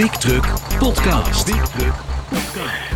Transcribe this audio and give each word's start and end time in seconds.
Big 0.00 0.16
Truck 0.16 0.44
Podcast. 0.78 1.46
Big 1.46 1.68
Truck 1.68 1.92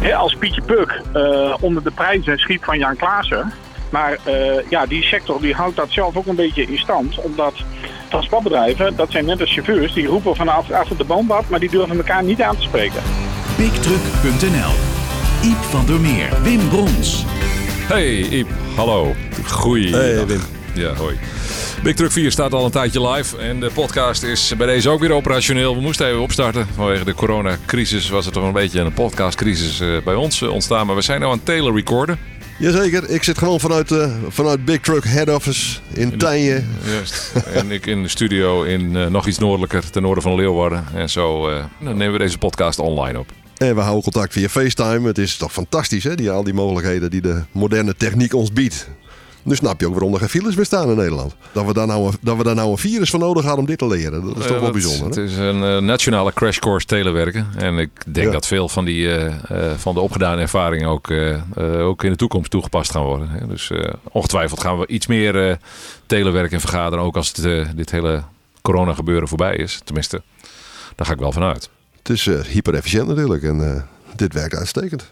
Hè, 0.00 0.14
als 0.14 0.34
Pietje 0.34 0.62
Puk 0.62 1.00
eh, 1.12 1.54
onder 1.60 1.82
de 1.82 1.90
prijzen 1.90 2.38
schiet 2.38 2.64
van 2.64 2.78
Jan 2.78 2.96
Klaassen. 2.96 3.52
Maar 3.90 4.18
eh, 4.24 4.70
ja, 4.70 4.86
die 4.86 5.02
sector 5.02 5.40
die 5.40 5.54
houdt 5.54 5.76
dat 5.76 5.90
zelf 5.90 6.16
ook 6.16 6.26
een 6.26 6.36
beetje 6.36 6.62
in 6.62 6.78
stand. 6.78 7.18
Omdat 7.18 7.54
transportbedrijven, 8.08 8.96
dat 8.96 9.10
zijn 9.10 9.24
net 9.24 9.40
als 9.40 9.52
chauffeurs, 9.52 9.92
die 9.92 10.06
roepen 10.06 10.36
vanaf 10.36 10.70
achter 10.70 10.96
de 10.96 11.04
boombad, 11.04 11.48
maar 11.48 11.60
die 11.60 11.70
durven 11.70 11.96
elkaar 11.96 12.24
niet 12.24 12.42
aan 12.42 12.56
te 12.56 12.62
spreken. 12.62 13.02
BigTruck.nl 13.56 14.72
Iep 15.42 15.62
van 15.70 15.86
der 15.86 16.00
Meer, 16.00 16.28
Wim 16.42 16.68
Brons. 16.68 17.24
Hey 17.88 18.20
Iep, 18.20 18.48
hallo. 18.76 19.14
Goeie. 19.46 19.96
Hey, 19.96 20.26
Wim. 20.26 20.40
Ja, 20.74 20.94
hoi. 20.94 21.18
Big 21.84 21.94
Truck 21.94 22.12
4 22.12 22.30
staat 22.30 22.52
al 22.52 22.64
een 22.64 22.70
tijdje 22.70 23.08
live 23.08 23.38
en 23.38 23.60
de 23.60 23.70
podcast 23.74 24.22
is 24.22 24.56
bij 24.56 24.66
deze 24.66 24.90
ook 24.90 25.00
weer 25.00 25.12
operationeel. 25.12 25.74
We 25.74 25.80
moesten 25.80 26.06
even 26.06 26.20
opstarten. 26.20 26.66
Vanwege 26.74 27.04
de 27.04 27.14
coronacrisis 27.14 28.08
was 28.08 28.26
er 28.26 28.32
toch 28.32 28.44
een 28.44 28.52
beetje 28.52 28.80
een 28.80 28.92
podcastcrisis 28.92 29.80
eh, 29.80 29.88
bij 30.04 30.14
ons 30.14 30.42
eh, 30.42 30.52
ontstaan. 30.52 30.86
Maar 30.86 30.96
we 30.96 31.02
zijn 31.02 31.20
nu 31.20 31.26
aan 31.26 31.32
het 31.32 31.44
telerecorden. 31.44 32.18
Jazeker, 32.58 33.10
ik 33.10 33.22
zit 33.22 33.38
gewoon 33.38 33.60
vanuit, 33.60 33.90
eh, 33.90 34.14
vanuit 34.28 34.64
Big 34.64 34.80
Truck 34.80 35.04
Head 35.04 35.28
Office 35.28 35.78
in 35.92 36.18
Tijnje. 36.18 36.62
Juist. 36.84 37.32
en 37.52 37.70
ik 37.70 37.86
in 37.86 38.02
de 38.02 38.08
studio 38.08 38.62
in 38.62 39.10
nog 39.12 39.26
iets 39.26 39.38
noordelijker, 39.38 39.90
ten 39.90 40.02
noorden 40.02 40.22
van 40.22 40.34
Leeuwarden. 40.34 40.84
En 40.94 41.10
zo 41.10 41.50
dan 41.80 41.96
nemen 41.96 42.12
we 42.12 42.18
deze 42.18 42.38
podcast 42.38 42.78
online 42.78 43.18
op. 43.18 43.32
En 43.56 43.74
we 43.74 43.80
houden 43.80 44.02
contact 44.02 44.32
via 44.32 44.48
FaceTime. 44.48 45.08
Het 45.08 45.18
is 45.18 45.36
toch 45.36 45.52
fantastisch, 45.52 46.04
hè? 46.04 46.14
Die, 46.14 46.30
al 46.30 46.44
die 46.44 46.54
mogelijkheden 46.54 47.10
die 47.10 47.20
de 47.20 47.42
moderne 47.52 47.94
techniek 47.96 48.34
ons 48.34 48.52
biedt. 48.52 48.88
Nu 49.44 49.54
snap 49.54 49.80
je 49.80 49.86
ook 49.86 49.92
waarom 49.92 50.12
er 50.12 50.18
geen 50.18 50.28
files 50.28 50.54
meer 50.56 50.64
staan 50.64 50.90
in 50.90 50.96
Nederland. 50.96 51.34
Dat 51.52 51.66
we 51.66 51.72
daar 51.72 51.86
nou 51.86 52.06
een, 52.06 52.12
dat 52.20 52.36
we 52.36 52.42
daar 52.44 52.54
nou 52.54 52.70
een 52.70 52.78
virus 52.78 53.10
voor 53.10 53.18
nodig 53.18 53.42
hadden 53.42 53.60
om 53.60 53.66
dit 53.66 53.78
te 53.78 53.86
leren. 53.86 54.20
Dat 54.26 54.28
is 54.30 54.34
toch 54.34 54.44
Eh, 54.44 54.50
wel 54.50 54.60
dat- 54.60 54.72
bijzonder. 54.72 55.06
Het 55.06 55.14
Hè? 55.14 55.22
is 55.24 55.36
een 55.36 55.62
eh, 55.64 55.78
nationale 55.78 56.32
crash 56.32 56.58
course 56.58 56.86
telewerken. 56.86 57.46
En 57.56 57.78
ik 57.78 57.90
denk 58.06 58.26
Ja. 58.26 58.32
dat 58.32 58.46
veel 58.46 58.68
van, 58.68 58.84
die, 58.84 59.14
eh, 59.16 59.72
van 59.76 59.94
de 59.94 60.00
opgedane 60.00 60.40
ervaringen 60.40 60.88
ook, 60.88 61.10
ook 61.80 62.04
in 62.04 62.10
de 62.10 62.16
toekomst 62.16 62.50
toegepast 62.50 62.90
gaan 62.90 63.02
worden. 63.04 63.48
Dus 63.48 63.70
ongetwijfeld 64.02 64.60
gaan 64.60 64.78
we 64.78 64.86
iets 64.86 65.06
meer 65.06 65.58
telewerken 66.06 66.52
en 66.52 66.60
vergaderen. 66.60 67.04
Ook 67.04 67.16
als 67.16 67.32
het, 67.36 67.76
dit 67.76 67.90
hele 67.90 68.22
corona 68.62 68.94
gebeuren 68.94 69.28
voorbij 69.28 69.56
is. 69.56 69.80
Tenminste, 69.84 70.22
daar 70.96 71.06
ga 71.06 71.12
ik 71.12 71.18
wel 71.18 71.32
vanuit. 71.32 71.68
Het 71.98 72.08
is 72.10 72.26
eh, 72.26 72.40
hyper 72.40 72.74
efficiënt 72.74 73.06
natuurlijk. 73.08 73.42
En 73.42 73.86
dit 74.16 74.32
werkt 74.34 74.54
uitstekend. 74.54 75.08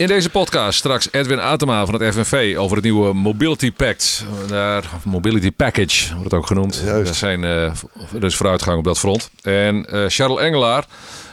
In 0.00 0.06
deze 0.06 0.30
podcast 0.30 0.78
straks 0.78 1.08
Edwin 1.12 1.40
Atema 1.40 1.86
van 1.86 2.00
het 2.00 2.14
FNV 2.14 2.54
over 2.58 2.76
het 2.76 2.84
nieuwe 2.84 3.12
Mobility 3.12 3.72
Pact. 3.72 4.24
Daar, 4.48 4.84
Mobility 5.04 5.50
Package 5.50 6.08
wordt 6.08 6.24
het 6.24 6.34
ook 6.34 6.46
genoemd. 6.46 6.82
Juist. 6.84 7.08
Er, 7.08 7.14
zijn, 7.14 7.44
eh, 7.44 7.72
is 8.20 8.36
vooruitgang 8.36 8.78
op 8.78 8.84
dat 8.84 8.98
front. 8.98 9.30
En 9.42 9.86
eh 9.86 10.04
Charles 10.08 10.40
Engelaar, 10.40 10.84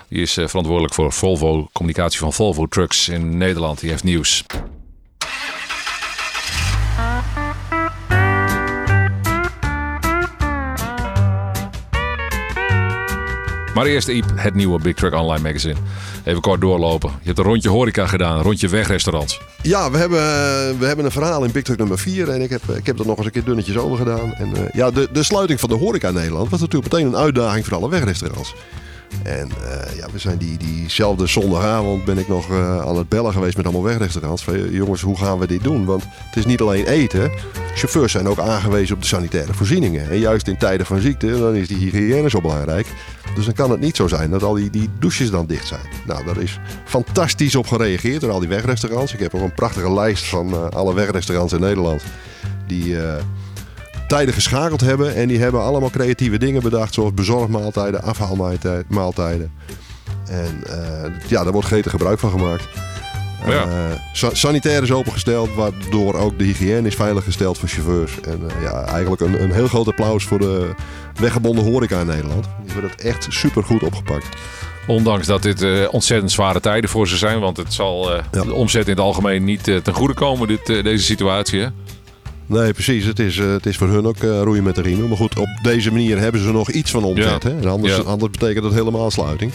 die 0.09 0.21
is 0.21 0.37
eh, 0.37 0.47
verantwoordelijk 0.47 0.93
voor 0.93 1.13
Volvo, 1.13 1.69
communicatie 1.73 2.19
van 2.19 2.33
Volvo 2.33 2.65
Trucks 2.65 3.09
in 3.09 3.37
Nederland. 3.37 3.79
Die 3.79 3.89
heeft 3.89 4.03
nieuws. 4.03 4.43
Maar 13.73 13.85
eerst 13.85 14.07
Iep, 14.07 14.25
het 14.35 14.53
nieuwe 14.53 14.81
Big 14.81 14.95
Truck 14.95 15.13
Online 15.13 15.43
magazine. 15.43 15.75
Even 16.27 16.41
kort 16.41 16.61
doorlopen. 16.61 17.09
Je 17.09 17.25
hebt 17.25 17.37
een 17.37 17.45
rondje 17.45 17.69
horeca 17.69 18.07
gedaan, 18.07 18.37
een 18.37 18.43
rondje 18.43 18.69
wegrestaurants. 18.69 19.41
Ja, 19.61 19.91
we 19.91 19.97
hebben, 19.97 20.19
we 20.79 20.85
hebben 20.85 21.05
een 21.05 21.11
verhaal 21.11 21.43
in 21.43 21.51
Big 21.51 21.77
nummer 21.77 21.99
4. 21.99 22.29
En 22.29 22.41
ik 22.41 22.49
heb, 22.49 22.61
ik 22.63 22.85
heb 22.85 22.99
er 22.99 23.05
nog 23.05 23.17
eens 23.17 23.25
een 23.25 23.31
keer 23.31 23.43
dunnetjes 23.43 23.77
over 23.77 23.97
gedaan. 23.97 24.33
En 24.33 24.55
eh, 24.55 24.73
ja, 24.73 24.91
de, 24.91 25.07
de 25.11 25.23
sluiting 25.23 25.59
van 25.59 25.69
de 25.69 25.75
horeca 25.75 26.07
in 26.07 26.13
Nederland 26.13 26.49
was 26.49 26.59
natuurlijk 26.59 26.93
meteen 26.93 27.07
een 27.07 27.15
uitdaging 27.15 27.65
voor 27.65 27.77
alle 27.77 27.89
wegrestaurants. 27.89 28.55
En 29.23 29.49
eh, 29.49 29.95
ja, 29.95 30.07
we 30.11 30.19
zijn 30.19 30.37
die, 30.37 30.57
diezelfde 30.57 31.27
zondagavond 31.27 32.05
ben 32.05 32.17
ik 32.17 32.27
nog 32.27 32.49
eh, 32.49 32.79
aan 32.79 32.97
het 32.97 33.09
bellen 33.09 33.33
geweest 33.33 33.57
met 33.57 33.65
allemaal 33.65 33.83
wegrestaurants. 33.83 34.43
Van, 34.43 34.71
jongens, 34.71 35.01
hoe 35.01 35.17
gaan 35.17 35.39
we 35.39 35.47
dit 35.47 35.63
doen? 35.63 35.85
Want 35.85 36.03
het 36.03 36.35
is 36.35 36.45
niet 36.45 36.61
alleen 36.61 36.85
eten. 36.85 37.31
Chauffeurs 37.75 38.11
zijn 38.11 38.27
ook 38.27 38.39
aangewezen 38.39 38.95
op 38.95 39.01
de 39.01 39.07
sanitaire 39.07 39.53
voorzieningen. 39.53 40.09
En 40.09 40.19
juist 40.19 40.47
in 40.47 40.57
tijden 40.57 40.85
van 40.85 40.99
ziekte, 40.99 41.39
dan 41.39 41.55
is 41.55 41.67
die 41.67 41.77
hygiëne 41.77 42.29
zo 42.29 42.41
belangrijk. 42.41 42.87
Dus 43.37 43.45
dan 43.45 43.55
kan 43.55 43.71
het 43.71 43.79
niet 43.79 43.95
zo 43.95 44.07
zijn 44.07 44.29
dat 44.29 44.43
al 44.43 44.53
die, 44.53 44.69
die 44.69 44.89
douches 44.99 45.29
dan 45.29 45.45
dicht 45.45 45.67
zijn. 45.67 45.81
Nou, 46.05 46.25
daar 46.25 46.37
is 46.37 46.59
fantastisch 46.85 47.55
op 47.55 47.67
gereageerd 47.67 48.21
door 48.21 48.31
al 48.31 48.39
die 48.39 48.49
wegrestaurants. 48.49 49.13
Ik 49.13 49.19
heb 49.19 49.33
nog 49.33 49.41
een 49.41 49.53
prachtige 49.53 49.93
lijst 49.93 50.25
van 50.25 50.53
eh, 50.53 50.69
alle 50.69 50.93
wegrestaurants 50.93 51.53
in 51.53 51.59
Nederland. 51.59 52.03
Die 52.67 53.01
eh, 53.01 53.15
tijden 54.07 54.33
geschakeld 54.33 54.81
hebben. 54.81 55.15
En 55.15 55.27
die 55.27 55.39
hebben 55.39 55.61
allemaal 55.61 55.89
creatieve 55.89 56.37
dingen 56.37 56.61
bedacht. 56.61 56.93
Zoals 56.93 57.13
bezorgmaaltijden, 57.13 58.01
afhaalmaaltijden. 58.01 59.51
En 60.29 60.63
eh, 60.63 61.29
ja, 61.29 61.43
daar 61.43 61.53
wordt 61.53 61.67
gretig 61.67 61.91
gebruik 61.91 62.19
van 62.19 62.29
gemaakt. 62.29 62.67
Ja. 63.45 63.61
Eh, 63.63 63.69
sa- 64.13 64.33
sanitair 64.33 64.83
is 64.83 64.91
opengesteld, 64.91 65.49
waardoor 65.55 66.13
ook 66.13 66.37
de 66.37 66.43
hygiëne 66.43 66.87
is 66.87 66.95
veiliggesteld 66.95 67.57
voor 67.57 67.69
chauffeurs. 67.69 68.19
En 68.21 68.41
eh, 68.49 68.61
ja, 68.63 68.81
eigenlijk 68.83 69.21
een, 69.21 69.41
een 69.43 69.51
heel 69.51 69.67
groot 69.67 69.87
applaus 69.87 70.23
voor 70.23 70.39
de 70.39 70.69
weggebonden 71.19 71.63
horeca 71.65 71.99
in 71.99 72.05
Nederland. 72.07 72.43
Die 72.63 72.73
hebben 72.73 72.91
dat 72.91 73.01
echt 73.05 73.25
super 73.29 73.63
goed 73.63 73.83
opgepakt. 73.83 74.27
Ondanks 74.87 75.27
dat 75.27 75.41
dit 75.41 75.61
eh, 75.61 75.71
ontzettend 75.91 76.31
zware 76.31 76.59
tijden 76.59 76.89
voor 76.89 77.07
ze 77.07 77.17
zijn. 77.17 77.39
Want 77.39 77.57
het 77.57 77.73
zal 77.73 78.13
Ja. 78.13 78.43
de 78.43 78.53
omzet 78.53 78.83
in 78.85 78.89
het 78.91 78.99
algemeen 78.99 79.43
niet 79.43 79.63
ten 79.63 79.93
goede 79.93 80.13
komen, 80.13 80.47
dit, 80.47 80.65
deze 80.65 81.03
situatie. 81.03 81.59
Hè? 81.59 81.67
Nee, 82.45 82.73
precies. 82.73 83.05
Het 83.05 83.19
is, 83.19 83.37
het 83.37 83.65
is 83.65 83.77
voor 83.77 83.87
hun 83.87 84.05
ook 84.07 84.17
roeien 84.21 84.63
met 84.63 84.75
de 84.75 84.81
riemen. 84.81 85.07
Maar 85.07 85.17
goed, 85.17 85.39
op 85.39 85.47
deze 85.61 85.91
manier 85.91 86.17
hebben 86.19 86.41
ze 86.41 86.51
nog 86.51 86.71
iets 86.71 86.91
van 86.91 87.03
omzet. 87.03 87.43
Ja. 87.43 87.49
Hè? 87.49 87.69
Anders, 87.69 88.05
anders 88.05 88.31
betekent 88.31 88.63
dat 88.63 88.73
helemaal 88.73 89.11
sluiting. 89.11 89.51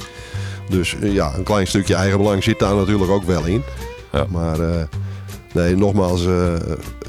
Dus 0.72 0.96
eh, 1.00 1.12
ja, 1.14 1.32
een 1.36 1.42
klein 1.42 1.66
stukje 1.66 1.94
eigenbelang 1.94 2.42
zit 2.42 2.58
daar 2.58 2.74
natuurlijk 2.74 3.10
ook 3.10 3.24
wel 3.24 3.44
in. 3.44 3.62
Ja. 4.12 4.26
Maar 4.28 4.60
eh, 4.60 4.82
nee, 5.52 5.76
nogmaals, 5.76 6.26
eh, 6.26 6.54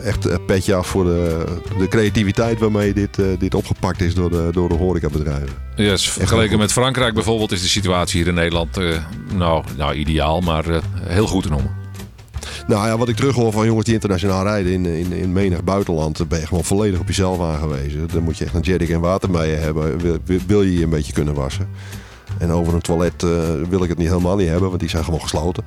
echt 0.03 0.25
een 0.25 0.45
petje 0.45 0.75
af 0.75 0.87
voor 0.87 1.03
de, 1.03 1.45
de 1.77 1.87
creativiteit 1.87 2.59
waarmee 2.59 2.93
dit, 2.93 3.17
dit 3.39 3.55
opgepakt 3.55 4.01
is 4.01 4.13
door 4.15 4.29
de, 4.29 4.49
door 4.51 4.69
de 4.69 4.75
horecabedrijven. 4.75 5.49
Yes, 5.75 6.09
vergeleken 6.09 6.57
met 6.57 6.71
Frankrijk 6.71 7.13
bijvoorbeeld 7.13 7.51
is 7.51 7.61
de 7.61 7.67
situatie 7.67 8.19
hier 8.19 8.27
in 8.27 8.33
Nederland 8.33 8.79
nou, 9.33 9.63
nou 9.77 9.93
ideaal, 9.93 10.41
maar 10.41 10.65
heel 11.01 11.27
goed 11.27 11.43
te 11.43 11.49
noemen. 11.49 11.81
Nou 12.67 12.87
ja, 12.87 12.97
wat 12.97 13.09
ik 13.09 13.15
terughoor 13.15 13.51
van 13.51 13.65
jongens 13.65 13.85
die 13.85 13.93
internationaal 13.93 14.43
rijden 14.43 14.71
in, 14.71 14.85
in, 14.85 15.11
in 15.13 15.33
menig 15.33 15.63
buitenland, 15.63 16.27
ben 16.27 16.39
je 16.39 16.47
gewoon 16.47 16.63
volledig 16.63 16.99
op 16.99 17.07
jezelf 17.07 17.39
aangewezen. 17.41 18.07
Dan 18.13 18.23
moet 18.23 18.37
je 18.37 18.45
echt 18.45 18.53
een 18.53 18.61
jerryc 18.61 18.89
en 18.89 18.99
water 18.99 19.31
bij 19.31 19.49
je 19.49 19.55
hebben, 19.55 19.97
wil- 20.01 20.39
wil 20.47 20.61
je 20.63 20.77
je 20.77 20.83
een 20.83 20.89
beetje 20.89 21.13
kunnen 21.13 21.33
wassen. 21.33 21.67
En 22.37 22.51
over 22.51 22.73
een 22.73 22.81
toilet 22.81 23.23
eh, 23.23 23.29
wil 23.69 23.83
ik 23.83 23.89
het 23.89 23.97
niet 23.97 24.07
helemaal 24.07 24.35
niet 24.35 24.47
hebben, 24.49 24.67
want 24.67 24.79
die 24.79 24.89
zijn 24.89 25.03
gewoon 25.03 25.21
gesloten. 25.21 25.63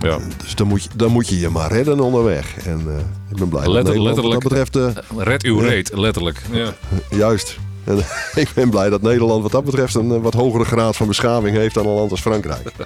Ja. 0.00 0.18
Dus 0.42 0.54
dan 0.54 0.66
moet 0.66 0.82
je, 0.82 0.88
dan 0.96 1.10
moet 1.10 1.28
je 1.28 1.38
je 1.38 1.48
maar 1.48 1.72
redden 1.72 2.00
onderweg. 2.00 2.56
En 2.66 2.82
eh, 2.88 2.94
ik 3.30 3.36
ben 3.36 3.48
blij 3.48 3.64
dat 3.64 3.84
Nederland 3.84 4.16
wat 4.16 4.30
dat 4.32 4.42
betreft, 4.42 4.76
eh, 4.76 4.86
Red 5.16 5.42
uw 5.42 5.62
Ja. 5.62 5.68
reet, 5.68 5.90
letterlijk. 5.96 6.42
Ja. 6.50 6.72
juist. 7.10 7.58
En 7.84 7.98
ik 8.34 8.50
ben 8.54 8.70
blij 8.70 8.90
dat 8.90 9.02
Nederland 9.02 9.42
wat 9.42 9.52
dat 9.52 9.64
betreft 9.64 9.94
een 9.94 10.10
eh, 10.12 10.20
wat 10.20 10.34
hogere 10.34 10.64
graad 10.64 10.96
van 10.96 11.06
beschaving 11.06 11.56
heeft 11.56 11.74
dan 11.74 11.86
een 11.86 11.92
land 11.94 12.10
als 12.10 12.20
Frankrijk. 12.20 12.70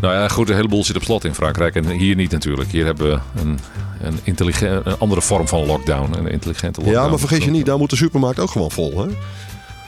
Nou 0.00 0.14
ja, 0.14 0.28
goed, 0.28 0.48
een 0.48 0.54
heleboel 0.54 0.84
zit 0.84 0.96
op 0.96 1.02
slot 1.02 1.24
in 1.24 1.34
Frankrijk 1.34 1.74
en 1.74 1.88
hier 1.90 2.14
niet 2.16 2.30
natuurlijk. 2.30 2.70
Hier 2.70 2.84
hebben 2.84 3.10
we 3.10 3.40
een, 3.40 3.58
een, 4.02 4.18
intelligent, 4.22 4.86
een 4.86 4.98
andere 4.98 5.22
vorm 5.22 5.48
van 5.48 5.66
lockdown, 5.66 6.14
een 6.18 6.26
intelligente 6.26 6.80
lockdown. 6.80 7.04
Ja, 7.04 7.10
maar 7.10 7.18
vergeet 7.18 7.42
je 7.44 7.50
niet, 7.50 7.66
daar 7.66 7.78
moet 7.78 7.90
de 7.90 7.96
supermarkt 7.96 8.38
ook 8.38 8.50
gewoon 8.50 8.70
vol. 8.70 8.98
Hè? 8.98 9.06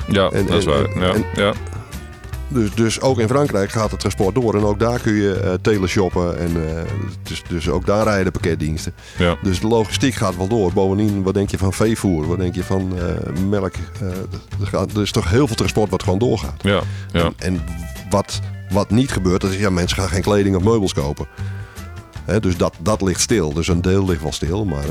Ja, 0.09 0.29
En- 0.31 0.47
dat 0.47 0.57
is 0.59 0.65
waar. 0.65 0.85
en- 0.85 1.01
Ja, 1.01 1.13
en- 1.15 1.25
ja. 1.35 1.53
Dus, 2.53 2.75
dus 2.75 3.01
ook 3.01 3.19
in 3.19 3.29
Frankrijk 3.29 3.71
gaat 3.71 3.91
het 3.91 4.01
transport 4.01 4.35
door. 4.35 4.55
En 4.55 4.65
ook 4.65 4.79
daar 4.79 5.01
kun 5.01 5.13
je 5.15 5.35
eh 5.35 5.53
teleshoppen. 5.63 6.39
En, 6.39 6.69
eh, 6.69 6.83
dus, 7.23 7.43
dus 7.49 7.69
ook 7.69 7.87
daar 7.87 8.05
rijden 8.05 8.25
de 8.25 8.31
pakketdiensten. 8.31 8.95
ja. 9.19 9.37
Dus 9.43 9.61
de 9.61 9.67
logistiek 9.67 10.15
gaat 10.15 10.37
wel 10.37 10.49
door. 10.49 10.73
Bovendien, 10.73 11.23
wat 11.23 11.35
denk 11.35 11.51
je 11.51 11.59
van 11.59 11.73
veevoer? 11.73 12.27
Wat 12.27 12.39
denk 12.39 12.55
je 12.55 12.65
van 12.65 12.93
eh, 12.99 13.05
melk? 13.49 13.75
Er, 14.61 14.67
gaat, 14.67 14.93
er 14.93 15.03
is 15.03 15.11
toch 15.13 15.31
heel 15.31 15.47
veel 15.47 15.57
transport 15.57 15.91
wat 15.91 16.03
gewoon 16.03 16.19
doorgaat. 16.19 16.63
ja, 16.63 16.81
ja. 17.13 17.21
En, 17.25 17.35
en 17.39 17.65
wat, 18.11 18.41
wat 18.71 18.91
niet 18.91 19.11
gebeurt, 19.13 19.41
dat 19.41 19.51
is 19.51 19.59
ja, 19.59 19.71
mensen 19.71 19.97
gaan 19.97 20.09
geen 20.09 20.23
kleding 20.23 20.57
of 20.57 20.63
meubels 20.63 20.95
kopen. 20.95 21.27
Dus 22.41 22.57
dat, 22.57 22.75
dat 22.83 23.03
ligt 23.03 23.21
stil. 23.21 23.53
Dus 23.53 23.69
een 23.69 23.83
deel 23.83 24.05
ligt 24.07 24.23
wel 24.23 24.33
stil. 24.33 24.65
Maar 24.65 24.85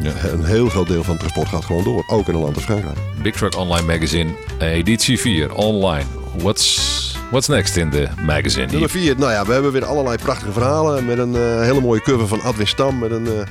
Ja. 0.00 0.12
een 0.32 0.44
heel 0.44 0.68
groot 0.68 0.86
deel 0.86 1.02
van 1.04 1.10
het 1.10 1.18
transport 1.18 1.48
gaat 1.48 1.64
gewoon 1.64 1.84
door. 1.84 2.04
Ook 2.06 2.28
in 2.28 2.34
een 2.34 2.40
land 2.40 2.54
als 2.54 2.64
Frankrijk. 2.64 2.96
Big 3.22 3.34
Truck 3.34 3.56
Online 3.56 3.86
Magazine, 3.86 4.30
editie 4.58 5.18
4, 5.20 5.54
online. 5.54 6.04
What's, 6.36 7.07
what's 7.30 7.48
next 7.48 7.76
in 7.76 7.90
the 7.90 8.08
magazine? 8.26 8.66
Nummer 8.66 8.88
4. 8.88 9.18
Nou 9.18 9.32
ja, 9.32 9.44
we 9.46 9.52
hebben 9.52 9.72
weer 9.72 9.84
allerlei 9.84 10.16
prachtige 10.18 10.52
verhalen. 10.52 11.04
Met 11.04 11.18
een 11.18 11.34
eh, 11.34 11.60
hele 11.60 11.80
mooie 11.80 12.00
cover 12.00 12.28
van 12.28 12.42
Adwin 12.42 12.66
Stam. 12.66 12.98
Met 12.98 13.10
een 13.10 13.26
eh, 13.26 13.46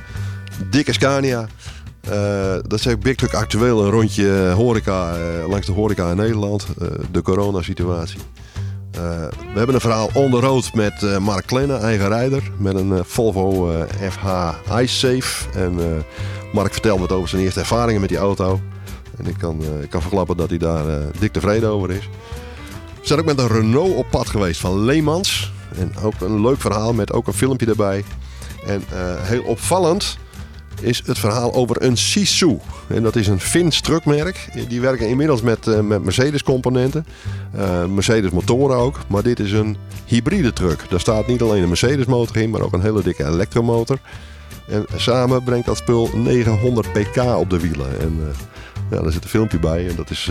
dikke 0.70 0.92
Scania. 0.92 1.46
Eh, 2.00 2.56
dat 2.66 2.72
is 2.72 2.98
Big 2.98 3.14
Truck 3.14 3.34
actueel. 3.34 3.84
Een 3.84 3.90
rondje 3.90 4.50
horeca 4.50 5.16
langs 5.48 5.66
de 5.66 5.72
horeca 5.72 6.10
in 6.10 6.16
Nederland. 6.16 6.66
De 7.10 7.22
coronasituatie. 7.22 8.20
We 9.52 9.54
hebben 9.54 9.74
een 9.74 9.80
verhaal 9.80 10.10
on 10.12 10.30
the 10.30 10.40
road 10.40 10.74
met 10.74 11.18
Mark 11.20 11.46
Klenne, 11.46 11.76
eigen 11.76 12.08
rijder. 12.08 12.42
Met 12.56 12.74
een 12.74 13.04
Volvo 13.04 13.72
FH 14.10 14.26
iSafe. 14.80 15.48
En 15.54 16.04
Mark 16.52 16.72
vertelt 16.72 17.00
wat 17.00 17.12
over 17.12 17.28
zijn 17.28 17.42
eerste 17.42 17.60
ervaringen 17.60 18.00
met 18.00 18.08
die 18.08 18.18
auto. 18.18 18.60
En 19.16 19.26
ik 19.26 19.34
kan, 19.38 19.62
ik 19.82 19.90
kan 19.90 20.00
verklappen 20.00 20.36
dat 20.36 20.48
hij 20.48 20.58
daar 20.58 20.84
dik 21.18 21.32
tevreden 21.32 21.68
over 21.68 21.90
is. 21.90 22.08
Zijn 23.08 23.20
ook 23.20 23.26
met 23.26 23.38
een 23.38 23.60
Renault 23.60 23.94
op 23.94 24.10
pad 24.10 24.28
geweest 24.28 24.60
van 24.60 24.84
Leemans. 24.84 25.52
En 25.78 25.92
ook 26.02 26.20
een 26.20 26.40
leuk 26.40 26.60
verhaal 26.60 26.92
met 26.92 27.12
ook 27.12 27.26
een 27.26 27.32
filmpje 27.32 27.66
erbij. 27.66 28.04
En 28.66 28.82
eh, 28.92 28.98
heel 29.22 29.42
opvallend 29.42 30.18
is 30.80 31.02
het 31.06 31.18
verhaal 31.18 31.54
over 31.54 31.82
een 31.82 31.96
Sisu. 31.96 32.58
En 32.86 33.02
dat 33.02 33.16
is 33.16 33.26
een 33.26 33.40
Fins 33.40 33.80
truckmerk. 33.80 34.48
Die 34.68 34.80
werken 34.80 35.08
inmiddels 35.08 35.42
met, 35.42 35.66
eh, 35.66 35.80
met 35.80 36.04
Mercedes 36.04 36.42
componenten. 36.42 37.06
Eh, 37.52 37.84
Mercedes 37.84 38.30
motoren 38.30 38.76
ook. 38.76 38.98
Maar 39.06 39.22
dit 39.22 39.40
is 39.40 39.52
een 39.52 39.76
hybride 40.04 40.52
truck. 40.52 40.84
Daar 40.88 41.00
staat 41.00 41.26
niet 41.26 41.42
alleen 41.42 41.62
een 41.62 41.68
Mercedes 41.68 42.06
motor 42.06 42.36
in, 42.36 42.50
maar 42.50 42.60
ook 42.60 42.72
een 42.72 42.82
hele 42.82 43.02
dikke 43.02 43.24
elektromotor. 43.24 43.98
En 44.68 44.86
samen 44.96 45.42
brengt 45.42 45.66
dat 45.66 45.76
spul 45.76 46.10
900 46.14 46.92
pk 46.92 47.16
op 47.16 47.50
de 47.50 47.60
wielen. 47.60 48.00
En 48.00 48.18
ja, 48.90 49.00
daar 49.02 49.12
zit 49.12 49.24
een 49.24 49.30
filmpje 49.30 49.58
bij. 49.58 49.88
En 49.88 49.96
dat 49.96 50.10
is, 50.10 50.30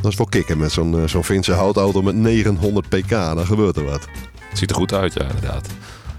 dat 0.00 0.12
is 0.12 0.16
wel 0.16 0.26
kicken 0.26 0.58
met 0.58 0.72
zo'n 0.72 1.08
zo'n 1.08 1.24
Finse 1.24 1.52
houtauto 1.52 2.02
met 2.02 2.14
900 2.14 2.88
pk. 2.88 3.10
Dan 3.10 3.46
gebeurt 3.46 3.76
er 3.76 3.84
wat. 3.84 4.06
Het 4.48 4.58
ziet 4.58 4.70
er 4.70 4.76
goed 4.76 4.92
uit, 4.92 5.12
ja, 5.12 5.22
inderdaad. 5.22 5.66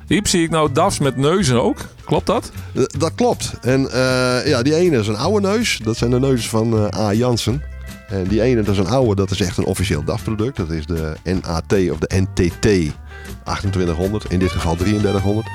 Hier 0.08 0.28
zie 0.28 0.44
ik 0.44 0.50
nou 0.50 0.72
DAFs 0.72 1.00
met 1.00 1.18
neuzen 1.18 1.64
ook. 1.64 1.78
Klopt 2.06 2.26
dat? 2.26 2.52
dat 2.98 3.12
klopt. 3.16 3.54
En 3.62 3.82
uh, 3.82 4.48
ja, 4.48 4.62
die 4.62 4.76
ene 4.76 4.98
is 4.98 5.08
een 5.08 5.16
oude 5.18 5.48
neus. 5.48 5.80
Dat 5.84 5.98
zijn 5.98 6.12
de 6.12 6.20
neuzen 6.20 6.50
van 6.50 6.74
uh, 6.74 6.88
A. 7.00 7.14
Jansen. 7.14 7.62
En 8.08 8.24
die 8.24 8.42
ene, 8.42 8.62
dat 8.62 8.74
is 8.74 8.80
een 8.80 8.88
oude, 8.88 9.16
dat 9.16 9.32
is 9.32 9.42
echt 9.42 9.58
een 9.58 9.66
officieel 9.66 10.04
DAF-product. 10.04 10.58
Dat 10.58 10.70
is 10.70 10.86
de 10.86 11.14
NAT 11.24 11.74
of 11.92 11.98
de 11.98 12.22
NTT 12.22 12.62
2800. 13.44 14.32
In 14.32 14.40
dit 14.40 14.52
geval 14.52 14.76
3300. 14.76 15.48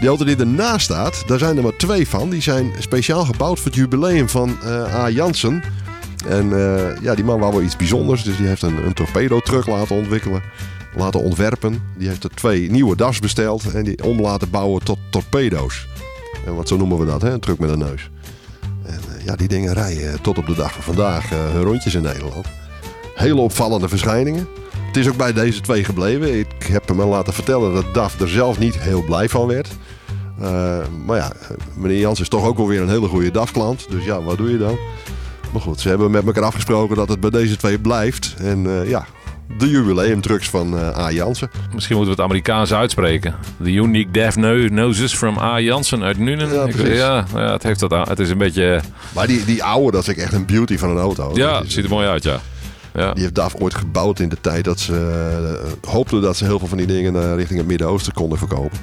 Die 0.00 0.08
auto 0.08 0.24
die 0.24 0.36
ernaast 0.36 0.84
staat, 0.84 1.22
daar 1.26 1.38
zijn 1.38 1.56
er 1.56 1.62
maar 1.62 1.76
twee 1.76 2.08
van. 2.08 2.30
Die 2.30 2.42
zijn 2.42 2.72
speciaal 2.78 3.24
gebouwd 3.24 3.58
voor 3.58 3.66
het 3.66 3.74
jubileum 3.74 4.28
van 4.28 4.58
uh, 4.64 4.94
A. 4.94 5.08
Jansen. 5.08 5.62
En 6.28 6.48
ja, 7.02 7.14
die 7.14 7.24
man 7.24 7.38
wou 7.38 7.52
wel 7.52 7.62
iets 7.62 7.76
bijzonders. 7.76 8.22
Dus 8.22 8.36
die 8.36 8.46
heeft 8.46 8.62
een, 8.62 8.86
een 8.86 8.94
torpedo-truck 8.94 9.66
laten 9.66 9.96
ontwikkelen 9.96 10.42
laten 10.94 11.20
ontwerpen. 11.20 11.82
Die 11.96 12.08
heeft 12.08 12.24
er 12.24 12.30
twee 12.30 12.70
nieuwe 12.70 12.96
DAFs 12.96 13.18
besteld 13.18 13.72
en 13.72 13.84
die 13.84 14.04
om 14.04 14.20
laten 14.20 14.50
bouwen 14.50 14.84
tot 14.84 14.98
torpedo's. 15.10 15.86
En 16.46 16.54
wat 16.54 16.68
zo 16.68 16.76
noemen 16.76 16.98
we 16.98 17.06
dat, 17.06 17.22
hè? 17.22 17.30
een 17.30 17.40
truck 17.40 17.58
met 17.58 17.70
een 17.70 17.78
neus. 17.78 18.10
En 18.82 19.00
uh, 19.08 19.24
ja, 19.24 19.36
die 19.36 19.48
dingen 19.48 19.72
rijden 19.72 20.20
tot 20.22 20.38
op 20.38 20.46
de 20.46 20.54
dag 20.54 20.72
van 20.72 20.82
vandaag 20.82 21.30
hun 21.30 21.62
rondjes 21.62 21.94
in 21.94 22.02
Nederland. 22.02 22.46
Hele 23.14 23.40
opvallende 23.40 23.88
verschijningen. 23.88 24.48
Het 24.86 24.96
is 24.96 25.08
ook 25.08 25.16
bij 25.16 25.32
deze 25.32 25.60
twee 25.60 25.84
gebleven. 25.84 26.38
Ik 26.38 26.62
heb 26.62 26.88
hem 26.88 27.02
laten 27.02 27.32
vertellen 27.32 27.74
dat 27.74 27.94
DAF 27.94 28.20
er 28.20 28.28
zelf 28.28 28.58
niet 28.58 28.78
heel 28.78 29.04
blij 29.04 29.28
van 29.28 29.46
werd. 29.46 29.68
Maar 31.04 31.16
ja, 31.16 31.32
meneer 31.76 31.98
Jans 31.98 32.20
is 32.20 32.28
toch 32.28 32.44
ook 32.44 32.56
wel 32.56 32.66
weer 32.66 32.80
een 32.80 32.88
hele 32.88 33.08
goede 33.08 33.30
DAF-klant. 33.30 33.86
Dus 33.90 34.04
ja, 34.04 34.22
wat 34.22 34.36
doe 34.36 34.50
je 34.50 34.58
dan? 34.58 34.78
Maar 35.52 35.62
goed, 35.62 35.80
ze 35.80 35.88
hebben 35.88 36.10
met 36.10 36.26
elkaar 36.26 36.44
afgesproken 36.44 36.96
dat 36.96 37.08
het 37.08 37.20
bij 37.20 37.30
deze 37.30 37.56
twee 37.56 37.78
blijft. 37.78 38.34
En 38.38 38.86
ja, 38.86 39.06
de 39.58 39.70
jubileumtrucks 39.70 40.48
van 40.48 40.74
uh, 40.74 40.98
A. 40.98 41.10
Jansen. 41.10 41.50
Misschien 41.74 41.96
moeten 41.96 42.14
we 42.14 42.22
het 42.22 42.30
Amerikaans 42.30 42.72
uitspreken. 42.72 43.34
The 43.62 43.72
Unique 43.72 44.10
Deaf 44.10 44.36
Noses 44.70 45.14
from 45.14 45.38
A. 45.38 45.60
Jansen 45.60 46.02
uit 46.02 46.18
Nuenen. 46.18 46.52
Ja, 46.52 46.66
ja, 46.84 47.24
ja, 47.34 47.52
het, 47.52 47.62
heeft 47.62 47.80
dat, 47.80 48.08
het 48.08 48.18
is 48.18 48.30
een 48.30 48.38
beetje... 48.38 48.80
Maar 49.14 49.26
die, 49.26 49.44
die 49.44 49.64
oude, 49.64 49.90
dat 49.90 50.08
is 50.08 50.14
echt 50.16 50.32
een 50.32 50.46
beauty 50.46 50.78
van 50.78 50.90
een 50.90 50.98
auto. 50.98 51.30
Ja, 51.34 51.60
het 51.60 51.72
ziet 51.72 51.84
er 51.84 51.90
mooi 51.90 52.06
uit, 52.06 52.22
ja. 52.22 52.40
Ja. 52.94 53.12
Die 53.12 53.22
heeft 53.22 53.34
DAF 53.34 53.54
ooit 53.54 53.74
gebouwd 53.74 54.18
in 54.20 54.28
de 54.28 54.40
tijd 54.40 54.64
dat 54.64 54.80
ze 54.80 54.92
uh, 55.82 55.90
hoopten 55.92 56.22
dat 56.22 56.36
ze 56.36 56.44
heel 56.44 56.58
veel 56.58 56.68
van 56.68 56.78
die 56.78 56.86
dingen 56.86 57.14
uh, 57.14 57.34
richting 57.34 57.58
het 57.58 57.68
Midden-Oosten 57.68 58.12
konden 58.12 58.38
verkopen. 58.38 58.78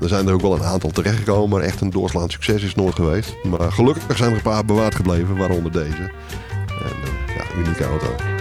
Er 0.00 0.08
zijn 0.08 0.26
er 0.26 0.32
ook 0.32 0.40
wel 0.40 0.54
een 0.54 0.64
aantal 0.64 0.90
terechtgekomen, 0.90 1.48
maar 1.48 1.60
echt 1.60 1.80
een 1.80 1.90
doorslaand 1.90 2.32
succes 2.32 2.62
is 2.62 2.74
nooit 2.74 2.94
geweest. 2.94 3.36
Maar 3.44 3.72
gelukkig 3.72 4.16
zijn 4.16 4.30
er 4.30 4.36
een 4.36 4.42
paar 4.42 4.64
bewaard 4.64 4.94
gebleven, 4.94 5.36
waaronder 5.36 5.72
deze. 5.72 6.10
En, 6.68 7.34
ja, 7.36 7.60
unieke 7.60 7.84
auto. 7.84 8.37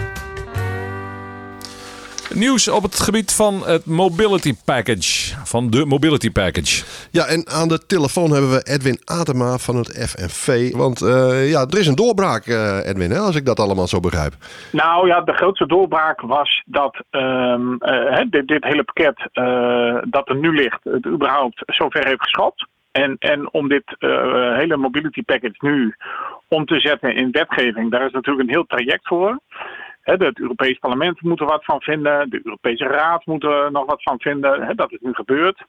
Nieuws 2.35 2.67
op 2.67 2.83
het 2.83 2.99
gebied 2.99 3.35
van 3.35 3.53
het 3.65 3.85
Mobility 3.85 4.53
Package. 4.65 5.35
Van 5.43 5.69
de 5.69 5.85
Mobility 5.85 6.31
Package. 6.31 6.85
Ja, 7.11 7.25
en 7.25 7.47
aan 7.47 7.67
de 7.67 7.85
telefoon 7.85 8.31
hebben 8.31 8.51
we 8.51 8.63
Edwin 8.63 8.99
Adema 9.05 9.57
van 9.57 9.75
het 9.75 9.89
FNV. 10.09 10.71
Want 10.75 11.01
uh, 11.01 11.49
ja, 11.49 11.65
er 11.69 11.79
is 11.79 11.87
een 11.87 11.95
doorbraak, 11.95 12.45
uh, 12.45 12.87
Edwin, 12.89 13.11
hè, 13.11 13.17
als 13.17 13.35
ik 13.35 13.45
dat 13.45 13.59
allemaal 13.59 13.87
zo 13.87 13.99
begrijp. 13.99 14.33
Nou 14.71 15.07
ja, 15.07 15.21
de 15.21 15.33
grootste 15.33 15.65
doorbraak 15.65 16.21
was 16.21 16.63
dat 16.65 17.03
um, 17.11 17.77
uh, 17.79 18.21
dit, 18.29 18.47
dit, 18.47 18.63
hele 18.63 18.83
pakket 18.83 19.17
dat 20.11 20.29
er 20.29 20.35
nu 20.35 20.55
ligt, 20.55 20.83
het 20.83 21.05
überhaupt 21.05 21.63
zover 21.65 22.05
heeft 22.05 22.21
geschopt. 22.21 22.67
En, 22.91 23.15
en 23.19 23.53
om 23.53 23.67
dit 23.67 23.95
hele 24.55 24.77
mobility 24.77 25.23
package 25.23 25.55
nu 25.59 25.95
om 26.47 26.65
te 26.65 26.79
zetten 26.79 27.15
in 27.15 27.31
wetgeving, 27.31 27.91
daar 27.91 28.05
is 28.05 28.11
natuurlijk 28.11 28.47
een 28.47 28.55
heel 28.55 28.65
traject 28.65 29.07
voor. 29.07 29.39
Het 30.15 30.39
Europees 30.39 30.77
Parlement 30.77 31.21
moet 31.21 31.39
er 31.39 31.45
wat 31.45 31.65
van 31.65 31.81
vinden. 31.81 32.29
De 32.29 32.41
Europese 32.43 32.83
Raad 32.83 33.25
moet 33.25 33.43
er 33.43 33.71
nog 33.71 33.85
wat 33.85 34.03
van 34.03 34.19
vinden. 34.19 34.75
Dat 34.75 34.91
is 34.91 34.99
nu 35.01 35.13
gebeurd. 35.13 35.63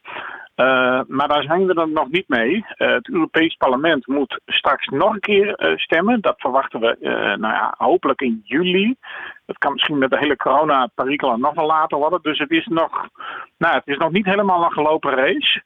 Uh, 0.56 1.00
maar 1.06 1.28
daar 1.28 1.42
zijn 1.42 1.66
we 1.66 1.74
er 1.74 1.88
nog 1.88 2.08
niet 2.08 2.28
mee. 2.28 2.54
Uh, 2.54 2.92
het 2.92 3.08
Europees 3.08 3.54
Parlement 3.54 4.06
moet 4.06 4.40
straks 4.46 4.86
nog 4.86 5.12
een 5.12 5.20
keer 5.20 5.46
uh, 5.70 5.76
stemmen. 5.76 6.20
Dat 6.20 6.40
verwachten 6.40 6.80
we 6.80 6.96
nou 7.38 7.54
ja, 7.54 7.74
hopelijk 7.78 8.20
in 8.20 8.40
juli. 8.44 8.96
Dat 9.46 9.58
kan 9.58 9.72
misschien 9.72 9.98
met 9.98 10.10
de 10.10 10.18
hele 10.18 10.36
corona-perikelen 10.36 11.40
nog 11.40 11.54
wel 11.54 11.66
later 11.66 11.98
worden. 11.98 12.22
Dus 12.22 12.38
het 12.38 12.50
is 12.50 12.66
nog, 12.66 13.08
nou, 13.58 13.74
het 13.74 13.86
is 13.86 13.96
nog 13.96 14.10
niet 14.10 14.26
helemaal 14.26 14.64
een 14.64 14.72
gelopen 14.72 15.14
race. 15.14 15.62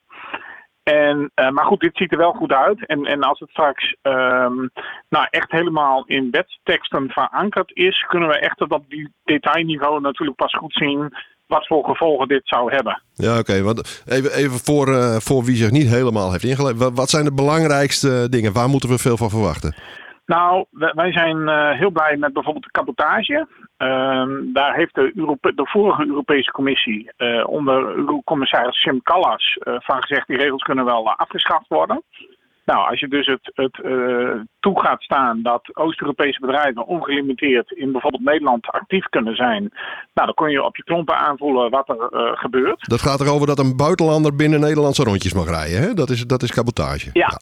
En, 0.82 1.30
uh, 1.34 1.50
maar 1.50 1.64
goed, 1.64 1.80
dit 1.80 1.96
ziet 1.96 2.12
er 2.12 2.18
wel 2.18 2.32
goed 2.32 2.52
uit. 2.52 2.86
En, 2.86 3.04
en 3.04 3.22
als 3.22 3.38
het 3.38 3.50
straks 3.50 3.96
um, 4.02 4.70
nou, 5.08 5.26
echt 5.30 5.50
helemaal 5.50 6.04
in 6.06 6.30
wetsteksten 6.30 7.10
verankerd 7.10 7.70
is, 7.74 8.04
kunnen 8.08 8.28
we 8.28 8.38
echt 8.38 8.60
op 8.60 8.84
die 8.88 9.12
detailniveau 9.24 10.00
natuurlijk 10.00 10.36
pas 10.36 10.54
goed 10.54 10.72
zien 10.72 11.14
wat 11.46 11.66
voor 11.66 11.84
gevolgen 11.84 12.28
dit 12.28 12.42
zou 12.44 12.72
hebben. 12.74 13.02
Ja, 13.14 13.38
oké. 13.38 13.56
Okay, 13.56 13.84
even, 14.06 14.32
even 14.34 14.58
voor, 14.58 14.88
uh, 14.88 15.16
voor 15.16 15.44
wie 15.44 15.56
zich 15.56 15.70
niet 15.70 15.88
helemaal 15.88 16.30
heeft 16.30 16.44
ingeleid. 16.44 16.76
Wat, 16.76 16.92
wat 16.94 17.10
zijn 17.10 17.24
de 17.24 17.34
belangrijkste 17.34 18.28
dingen? 18.30 18.52
Waar 18.52 18.68
moeten 18.68 18.88
we 18.88 18.98
veel 18.98 19.16
van 19.16 19.30
verwachten? 19.30 19.74
Nou, 20.26 20.64
wij 20.70 21.12
zijn 21.12 21.36
uh, 21.36 21.70
heel 21.70 21.90
blij 21.90 22.16
met 22.16 22.32
bijvoorbeeld 22.32 22.64
de 22.64 22.70
cabotage. 22.70 23.46
Uh, 23.82 24.24
daar 24.52 24.74
heeft 24.74 24.94
de, 24.94 25.12
Europe 25.14 25.54
de 25.54 25.66
vorige 25.66 26.06
Europese 26.06 26.50
Commissie 26.50 27.10
uh, 27.18 27.48
onder 27.48 28.04
commissaris 28.24 28.82
Sim 28.82 29.02
Callas 29.02 29.58
uh, 29.60 29.74
van 29.78 30.02
gezegd... 30.02 30.26
die 30.26 30.36
regels 30.36 30.62
kunnen 30.62 30.84
wel 30.84 31.10
afgeschaft 31.10 31.68
worden. 31.68 32.02
Nou, 32.64 32.90
als 32.90 33.00
je 33.00 33.08
dus 33.08 33.26
het, 33.26 33.50
het 33.54 33.74
toe 34.60 34.80
gaat 34.80 35.02
staan 35.02 35.42
dat 35.42 35.76
Oost-Europese 35.76 36.40
bedrijven 36.40 36.86
ongelimiteerd 36.86 37.70
in 37.70 37.92
bijvoorbeeld 37.92 38.22
Nederland 38.22 38.66
actief 38.66 39.04
kunnen 39.08 39.36
zijn, 39.36 39.60
nou, 40.14 40.26
dan 40.26 40.34
kun 40.34 40.50
je 40.50 40.64
op 40.64 40.76
je 40.76 40.84
klompen 40.84 41.18
aanvoelen 41.18 41.70
wat 41.70 41.88
er 41.88 42.36
gebeurt. 42.38 42.88
Dat 42.88 43.00
gaat 43.00 43.20
erover 43.20 43.46
dat 43.46 43.58
een 43.58 43.76
buitenlander 43.76 44.36
binnen 44.36 44.60
Nederlandse 44.60 45.04
rondjes 45.04 45.32
mag 45.34 45.48
rijden, 45.48 45.82
hè? 45.82 45.94
Dat 45.94 46.10
is, 46.10 46.26
dat 46.26 46.42
is 46.42 46.52
cabotage. 46.52 47.10
ja. 47.12 47.40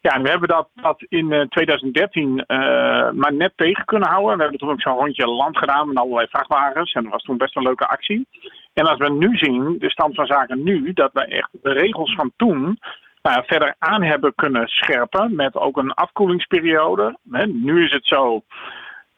Ja, 0.00 0.10
en 0.10 0.22
we 0.22 0.28
hebben 0.28 0.48
dat, 0.48 0.68
dat 0.74 1.04
in 1.08 1.46
2013 1.48 2.28
uh, 2.28 2.58
uh, 2.58 3.10
maar 3.10 3.32
net 3.32 3.52
tegen 3.56 3.84
kunnen 3.84 4.08
houden. 4.08 4.36
We 4.36 4.42
hebben 4.42 4.60
toen 4.60 4.70
ook 4.70 4.80
zo'n 4.80 4.98
rondje 4.98 5.26
land 5.26 5.58
gedaan 5.58 5.88
met 5.88 5.96
allerlei 5.96 6.26
vrachtwagens. 6.26 6.92
En 6.92 7.02
dat 7.02 7.12
was 7.12 7.22
toen 7.22 7.36
best 7.36 7.56
een 7.56 7.62
leuke 7.62 7.88
actie. 7.88 8.26
En 8.72 8.86
als 8.86 8.98
we 8.98 9.10
nu 9.10 9.36
zien, 9.36 9.76
de 9.78 9.90
stand 9.90 10.14
van 10.14 10.26
zaken 10.26 10.62
nu, 10.62 10.92
dat 10.92 11.10
we 11.12 11.24
echt 11.24 11.48
de 11.62 11.72
regels 11.72 12.14
van 12.14 12.32
toen 12.36 12.78
nou, 13.22 13.42
verder 13.46 13.74
aan 13.78 14.02
hebben 14.02 14.34
kunnen 14.34 14.68
scherpen. 14.68 15.34
Met 15.34 15.54
ook 15.54 15.76
een 15.76 15.92
afkoelingsperiode. 15.92 17.18
nu 17.46 17.84
is 17.84 17.92
het 17.92 18.06
zo 18.06 18.42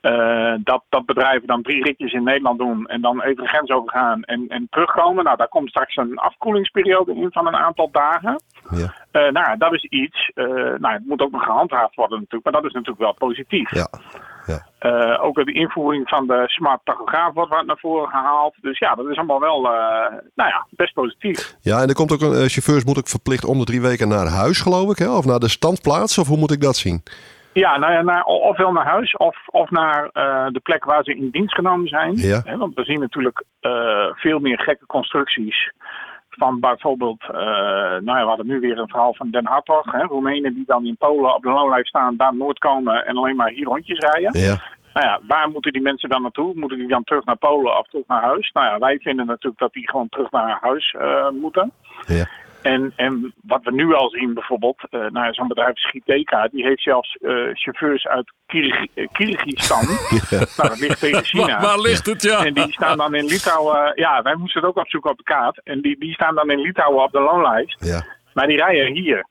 uh, 0.02 0.54
dat, 0.64 0.83
dat 0.88 1.07
bedrijven 1.07 1.47
dan 1.47 1.62
drie 1.62 1.83
ritjes 1.83 2.12
in 2.12 2.23
Nederland 2.23 2.59
doen 2.59 2.87
en 2.87 3.00
dan 3.00 3.23
even 3.23 3.42
de 3.42 3.49
grens 3.49 3.71
overgaan 3.71 4.23
en, 4.23 4.45
en 4.49 4.66
terugkomen. 4.71 5.25
Nou, 5.25 5.37
daar 5.37 5.49
komt 5.49 5.69
straks 5.69 5.97
een 5.97 6.19
afkoelingsperiode 6.19 7.14
in 7.14 7.28
van 7.33 7.47
een 7.47 7.57
aantal 7.57 7.88
dagen. 7.92 8.42
Ja. 8.71 8.95
Uh, 9.12 9.33
nou, 9.33 9.59
dat 9.59 9.75
is 9.75 9.85
iets. 9.85 10.30
Uh, 10.35 10.45
nou, 10.54 10.95
het 10.95 11.07
moet 11.07 11.21
ook 11.21 11.30
nog 11.30 11.45
gehandhaafd 11.45 11.95
worden 11.95 12.19
natuurlijk, 12.19 12.45
maar 12.45 12.61
dat 12.61 12.64
is 12.64 12.73
natuurlijk 12.73 13.00
wel 13.00 13.28
positief. 13.28 13.75
Ja. 13.75 13.88
Ja. 14.47 15.16
ook 15.16 15.45
de 15.45 15.52
invoering 15.52 16.09
van 16.09 16.26
de 16.26 16.42
smart 16.47 16.80
tachograaf 16.85 17.35
wordt 17.35 17.50
wat 17.50 17.66
naar 17.66 17.78
voren 17.78 18.09
gehaald. 18.09 18.54
Dus 18.61 18.78
ja, 18.78 18.95
dat 18.95 19.07
is 19.09 19.16
allemaal 19.16 19.40
wel 19.40 19.62
nou 20.35 20.49
ja, 20.49 20.66
best 20.71 20.92
positief. 20.92 21.57
Ja, 21.61 21.83
en 21.83 21.88
er 21.88 21.95
komt 21.95 22.12
ook 22.12 22.21
een 22.21 22.49
chauffeurs 22.49 22.85
moet 22.85 22.99
ook 22.99 23.09
verplicht 23.09 23.45
om 23.45 23.59
de 23.59 23.64
drie 23.64 23.80
weken 23.80 24.09
naar 24.09 24.26
huis, 24.26 24.61
geloof 24.61 24.90
ik, 24.90 24.99
hè? 24.99 25.16
of 25.16 25.25
naar 25.25 25.38
de 25.38 25.49
standplaats, 25.49 26.19
of 26.19 26.28
hoe 26.28 26.38
moet 26.38 26.50
ik 26.50 26.61
dat 26.61 26.76
zien? 26.76 27.02
Ja, 27.52 27.78
nou 27.78 27.92
ja, 27.92 28.02
naar, 28.02 28.25
ofwel 28.25 28.73
naar 28.73 28.87
huis 28.87 29.16
of, 29.16 29.37
of 29.47 29.71
naar 29.71 30.02
uh, 30.02 30.47
de 30.49 30.61
plek 30.62 30.85
waar 30.85 31.04
ze 31.04 31.14
in 31.14 31.30
dienst 31.30 31.54
genomen 31.54 31.88
zijn. 31.88 32.16
Ja. 32.16 32.57
want 32.57 32.75
we 32.75 32.85
zien 32.85 33.00
natuurlijk 33.00 33.45
uh, 33.61 34.07
veel 34.14 34.38
meer 34.38 34.59
gekke 34.59 34.87
constructies. 34.87 35.73
Van 36.30 36.61
bijvoorbeeld, 36.61 37.23
uh, 37.23 37.37
nou 38.00 38.19
ja, 38.19 38.21
we 38.21 38.28
hadden 38.28 38.47
nu 38.47 38.61
weer 38.61 38.78
een 38.78 38.88
verhaal 38.88 39.14
van 39.14 39.30
Den 39.30 39.47
Hartog. 39.47 39.92
Hè, 39.92 40.02
Roemenen 40.02 40.54
die 40.54 40.64
dan 40.66 40.87
in 40.87 40.97
Polen 40.97 41.35
op 41.35 41.42
de 41.42 41.50
loonlijst 41.50 41.88
staan, 41.88 42.16
daar 42.16 42.35
nooit 42.35 42.59
komen 42.59 43.07
en 43.07 43.16
alleen 43.16 43.37
maar 43.37 43.50
hier 43.50 43.66
rondjes 43.66 43.99
rijden. 43.99 44.40
Ja. 44.40 44.57
Nou 44.95 45.07
ja, 45.07 45.21
waar 45.26 45.50
moeten 45.50 45.73
die 45.73 45.83
mensen 45.83 46.09
dan 46.09 46.23
naartoe? 46.23 46.52
Moeten 46.54 46.78
die 46.78 46.88
dan 46.88 47.04
terug 47.04 47.25
naar 47.25 47.37
Polen 47.37 47.78
of 47.78 47.88
terug 47.88 48.07
naar 48.07 48.23
huis? 48.23 48.50
Nou 48.52 48.66
ja, 48.66 48.78
wij 48.78 48.99
vinden 48.99 49.26
natuurlijk 49.26 49.59
dat 49.61 49.73
die 49.73 49.90
gewoon 49.90 50.09
terug 50.09 50.30
naar 50.30 50.59
huis 50.61 50.97
moeten. 51.40 51.73
Ja. 52.07 52.28
En, 52.62 52.92
en 52.96 53.34
wat 53.42 53.64
we 53.64 53.72
nu 53.72 53.94
al 53.94 54.08
zien 54.08 54.34
bijvoorbeeld, 54.34 54.82
uh, 54.90 55.06
nou, 55.06 55.32
zo'n 55.32 55.48
bedrijf 55.48 55.78
Schiteka, 55.78 56.48
die 56.48 56.64
heeft 56.64 56.82
zelfs 56.82 57.16
uh, 57.20 57.50
chauffeurs 57.52 58.06
uit 58.06 58.32
Kirg 58.46 58.86
Kyrgyzstan. 59.12 59.84
ja. 60.38 60.46
Nou, 60.56 60.68
dat 60.68 60.78
ligt 60.78 61.00
tegen 61.00 61.24
China. 61.24 61.46
Waar, 61.46 61.60
waar, 61.60 61.80
ligt 61.80 62.06
het, 62.06 62.22
ja? 62.22 62.44
En 62.44 62.54
die 62.54 62.72
staan 62.72 62.96
dan 62.96 63.14
in 63.14 63.24
Litouwen, 63.24 63.92
ja, 63.94 64.22
wij 64.22 64.34
moesten 64.34 64.60
het 64.60 64.70
ook 64.70 64.76
opzoeken 64.76 65.10
op 65.10 65.16
de 65.16 65.22
kaart. 65.22 65.60
En 65.64 65.80
die, 65.80 65.98
die 65.98 66.12
staan 66.12 66.34
dan 66.34 66.50
in 66.50 66.60
Litouwen 66.60 67.04
op 67.04 67.12
de 67.12 67.20
loonlijst. 67.20 67.84
Ja. 67.84 68.04
Maar 68.34 68.46
die 68.46 68.56
rijden 68.56 68.92
hier. 68.94 69.26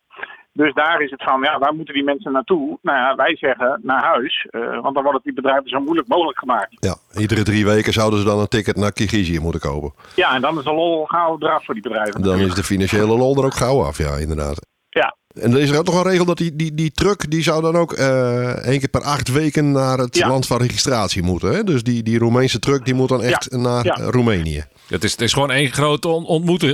Dus 0.63 0.73
daar 0.73 1.01
is 1.01 1.11
het 1.11 1.23
van, 1.23 1.41
ja, 1.41 1.57
waar 1.59 1.73
moeten 1.73 1.93
die 1.93 2.03
mensen 2.03 2.31
naartoe? 2.31 2.77
Nou 2.81 2.97
ja, 2.97 3.15
wij 3.15 3.35
zeggen 3.37 3.79
naar 3.83 4.03
huis, 4.03 4.47
uh, 4.51 4.81
want 4.81 4.93
dan 4.93 5.03
wordt 5.03 5.13
het 5.17 5.23
die 5.23 5.33
bedrijven 5.33 5.69
zo 5.69 5.79
moeilijk 5.79 6.07
mogelijk 6.07 6.39
gemaakt. 6.39 6.67
Ja, 6.79 6.95
iedere 7.21 7.43
drie 7.43 7.65
weken 7.65 7.93
zouden 7.93 8.19
ze 8.19 8.25
dan 8.25 8.39
een 8.39 8.47
ticket 8.47 8.75
naar 8.75 8.91
Kirgizië 8.91 9.39
moeten 9.39 9.61
kopen. 9.61 9.93
Ja, 10.15 10.35
en 10.35 10.41
dan 10.41 10.57
is 10.57 10.63
de 10.63 10.73
lol 10.73 11.05
gauw 11.05 11.35
eraf 11.39 11.65
voor 11.65 11.73
die 11.73 11.83
bedrijven. 11.83 12.21
Dan 12.21 12.39
is 12.39 12.53
de 12.53 12.63
financiële 12.63 13.17
lol 13.17 13.37
er 13.37 13.45
ook 13.45 13.53
gauw 13.53 13.83
af, 13.83 13.97
ja, 13.97 14.15
inderdaad. 14.15 14.65
Ja. 14.89 15.15
En 15.41 15.51
er 15.53 15.59
is 15.59 15.69
er 15.69 15.77
ook 15.79 15.85
nog 15.85 15.95
een 16.03 16.09
regel 16.09 16.25
dat 16.25 16.37
die, 16.37 16.55
die, 16.55 16.73
die 16.73 16.91
truck 16.91 17.29
die 17.31 17.43
zou 17.43 17.61
dan 17.61 17.75
ook 17.75 17.97
uh, 17.97 18.65
één 18.65 18.79
keer 18.79 18.89
per 18.89 19.01
acht 19.03 19.31
weken 19.31 19.71
naar 19.71 19.97
het 19.97 20.17
Ja. 20.17 20.27
land 20.27 20.47
van 20.47 20.57
registratie 20.57 21.23
moeten. 21.23 21.51
Hè? 21.53 21.63
Dus 21.63 21.83
die, 21.83 22.03
die 22.03 22.19
Roemeense 22.19 22.59
truck 22.59 22.85
die 22.85 22.93
moet 22.93 23.09
dan 23.09 23.21
echt 23.23 23.51
naar 23.51 23.85
Ja. 23.85 23.93
eh, 23.93 24.07
Roemenië. 24.07 24.63
Het 24.87 25.03
is, 25.03 25.11
het 25.11 25.21
is 25.21 25.33
gewoon 25.33 25.51
één 25.51 25.71
groot 25.71 26.05
on- 26.05 26.25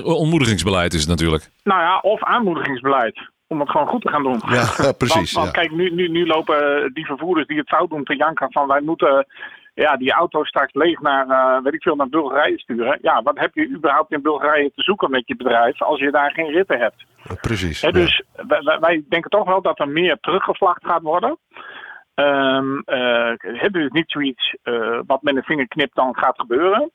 ontmoedigingsbeleid 0.04 0.94
is 0.94 1.00
het 1.00 1.10
natuurlijk. 1.10 1.50
Nou 1.63 1.82
ja, 1.82 2.00
of 2.00 2.24
aanmoedigingsbeleid. 2.24 3.34
Om 3.48 3.60
het 3.60 3.70
gewoon 3.70 3.88
goed 3.88 4.02
te 4.02 4.10
gaan 4.10 4.24
doen. 4.24 4.42
Ja, 4.46 4.92
precies, 4.98 5.34
Want, 5.34 5.52
kijk, 5.52 5.72
nu, 5.72 5.90
nu, 5.90 6.08
nu 6.08 6.25
lopen 6.28 6.92
die 6.94 7.06
vervoerders 7.06 7.48
die 7.48 7.58
het 7.58 7.68
fout 7.68 7.90
doen 7.90 8.04
te 8.04 8.16
janken 8.16 8.52
van 8.52 8.68
wij 8.68 8.82
moeten 8.82 9.25
ja, 9.74 9.98
die 9.98 10.12
auto 10.12 10.44
straks 10.44 10.74
leeg 10.74 11.00
naar, 11.00 11.28
eh, 11.30 11.64
weet 11.64 11.74
ik 11.74 11.82
veel, 11.82 11.96
naar 11.96 12.10
Bulgarije 12.10 12.60
sturen. 12.60 13.00
Ja, 13.02 13.22
wat 13.22 13.40
heb 13.40 13.54
je 13.56 13.68
überhaupt 13.70 14.12
in 14.12 14.22
Bulgarije 14.22 14.72
te 14.75 14.82
zoeken 14.82 15.10
met 15.12 15.28
je 15.28 15.36
bedrijf 15.36 15.82
als 15.82 16.00
je 16.00 16.12
daar 16.12 16.32
geen 16.32 16.52
ritten 16.52 16.80
hebt? 16.80 17.06
Precies. 17.42 17.82
Dus 17.82 18.24
wij, 18.48 18.62
wij- 18.64 18.80
wij 18.80 19.04
denken 19.10 19.30
toch 19.30 19.46
wel 19.48 19.62
dat 19.62 19.80
er 19.80 19.90
meer 19.90 20.18
teruggevlacht 20.22 20.86
gaat 20.86 21.02
worden. 21.02 21.38
Ehm 22.14 22.78
eh, 22.80 23.32
het 23.38 23.75
is 23.75 23.90
niet 23.90 24.12
zoiets 24.12 24.56
eh, 24.64 25.00
wat 25.06 25.22
met 25.22 25.36
een 25.36 25.44
vingerknip 25.44 25.94
dan 25.94 26.16
gaat 26.18 26.40
gebeuren. 26.40 26.92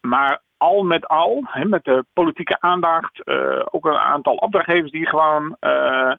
Maar 0.00 0.40
al 0.60 0.82
met 0.82 1.08
al, 1.08 1.42
hè, 1.44 1.64
met 1.64 1.84
de 1.84 2.04
politieke 2.12 2.60
aandacht, 2.60 3.22
eh, 3.24 3.66
ook 3.70 3.84
een 3.84 3.98
aantal 3.98 4.34
opdrachtgevers 4.34 4.90
die 4.90 5.06
gewoon 5.06 5.56
eh, 5.60 6.12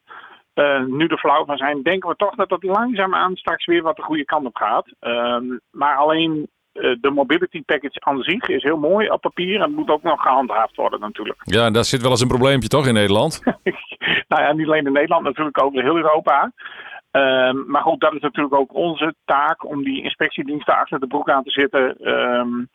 eh, 0.53 0.83
nu 0.85 1.05
er 1.05 1.17
flauw 1.17 1.45
van 1.45 1.57
zijn, 1.57 1.83
denken 1.83 2.09
we 2.09 2.15
toch 2.15 2.35
dat 2.35 2.49
het 2.49 2.63
langzaamaan 2.63 3.35
straks 3.35 3.65
weer 3.65 3.81
wat 3.81 3.95
de 3.95 4.01
goede 4.01 4.25
kant 4.25 4.45
op 4.45 4.55
gaat. 4.55 4.87
Ehm, 4.99 5.45
maar 5.71 5.95
alleen 5.95 6.49
de 6.73 7.11
mobility 7.13 7.63
package 7.65 7.99
aan 7.99 8.21
zich 8.21 8.47
is 8.47 8.63
heel 8.63 8.77
mooi 8.77 9.09
op 9.09 9.21
papier 9.21 9.61
en 9.61 9.73
moet 9.73 9.89
ook 9.89 10.03
nog 10.03 10.21
gehandhaafd 10.21 10.75
worden 10.75 10.99
natuurlijk. 10.99 11.41
Ja, 11.55 11.69
daar 11.69 11.83
zit 11.83 12.01
wel 12.01 12.11
eens 12.11 12.21
een 12.21 12.27
probleempje 12.27 12.67
toch 12.67 12.87
in 12.87 12.93
Nederland? 12.93 13.41
nou 14.31 14.41
ja, 14.43 14.53
niet 14.53 14.67
alleen 14.67 14.85
in 14.85 14.93
Nederland, 14.93 15.23
natuurlijk 15.23 15.63
over 15.63 15.81
heel 15.81 15.95
Europa. 15.95 16.51
Ehm, 17.11 17.63
maar 17.67 17.81
goed, 17.81 17.99
dat 17.99 18.13
is 18.13 18.21
natuurlijk 18.21 18.55
ook 18.55 18.73
onze 18.73 19.15
taak 19.25 19.65
om 19.65 19.83
die 19.83 20.03
inspectiediensten 20.03 20.75
achter 20.75 20.99
de 20.99 21.07
broek 21.07 21.29
aan 21.29 21.43
te 21.43 21.51
zitten. 21.51 21.97
ehm, 21.97 22.65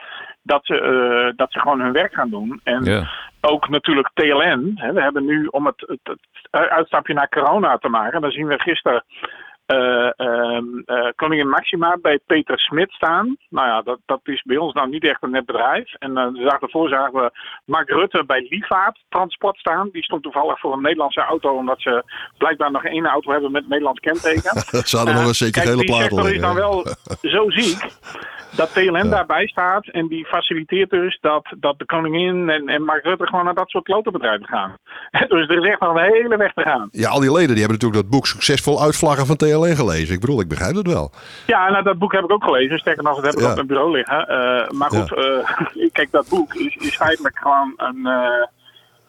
dat, 0.46 0.64
ze, 0.64 0.80
eh, 0.80 1.36
dat 1.36 1.52
ze 1.52 1.60
gewoon 1.60 1.80
hun 1.80 1.92
werk 1.92 2.14
gaan 2.14 2.30
doen. 2.30 2.60
En 2.64 2.84
Ja. 2.84 3.08
ook 3.40 3.68
natuurlijk 3.68 4.10
TLN. 4.14 4.72
Hè, 4.74 4.92
we 4.92 5.02
hebben 5.02 5.24
nu, 5.24 5.46
om 5.46 5.66
het, 5.66 5.80
het, 5.86 6.00
het 6.50 6.70
uitstapje 6.70 7.14
naar 7.14 7.28
corona 7.28 7.78
te 7.78 7.88
maken, 7.88 8.20
dan 8.20 8.30
zien 8.30 8.46
we 8.46 8.58
gisteren 8.58 9.04
eh, 9.66 10.10
ehm, 10.16 10.78
eh, 10.84 11.08
Koningin 11.16 11.48
Maxima 11.48 11.98
bij 12.02 12.20
Peter 12.26 12.58
Smit 12.58 12.90
staan. 12.90 13.36
Nou 13.48 13.68
ja, 13.68 13.82
dat, 13.82 13.98
dat 14.06 14.20
is 14.24 14.42
bij 14.42 14.56
ons 14.56 14.72
nou 14.72 14.88
niet 14.88 15.04
echt 15.04 15.22
een 15.22 15.30
net 15.30 15.46
bedrijf. 15.46 15.94
En 15.94 16.16
eh, 16.16 16.32
de 16.32 16.44
dag 16.44 16.58
daarvoor 16.58 16.88
zagen 16.88 17.12
we 17.12 17.30
Mark 17.64 17.88
Rutte 17.88 18.24
bij 18.26 18.46
Livaat 18.50 18.98
Transport 19.08 19.58
staan. 19.58 19.88
Die 19.92 20.02
stond 20.02 20.22
toevallig 20.22 20.60
voor 20.60 20.72
een 20.72 20.82
Nederlandse 20.82 21.20
auto, 21.20 21.56
omdat 21.56 21.80
ze 21.80 22.04
blijkbaar 22.38 22.70
nog 22.70 22.84
één 22.84 23.06
auto 23.06 23.30
hebben 23.30 23.52
met 23.52 23.68
Nederlands 23.68 24.00
kenteken. 24.00 24.60
Ze 24.90 24.96
hadden 24.96 25.14
nog 25.14 25.22
Uh, 25.22 25.28
een 25.28 25.34
zeker 25.34 25.62
kijk, 25.62 25.74
hele 25.74 25.84
plaat 25.84 26.00
sector 26.00 26.34
is 26.34 26.40
dan 26.40 26.54
wel 26.54 26.86
zo 27.22 27.50
ziek 27.50 27.94
dat 28.56 28.72
TLN 28.72 29.10
daarbij 29.10 29.46
staat 29.46 29.86
en 29.86 30.08
die 30.08 30.26
faciliteert 30.26 30.90
dus 30.90 31.18
dat, 31.20 31.54
dat 31.58 31.78
de 31.78 31.84
koningin 31.84 32.50
en, 32.50 32.68
en 32.68 32.82
Mark 32.82 33.04
Rutte 33.04 33.26
gewoon 33.26 33.44
naar 33.44 33.54
dat 33.54 33.68
soort 33.68 33.84
klotenbedrijven 33.84 34.46
gaan. 34.46 34.74
Dus 35.28 35.48
er 35.48 35.64
is 35.64 35.70
echt 35.70 35.80
nog 35.80 35.96
een 35.96 36.12
hele 36.12 36.36
weg 36.36 36.52
te 36.52 36.62
gaan. 36.62 36.88
Ja, 36.90 37.08
al 37.08 37.20
die 37.20 37.32
leden 37.32 37.54
die 37.54 37.64
hebben 37.64 37.78
natuurlijk 37.78 38.02
dat 38.02 38.10
boek 38.10 38.26
Succesvol 38.26 38.82
Uitvlaggen 38.82 39.26
van 39.26 39.36
TLN 39.36 39.55
gelezen. 39.64 40.14
Ik 40.14 40.20
bedoel, 40.20 40.40
ik 40.40 40.48
begrijp 40.48 40.74
het 40.74 40.86
wel. 40.86 41.10
Ja, 41.46 41.70
nou, 41.70 41.82
dat 41.84 41.98
boek 41.98 42.12
heb 42.12 42.24
ik 42.24 42.32
ook 42.32 42.44
gelezen. 42.44 42.78
Sterker 42.78 43.02
nog, 43.02 43.14
dat 43.16 43.24
heb 43.24 43.34
ik 43.34 43.40
Ja. 43.40 43.48
op 43.48 43.54
mijn 43.54 43.66
bureau 43.66 43.90
liggen. 43.92 44.28
Eh, 44.28 44.70
maar 44.70 44.90
goed, 44.90 45.12
eh, 45.14 45.86
kijk, 45.92 46.10
dat 46.10 46.28
boek 46.28 46.54
is, 46.54 46.76
is 46.76 46.96
feitelijk 46.96 47.38
gewoon 47.38 47.72
een, 47.76 48.06
eh, 48.06 48.46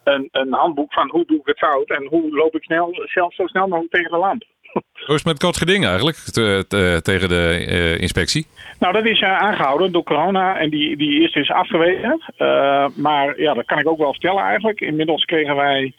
een, 0.04 0.27
een 0.32 0.54
handboek 0.54 0.94
van 0.94 1.10
hoe 1.10 1.25
doe 1.25 1.38
ik 1.39 1.46
het 1.46 1.58
fout 1.58 1.89
en 1.89 2.08
hoe 2.10 2.36
loop 2.36 2.56
ik 2.56 2.63
snel, 2.63 2.89
zelf 3.06 3.34
zo 3.34 3.46
snel 3.48 3.68
mogelijk 3.68 3.94
tegen 3.94 4.12
de 4.12 4.18
lamp. 4.18 4.44
Hoe 5.06 5.16
is 5.16 5.24
het 5.24 5.25
met 5.25 5.39
kort 5.39 5.58
geding 5.58 5.86
eigenlijk 5.86 6.18
te- 6.18 6.66
te- 6.68 7.00
tegen 7.04 7.30
de 7.30 7.66
eh, 7.68 8.00
inspectie? 8.01 8.48
Nou, 8.80 8.94
dat 8.94 9.06
is 9.06 9.22
eh, 9.22 9.38
aangehouden 9.38 9.92
door 9.92 10.04
corona 10.04 10.58
en 10.58 10.70
die, 10.70 10.98
die 10.98 11.24
is 11.24 11.32
dus 11.32 11.51
afgewezen. 11.51 12.22
Eh, 12.38 12.88
maar 12.96 13.39
ja, 13.42 13.54
dat 13.54 13.66
kan 13.66 13.80
ik 13.80 13.88
ook 13.88 13.98
wel 13.98 14.12
vertellen 14.12 14.44
eigenlijk. 14.44 14.82
Inmiddels 14.82 15.25
kregen 15.25 15.56
wij 15.56 15.94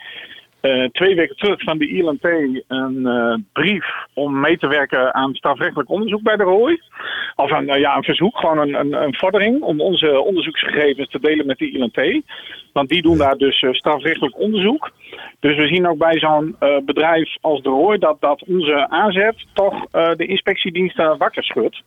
eh, 0.60 0.84
twee 0.84 1.14
weken 1.14 1.36
terug 1.36 1.62
van 1.62 1.78
de 1.78 1.88
ILNT 1.88 2.24
een 2.68 3.06
eh, 3.06 3.34
brief 3.52 3.86
om 4.14 4.40
mee 4.40 4.58
te 4.58 4.66
werken 4.66 5.14
aan 5.14 5.34
strafrechtelijk 5.34 5.90
onderzoek 5.90 6.22
bij 6.22 6.36
de 6.36 6.42
ROI. 6.42 6.80
Of 7.36 7.50
een, 7.50 7.68
eh, 7.68 7.80
ja, 7.80 7.96
een 7.96 8.02
verzoek, 8.02 8.38
gewoon 8.38 8.58
een, 8.58 8.74
een, 8.74 9.02
een 9.02 9.14
vordering 9.14 9.62
om 9.62 9.80
onze 9.80 10.20
onderzoeksgegevens 10.20 11.08
te 11.08 11.20
delen 11.20 11.46
met 11.46 11.58
de 11.58 11.70
ILNT. 11.70 12.22
Want 12.72 12.88
die 12.88 13.02
doen 13.02 13.18
daar 13.18 13.36
dus 13.36 13.66
strafrechtelijk 13.70 14.38
onderzoek. 14.38 14.90
Dus 15.40 15.56
we 15.56 15.66
zien 15.66 15.88
ook 15.88 15.98
bij 15.98 16.18
zo'n 16.18 16.56
bedrijf 16.84 17.36
als 17.40 17.62
de 17.62 17.68
ROI 17.68 17.98
dat, 17.98 18.20
dat 18.20 18.44
onze 18.46 18.88
aanzet 18.88 19.46
toch 19.52 19.86
de 19.90 20.26
inspectiediensten 20.26 21.18
wakker 21.18 21.44
schudt. 21.44 21.82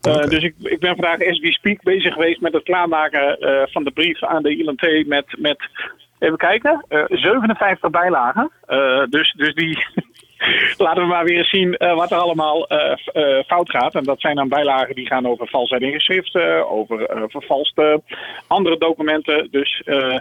Dus 0.00 0.42
ik, 0.42 0.54
ik 0.62 0.80
ben 0.80 0.96
vandaag 0.96 1.28
as 1.28 1.38
we 1.38 1.52
speak 1.52 1.82
bezig 1.82 2.12
geweest 2.12 2.40
met 2.40 2.52
het 2.52 2.62
klaarmaken 2.62 3.36
van 3.70 3.84
de 3.84 3.90
brief 3.90 4.22
aan 4.22 4.42
de 4.42 4.56
ILNT 4.56 5.06
met, 5.06 5.36
met 5.38 5.68
even 6.22 6.38
kijken, 6.38 6.84
eh, 6.88 7.04
57 7.08 7.90
bijlagen. 7.90 8.50
Eh, 8.66 9.02
dus, 9.10 9.32
dus 9.36 9.54
die 9.54 9.86
laten 10.86 11.02
we 11.02 11.08
maar 11.08 11.24
weer 11.24 11.44
zien 11.44 11.76
eh, 11.76 11.94
wat 11.94 12.10
er 12.10 12.16
allemaal 12.16 12.66
eh, 12.66 12.92
eh, 13.12 13.44
fout 13.46 13.70
gaat. 13.70 13.94
En 13.94 14.04
dat 14.04 14.20
zijn 14.20 14.36
dan 14.36 14.48
bijlagen 14.48 14.94
die 14.94 15.06
gaan 15.06 15.26
over 15.26 15.48
valsheid 15.48 15.82
in 15.82 15.92
geschriften, 15.92 16.70
over 16.70 17.06
eh, 17.06 17.22
vervalste 17.26 18.02
andere 18.46 18.78
documenten. 18.78 19.48
Dus 19.50 19.82
eh, 19.84 20.18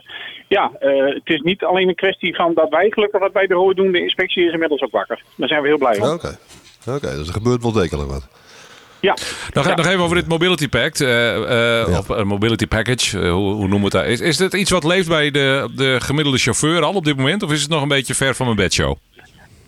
ja, 0.48 0.72
eh, 0.80 1.06
het 1.06 1.30
is 1.30 1.42
niet 1.42 1.64
alleen 1.64 1.88
een 1.88 1.96
kwestie 1.96 2.36
van 2.36 2.54
dat 2.54 2.70
wij 2.70 2.90
gelukkig 2.90 3.20
wat 3.20 3.34
bij 3.34 3.48
de 3.48 3.56
hooi 3.56 3.76
doen. 3.76 3.92
De 3.92 4.04
inspectie 4.04 4.46
is 4.46 4.54
inmiddels 4.54 4.82
ook 4.82 4.92
wakker. 4.92 5.24
Daar 5.36 5.48
zijn 5.48 5.62
we 5.62 5.68
heel 5.68 5.78
blij 5.78 6.00
om. 6.00 6.10
Oké. 6.10 6.38
Oké, 6.88 7.16
dus 7.16 7.28
er 7.28 7.34
gebeurt 7.34 7.62
wel 7.62 7.72
degelijk 7.72 8.10
wat. 8.10 8.41
Ja. 9.02 9.16
Nog, 9.54 9.68
Ja. 9.68 9.76
nog 9.76 9.86
even 9.88 10.00
over 10.00 10.16
dit 10.16 10.28
Mobility 10.28 10.70
Pact, 10.70 11.02
eh, 11.02 11.36
eh, 11.36 11.88
Ja. 11.88 11.98
of 11.98 12.10
een 12.10 12.28
Mobility 12.28 12.68
Package, 12.68 13.20
eh, 13.20 13.32
hoe, 13.32 13.52
hoe 13.54 13.68
noemen 13.68 13.78
we 13.80 13.84
het 13.84 13.92
daar? 13.92 14.06
Is, 14.06 14.22
is 14.22 14.38
dit 14.38 14.54
iets 14.54 14.72
wat 14.72 14.84
leeft 14.84 15.08
bij 15.08 15.32
de, 15.32 15.70
de 15.76 15.98
gemiddelde 16.02 16.38
chauffeur 16.38 16.84
al 16.84 16.94
op 16.94 17.06
dit 17.06 17.18
moment? 17.18 17.44
Of 17.44 17.52
is 17.52 17.62
het 17.62 17.70
nog 17.70 17.82
een 17.82 17.88
beetje 17.88 18.14
ver 18.16 18.36
van 18.36 18.46
mijn 18.46 18.58
bedshow? 18.58 18.96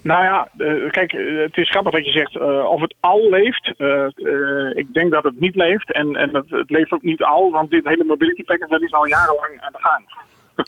Nou 0.01 0.23
ja, 0.23 0.47
eh, 0.57 0.91
kijk, 0.91 1.13
eh, 1.13 1.19
het 1.43 1.57
is 1.57 1.69
grappig 1.69 1.91
dat 1.93 2.05
je 2.05 2.11
zegt 2.11 2.35
eh, 2.37 2.65
of 2.69 2.81
het 2.81 2.93
al 2.99 3.29
leeft. 3.29 3.73
Eh, 3.77 4.03
eh, 4.03 4.77
ik 4.77 4.93
denk 4.93 5.11
dat 5.11 5.23
het 5.23 5.39
niet 5.39 5.55
leeft. 5.55 5.93
En, 5.93 6.15
en 6.15 6.29
het, 6.35 6.49
het 6.49 6.69
leeft 6.69 6.91
ook 6.91 7.01
niet 7.03 7.23
al, 7.23 7.51
want 7.51 7.69
dit 7.69 7.87
hele 7.87 8.03
mobility 8.03 8.43
package 8.43 8.71
dat 8.71 8.81
is 8.81 8.91
al 8.93 9.07
jarenlang 9.07 9.51
aan 9.59 9.71
de 9.71 9.79
gang. 9.81 10.03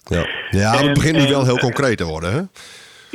Ja, 0.03 0.25
ja 0.59 0.73
En- 0.79 0.85
het 0.85 0.93
begint 0.93 1.17
nu 1.17 1.27
wel 1.27 1.45
heel 1.45 1.57
concreet 1.57 1.97
te 1.97 2.05
worden, 2.05 2.33
hè? 2.33 2.41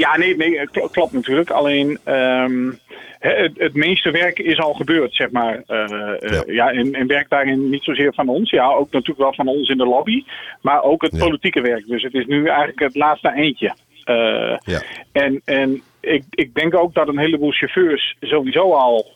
Ja, 0.00 0.16
nee, 0.18 0.36
nee 0.36 0.66
kl- 0.70 0.86
klopt 0.90 1.12
natuurlijk. 1.12 1.50
Alleen 1.50 1.98
ehm, 2.04 2.70
het, 3.18 3.52
het 3.58 3.74
meeste 3.74 4.10
werk 4.10 4.38
is 4.38 4.58
al 4.58 4.72
gebeurd, 4.74 5.14
zeg 5.14 5.30
maar. 5.30 5.62
Eh, 5.66 5.82
eh, 5.92 6.30
Ja. 6.30 6.42
ja. 6.46 6.72
en, 6.72 6.92
en 6.94 7.06
werk 7.06 7.28
daarin 7.28 7.70
niet 7.70 7.82
zozeer 7.84 8.14
van 8.14 8.28
ons. 8.28 8.50
Ja, 8.50 8.66
ook 8.72 8.90
natuurlijk 8.92 9.18
wel 9.18 9.34
van 9.34 9.48
ons 9.48 9.68
in 9.68 9.76
de 9.78 9.84
lobby. 9.86 10.24
Maar 10.62 10.82
ook 10.82 11.02
het 11.02 11.16
Ja. 11.16 11.24
politieke 11.24 11.60
werk. 11.60 11.86
Dus 11.86 12.02
het 12.02 12.14
is 12.14 12.26
nu 12.26 12.46
eigenlijk 12.46 12.80
het 12.80 12.94
laatste 12.96 13.28
eindje. 13.28 13.74
Eh, 14.04 14.56
Ja. 14.64 14.82
En, 15.12 15.40
en 15.44 15.82
ik, 16.00 16.24
ik 16.30 16.54
denk 16.54 16.74
ook 16.74 16.94
dat 16.94 17.08
een 17.08 17.18
heleboel 17.18 17.50
chauffeurs 17.52 18.16
sowieso 18.20 18.72
al 18.72 19.06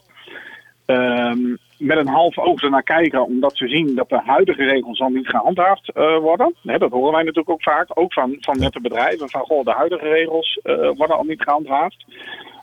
ehm, 0.87 1.55
met 1.78 1.99
een 1.99 2.09
half 2.09 2.38
oog 2.38 2.62
ernaar 2.62 2.83
kijken, 2.83 3.25
omdat 3.25 3.57
ze 3.57 3.69
zien 3.69 3.95
dat 3.95 4.09
de 4.09 4.21
huidige 4.25 4.64
regels 4.64 5.00
al 5.00 5.09
niet 5.09 5.28
gehandhaafd 5.28 5.90
eh, 5.93 6.19
worden. 6.19 6.54
Dat 6.62 6.90
horen 6.90 7.12
wij 7.12 7.23
natuurlijk 7.23 7.50
ook 7.50 7.62
vaak, 7.62 7.90
ook 7.95 8.12
van, 8.12 8.37
van 8.40 8.59
nette 8.59 8.81
bedrijven, 8.81 9.31
van 9.31 9.40
goh, 9.40 9.64
de 9.64 9.73
huidige 9.73 10.09
regels 10.09 10.61
eh, 10.62 10.75
worden 10.76 11.16
al 11.16 11.25
niet 11.25 11.43
gehandhaafd. 11.43 12.04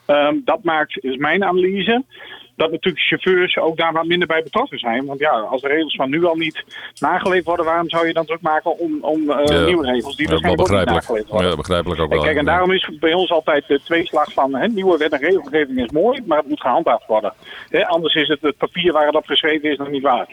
Ehm, 0.06 0.36
dat 0.44 0.63
maakt, 0.63 1.03
is 1.03 1.15
mijn 1.15 1.44
analyse, 1.44 2.03
dat 2.62 2.72
natuurlijk 2.72 3.03
chauffeurs 3.06 3.58
ook 3.58 3.77
daar 3.77 3.94
wat 3.94 4.06
minder 4.06 4.27
bij 4.27 4.44
betrokken 4.44 4.80
zijn. 4.80 5.06
Want 5.06 5.20
ja, 5.20 5.30
als 5.30 5.62
de 5.62 5.68
regels 5.68 5.96
van 5.96 6.10
nu 6.10 6.25
al 6.25 6.36
niet 6.36 6.63
nageleefd 7.00 7.46
worden, 7.46 7.65
waarom 7.65 7.89
zou 7.89 8.08
je 8.08 8.13
dan 8.13 8.25
druk 8.25 8.41
maken 8.41 8.77
om, 8.80 8.98
om 9.01 9.30
eh, 9.30 9.46
Ja. 9.58 9.65
nieuwe 9.65 9.86
regels 9.86 10.15
die 10.15 10.30
Ja, 10.30 10.39
wel 10.39 10.41
waarschijnlijk 10.41 10.51
ook 10.51 10.58
niet 10.58 10.58
begrijpelijk. 10.58 11.01
nageleefd 11.08 11.30
worden? 11.30 11.50
Ja, 11.50 11.56
begrijpelijk 11.56 12.01
ook 12.01 12.10
En 12.10 12.15
wel. 12.15 12.25
kijk, 12.25 12.38
en 12.38 12.46
daarom 12.46 12.72
is 12.72 12.89
bij 13.00 13.13
ons 13.13 13.32
altijd 13.32 13.63
de 13.68 13.82
tweeslag 13.84 14.34
van 14.34 14.56
hè, 14.56 14.68
nieuwe 14.68 14.98
wet 14.98 15.12
en 15.12 15.20
regelgeving 15.20 15.80
is 15.80 15.91
mooi, 15.91 16.22
maar 16.25 16.38
het 16.38 16.48
moet 16.48 16.62
gehandhaafd 16.62 17.08
worden. 17.08 17.34
Hè, 17.70 17.88
anders 17.88 18.13
is 18.13 18.27
het 18.27 18.41
het 18.41 18.58
papier 18.58 18.91
waar 18.94 19.06
het 19.06 19.15
op 19.15 19.25
geschreven 19.25 19.72
is 19.72 19.77
nog 19.77 19.89
niet 19.89 20.03
waard. 20.03 20.30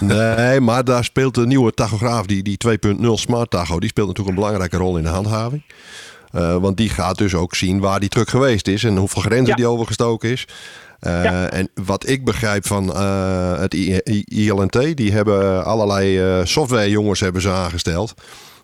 Nee, 0.00 0.60
maar 0.60 0.84
daar 0.84 1.04
speelt 1.04 1.34
de 1.34 1.46
nieuwe 1.46 1.72
tachograaf, 1.74 2.26
die, 2.26 2.42
die 2.42 2.56
2.0 2.68 3.06
Smart 3.14 3.50
Tacho, 3.50 3.80
die 3.80 3.88
speelt 3.88 4.06
natuurlijk 4.06 4.36
een 4.36 4.42
belangrijke 4.42 4.76
rol 4.76 4.96
in 4.96 5.02
de 5.02 5.08
handhaving. 5.08 5.62
Uh, 6.34 6.56
want 6.56 6.76
die 6.76 6.88
gaat 6.88 7.18
dus 7.18 7.34
ook 7.34 7.54
zien 7.54 7.80
waar 7.80 8.00
die 8.00 8.08
truck 8.08 8.28
geweest 8.28 8.68
is 8.68 8.84
en 8.84 8.96
hoeveel 8.96 9.22
grenzen 9.22 9.46
ja. 9.46 9.54
die 9.54 9.66
overgestoken 9.66 10.30
is. 10.30 10.46
Ja. 11.00 11.50
En 11.50 11.68
wat 11.74 12.08
ik 12.08 12.24
begrijp 12.24 12.66
van 12.66 12.88
uh, 12.88 13.58
het 13.58 13.74
ILNT, 14.24 14.96
die 14.96 15.12
hebben 15.12 15.64
allerlei 15.64 16.46
softwarejongens 16.46 17.20
hebben 17.20 17.42
ze 17.42 17.50
aangesteld. 17.50 18.14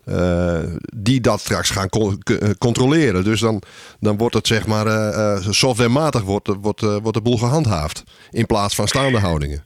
Uh, 0.09 0.59
die 0.97 1.21
dat 1.21 1.41
straks 1.41 1.71
gaan 1.71 1.89
con 1.89 2.23
controleren. 2.59 3.25
Dus 3.25 3.41
dan, 3.41 3.63
dan 4.01 4.17
wordt 4.17 4.35
het 4.35 4.47
zeg 4.47 4.67
maar 4.67 4.87
uh, 4.87 5.37
softwarematig 5.41 6.23
wordt, 6.23 6.49
wordt, 6.61 6.81
wordt 6.81 7.15
de 7.15 7.21
boel 7.23 7.39
gehandhaafd. 7.39 8.05
In 8.31 8.47
plaats 8.47 8.75
van 8.75 8.89
staande 8.89 9.19
houdingen. 9.19 9.65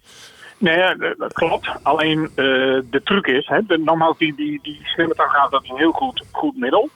Nee, 0.59 0.97
dat 1.19 1.33
klopt. 1.33 1.69
Alleen 1.83 2.31
de 2.35 3.01
truc 3.05 3.27
is, 3.27 3.47
hè, 3.47 3.61
de, 3.67 4.15
die, 4.19 4.35
die, 4.37 4.59
die 4.63 4.81
slimme 4.83 5.15
tachograaf, 5.15 5.51
dat 5.51 5.63
is 5.63 5.69
een 5.69 5.77
heel 5.77 5.93
goed, 5.93 6.25
goed 6.31 6.57
middel. 6.57 6.91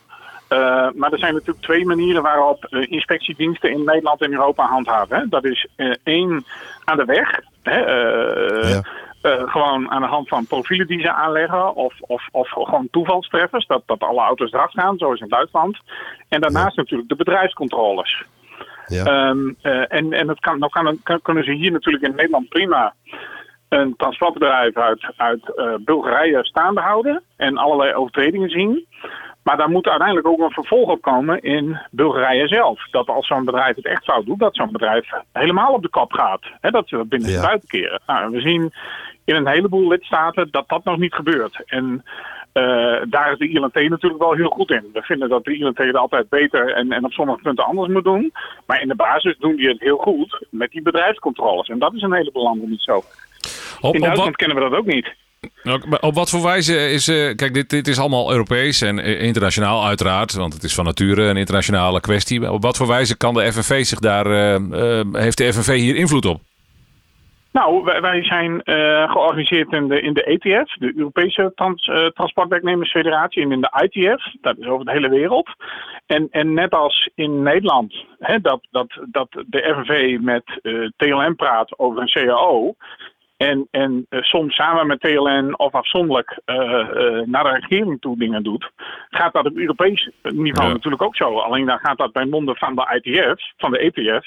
Uh, 0.54 0.88
maar 0.94 1.12
er 1.12 1.18
zijn 1.18 1.32
natuurlijk 1.32 1.64
twee 1.64 1.86
manieren 1.86 2.22
waarop 2.22 2.66
uh, 2.70 2.90
inspectiediensten 2.90 3.70
in 3.70 3.84
Nederland 3.84 4.20
en 4.20 4.32
Europa 4.32 4.66
handhaven. 4.66 5.16
Hè. 5.16 5.28
Dat 5.28 5.44
is 5.44 5.68
één 6.02 6.44
aan 6.84 6.96
de 6.96 7.04
weg. 7.04 7.40
Hè, 7.62 7.78
ja. 7.78 8.82
gewoon 9.46 9.90
aan 9.90 10.00
de 10.00 10.08
hand 10.08 10.28
van 10.28 10.46
profielen 10.46 10.86
die 10.86 11.00
ze 11.00 11.12
aanleggen. 11.12 11.74
Of, 11.74 11.94
of, 12.00 12.28
of 12.32 12.48
gewoon 12.48 12.88
toevalstreffers. 12.90 13.66
Dat, 13.66 13.82
dat 13.86 14.00
alle 14.00 14.20
auto's 14.20 14.52
eraf 14.52 14.72
gaan, 14.72 14.98
zoals 14.98 15.20
in 15.20 15.28
Duitsland. 15.28 15.78
En 16.28 16.40
daarnaast 16.40 16.76
ja. 16.76 16.82
natuurlijk 16.82 17.08
de 17.08 17.16
bedrijfscontroles. 17.16 18.24
Ja. 18.86 19.28
Um, 19.28 19.56
en 19.88 20.12
en 20.12 20.26
dat 20.26 20.40
kan, 20.40 20.58
nou 20.58 20.72
kan, 20.72 21.00
kan, 21.02 21.22
kunnen 21.22 21.44
ze 21.44 21.52
hier 21.52 21.72
natuurlijk 21.72 22.04
in 22.04 22.14
Nederland 22.14 22.48
prima 22.48 22.94
een 23.68 23.94
transportbedrijf 23.96 24.76
uit, 24.76 25.12
uit 25.16 25.52
uh, 25.56 25.74
Bulgarije 25.80 26.44
staande 26.44 26.80
houden 26.80 27.22
en 27.36 27.56
allerlei 27.56 27.94
overtredingen 27.94 28.50
zien. 28.50 28.86
Maar 29.44 29.56
daar 29.56 29.70
moet 29.70 29.86
uiteindelijk 29.88 30.26
ook 30.26 30.38
een 30.38 30.50
vervolg 30.50 30.90
op 30.90 31.02
komen 31.02 31.42
in 31.42 31.78
Bulgarije 31.90 32.48
zelf. 32.48 32.88
Dat 32.90 33.08
als 33.08 33.26
zo'n 33.26 33.44
bedrijf 33.44 33.76
het 33.76 33.86
echt 33.86 34.04
fout 34.04 34.26
doet, 34.26 34.38
dat 34.38 34.56
zo'n 34.56 34.72
bedrijf 34.72 35.08
helemaal 35.32 35.72
op 35.72 35.82
de 35.82 35.88
kop 35.88 36.12
gaat. 36.12 36.44
He, 36.60 36.70
dat 36.70 36.88
ze 36.88 36.96
dat 36.96 37.08
binnen 37.08 37.30
ja. 37.30 37.40
buiten 37.40 37.68
keren. 37.68 38.00
Nou, 38.06 38.30
we 38.30 38.40
zien 38.40 38.72
in 39.24 39.34
een 39.34 39.48
heleboel 39.48 39.88
lidstaten 39.88 40.48
dat 40.50 40.68
dat 40.68 40.84
nog 40.84 40.98
niet 40.98 41.14
gebeurt. 41.14 41.62
En 41.66 42.04
uh, 42.54 43.00
daar 43.08 43.32
is 43.32 43.38
de 43.38 43.48
ILNT 43.48 43.74
natuurlijk 43.74 44.22
wel 44.22 44.32
heel 44.32 44.48
goed 44.48 44.70
in. 44.70 44.90
We 44.92 45.02
vinden 45.02 45.28
dat 45.28 45.44
de 45.44 45.56
ILNT 45.56 45.78
het 45.78 45.96
altijd 45.96 46.28
beter 46.28 46.72
en, 46.72 46.92
en 46.92 47.04
op 47.04 47.12
sommige 47.12 47.42
punten 47.42 47.64
anders 47.64 47.92
moet 47.92 48.04
doen. 48.04 48.32
Maar 48.66 48.80
in 48.80 48.88
de 48.88 48.94
basis 48.94 49.36
doen 49.38 49.56
die 49.56 49.68
het 49.68 49.80
heel 49.80 49.96
goed 49.96 50.46
met 50.50 50.70
die 50.70 50.82
bedrijfscontroles. 50.82 51.68
En 51.68 51.78
dat 51.78 51.94
is 51.94 52.02
een 52.02 52.12
heleboel 52.12 52.42
landen 52.42 52.70
niet 52.70 52.82
zo. 52.82 53.02
Op, 53.80 53.94
in 53.94 54.00
Duitsland 54.00 54.28
wat... 54.28 54.36
kennen 54.36 54.56
we 54.56 54.70
dat 54.70 54.78
ook 54.78 54.86
niet. 54.86 55.14
Op 56.00 56.14
wat 56.14 56.30
voor 56.30 56.42
wijze 56.42 56.90
is. 56.90 57.08
Uh, 57.08 57.34
kijk, 57.34 57.54
dit, 57.54 57.70
dit 57.70 57.88
is 57.88 57.98
allemaal 57.98 58.30
Europees 58.30 58.80
en 58.80 58.98
internationaal, 58.98 59.86
uiteraard. 59.86 60.34
Want 60.34 60.52
het 60.52 60.62
is 60.62 60.74
van 60.74 60.84
nature 60.84 61.22
een 61.22 61.36
internationale 61.36 62.00
kwestie. 62.00 62.52
Op 62.52 62.62
wat 62.62 62.76
voor 62.76 62.86
wijze 62.86 63.16
kan 63.16 63.34
de 63.34 63.52
FNV 63.52 63.84
zich 63.84 63.98
daar. 63.98 64.26
Uh, 64.26 65.00
heeft 65.12 65.38
de 65.38 65.52
FNV 65.52 65.76
hier 65.78 65.96
invloed 65.96 66.26
op? 66.26 66.40
Nou, 67.52 67.84
wij, 68.00 68.24
zijn 68.24 68.60
georganiseerd 69.10 69.72
in 69.72 69.88
de, 69.88 70.24
ETF, 70.24 70.74
de 70.78 70.92
Europese 70.96 71.52
Trans, 71.54 71.90
Transportwerknemersfederatie, 72.14 73.42
en 73.42 73.52
in 73.52 73.60
de 73.60 73.88
ITF, 73.90 74.34
dat 74.40 74.58
is 74.58 74.66
over 74.66 74.84
de 74.84 74.90
hele 74.90 75.08
wereld. 75.08 75.48
En, 76.06 76.28
en 76.30 76.54
net 76.54 76.72
als 76.72 77.10
in 77.14 77.42
Nederland, 77.42 77.94
hè, 78.18 78.40
dat, 78.40 78.66
dat, 78.70 78.98
dat 79.06 79.28
de 79.46 79.74
FNV 79.74 80.18
met 80.20 80.44
TLM 80.96 81.36
praat 81.36 81.78
over 81.78 82.00
een 82.00 82.10
CAO, 82.10 82.74
en, 83.36 83.68
en 83.70 84.06
uh, 84.10 84.22
soms 84.22 84.54
samen 84.54 84.86
met 84.86 85.00
TLN 85.00 85.58
of 85.58 85.72
afzonderlijk 85.72 86.40
uh, 86.46 86.56
uh, 86.56 87.20
naar 87.26 87.44
de 87.44 87.58
regering 87.60 88.00
toe 88.00 88.18
dingen 88.18 88.42
doet, 88.42 88.70
gaat 89.10 89.32
dat 89.32 89.46
op 89.46 89.56
Europees 89.56 90.10
niveau 90.22 90.68
ja. 90.68 90.74
natuurlijk 90.74 91.02
ook 91.02 91.16
zo. 91.16 91.38
Alleen 91.38 91.66
dan 91.66 91.78
gaat 91.78 91.98
dat 91.98 92.12
bij 92.12 92.24
monden 92.24 92.56
van 92.56 92.74
de 92.74 93.00
ITF, 93.02 93.52
van 93.56 93.70
de 93.70 93.78
ETF, 93.78 94.26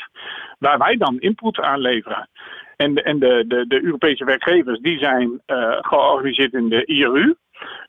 waar 0.60 0.78
wij 0.78 0.96
dan 0.96 1.20
input 1.20 1.60
aan 1.60 1.80
leveren. 1.80 2.30
En 2.76 2.94
de, 2.94 3.02
en 3.02 3.20
de, 3.20 3.46
de, 3.48 3.68
de 3.68 3.84
Europese 3.84 4.26
werkgevers 4.26 4.80
die 4.80 5.00
zijn 5.00 5.42
georganiseerd 5.82 6.54
in 6.54 6.70
de 6.70 6.86
IRU. 6.86 7.36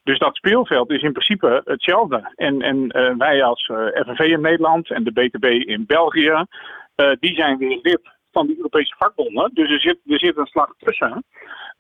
Dus 0.03 0.19
dat 0.19 0.37
speelveld 0.37 0.91
is 0.91 1.03
in 1.03 1.13
principe 1.13 1.63
hetzelfde. 1.65 2.33
En, 2.35 2.63
en 2.63 2.89
wij 3.19 3.43
als 3.43 3.71
FNV 3.95 4.19
in 4.19 4.41
Nederland 4.41 4.91
en 4.91 5.05
de 5.05 5.13
BTB 5.13 5.45
in 5.45 5.85
België, 5.87 6.45
die 7.21 7.35
zijn 7.35 7.59
weer 7.59 7.79
lid 7.83 8.18
van 8.33 8.47
die 8.47 8.57
Europese 8.57 8.95
vakbonden. 8.99 9.51
Dus 9.55 9.71
er 9.71 9.81
zit, 9.81 9.99
er 10.07 10.19
zit 10.19 10.37
een 10.37 10.47
slag 10.47 10.73
tussen. 10.79 11.25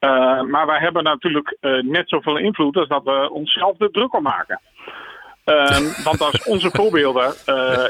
Uh, 0.01 0.43
maar 0.43 0.67
wij 0.67 0.79
hebben 0.79 1.03
natuurlijk 1.03 1.57
uh, 1.61 1.83
net 1.83 2.09
zoveel 2.09 2.37
invloed 2.37 2.77
als 2.77 2.89
dat 2.89 3.05
we 3.05 3.31
onszelf 3.31 3.77
de 3.77 3.91
druk 3.91 4.15
om 4.15 4.23
maken. 4.23 4.61
Uh, 5.45 5.79
want 6.09 6.21
als 6.21 6.45
onze 6.45 6.71
voorbeelden, 6.71 7.33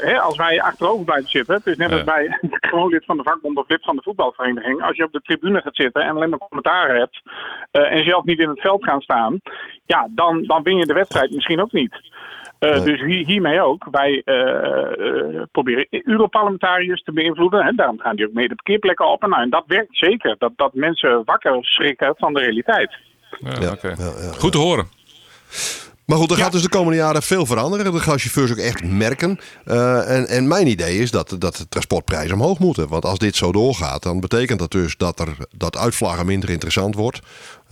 hè, 0.01 0.19
als 0.19 0.37
wij 0.37 0.61
achterover 0.61 1.05
blijven 1.05 1.29
zitten, 1.29 1.55
het 1.55 1.67
is 1.67 1.77
net 1.77 1.91
als 1.91 2.03
bij 2.03 2.39
gewoon 2.69 2.89
lid 2.89 3.05
van 3.05 3.17
de 3.17 3.23
vakbond 3.23 3.57
of 3.57 3.69
lid 3.69 3.83
van 3.83 3.95
de 3.95 4.01
voetbalvereniging, 4.01 4.83
als 4.83 4.97
je 4.97 5.03
op 5.03 5.11
de 5.11 5.21
tribune 5.21 5.61
gaat 5.61 5.75
zitten 5.75 6.03
en 6.03 6.15
alleen 6.15 6.29
maar 6.29 6.39
commentaar 6.39 6.95
hebt 6.95 7.21
en 7.71 8.03
zelf 8.03 8.23
niet 8.23 8.39
in 8.39 8.49
het 8.49 8.61
veld 8.61 8.83
gaan 8.83 9.01
staan, 9.01 9.39
ja, 9.85 10.07
dan, 10.09 10.43
dan 10.43 10.63
win 10.63 10.77
je 10.77 10.85
de 10.85 10.93
wedstrijd 10.93 11.31
misschien 11.31 11.61
ook 11.61 11.71
niet. 11.71 11.93
Uh, 12.59 12.75
ja. 12.75 12.83
Dus 12.83 13.01
hier, 13.01 13.25
hiermee 13.25 13.61
ook. 13.61 13.87
Wij 13.91 14.21
uh, 14.25 14.35
uh, 14.97 15.41
proberen 15.51 15.87
Europarlementariërs 15.89 17.03
te 17.03 17.11
beïnvloeden. 17.11 17.65
Hè. 17.65 17.71
Daarom 17.71 17.99
gaan 17.99 18.15
die 18.15 18.27
ook 18.27 18.33
mee 18.33 18.47
de 18.47 18.55
parkeerplekken 18.55 19.07
op. 19.11 19.23
En, 19.23 19.29
nou, 19.29 19.41
en 19.41 19.49
dat 19.49 19.63
werkt 19.67 19.97
zeker. 19.97 20.35
Dat, 20.37 20.51
dat 20.55 20.73
mensen 20.73 21.21
wakker 21.25 21.57
schrikken 21.61 22.13
van 22.17 22.33
de 22.33 22.39
realiteit. 22.39 22.97
Ja, 23.39 23.51
ja, 23.59 23.71
okay. 23.71 23.95
Goed 24.37 24.51
te 24.51 24.57
horen. 24.57 24.87
Maar 26.09 26.17
goed, 26.17 26.31
er 26.31 26.37
gaat 26.37 26.51
dus 26.51 26.61
de 26.61 26.69
komende 26.69 26.97
jaren 26.97 27.21
veel 27.21 27.45
veranderen. 27.45 27.85
Dat 27.85 28.01
gaan 28.01 28.19
chauffeurs 28.19 28.51
ook 28.51 28.57
echt 28.57 28.83
merken. 28.83 29.39
Uh, 29.65 30.17
en, 30.17 30.27
en, 30.27 30.47
mijn 30.47 30.67
idee 30.67 30.97
is 30.97 31.11
dat, 31.11 31.35
dat 31.39 31.55
de 31.55 31.67
transportprijzen 31.67 32.35
omhoog 32.35 32.59
moeten. 32.59 32.87
Want 32.87 33.05
als 33.05 33.19
dit 33.19 33.35
zo 33.35 33.51
doorgaat, 33.51 34.03
dan 34.03 34.19
betekent 34.19 34.59
dat 34.59 34.71
dus 34.71 34.97
dat, 34.97 35.19
er, 35.19 35.35
dat 35.57 35.77
uitvlaggen 35.77 36.25
minder 36.25 36.49
interessant 36.49 36.95
wordt. 36.95 37.19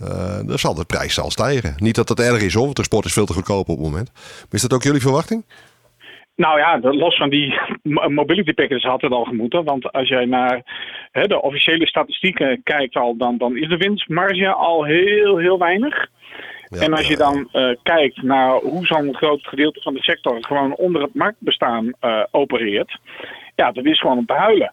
Uh, 0.02 0.08
dan 0.46 0.58
zal 0.58 0.74
de 0.74 0.84
prijs 0.84 1.14
zal 1.14 1.30
stijgen. 1.30 1.74
Niet 1.76 1.94
dat 1.94 2.08
dat 2.08 2.20
erg 2.20 2.42
is 2.42 2.54
hoor, 2.54 2.62
want 2.62 2.74
transport 2.74 3.04
is 3.04 3.12
veel 3.12 3.26
te 3.26 3.32
goedkoop 3.32 3.68
op 3.68 3.76
het 3.76 3.86
moment. 3.86 4.10
Maar 4.14 4.46
is 4.50 4.62
dat 4.62 4.72
ook 4.72 4.82
jullie 4.82 5.00
verwachting? 5.00 5.44
Nou 6.36 6.58
ja, 6.58 6.78
los 6.80 7.16
van 7.16 7.30
die 7.30 7.60
mobility 8.20 8.52
packages 8.52 8.84
had 8.84 9.00
het 9.00 9.12
al 9.12 9.24
gemoeten. 9.24 9.64
Want 9.64 9.92
als 9.92 10.08
jij 10.08 10.24
naar 10.24 10.62
hè, 11.12 11.26
de 11.26 11.42
officiële 11.42 11.86
statistieken 11.86 12.60
kijkt 12.62 12.96
al, 12.96 13.16
dan, 13.16 13.38
dan 13.38 13.56
is 13.56 13.68
de 13.68 13.76
winstmarge 13.76 14.48
al 14.52 14.84
heel, 14.84 15.36
heel 15.36 15.58
weinig. 15.58 16.08
Ja, 16.68 16.80
en 16.80 16.92
als 16.92 17.08
je 17.08 17.16
dan 17.16 17.48
uh, 17.52 17.74
kijkt 17.82 18.22
naar 18.22 18.50
hoe 18.50 18.86
zo'n 18.86 19.14
groot 19.14 19.46
gedeelte 19.46 19.80
van 19.80 19.94
de 19.94 20.02
sector 20.02 20.36
gewoon 20.40 20.74
onder 20.74 21.02
het 21.02 21.14
marktbestaan 21.14 21.92
uh, 22.00 22.22
opereert, 22.30 22.98
ja, 23.54 23.72
dat 23.72 23.84
is 23.84 24.00
gewoon 24.00 24.18
om 24.18 24.26
te 24.26 24.32
huilen. 24.32 24.72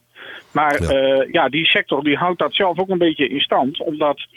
Maar 0.51 0.81
ja. 0.83 1.17
Uh, 1.17 1.31
ja. 1.31 1.49
die 1.49 1.65
sector 1.65 2.03
die 2.03 2.17
houdt 2.17 2.39
dat 2.39 2.53
zelf 2.53 2.79
ook 2.79 2.89
een 2.89 2.97
beetje 2.97 3.27
in 3.27 3.39
stand. 3.39 3.81
Omdat 3.81 4.27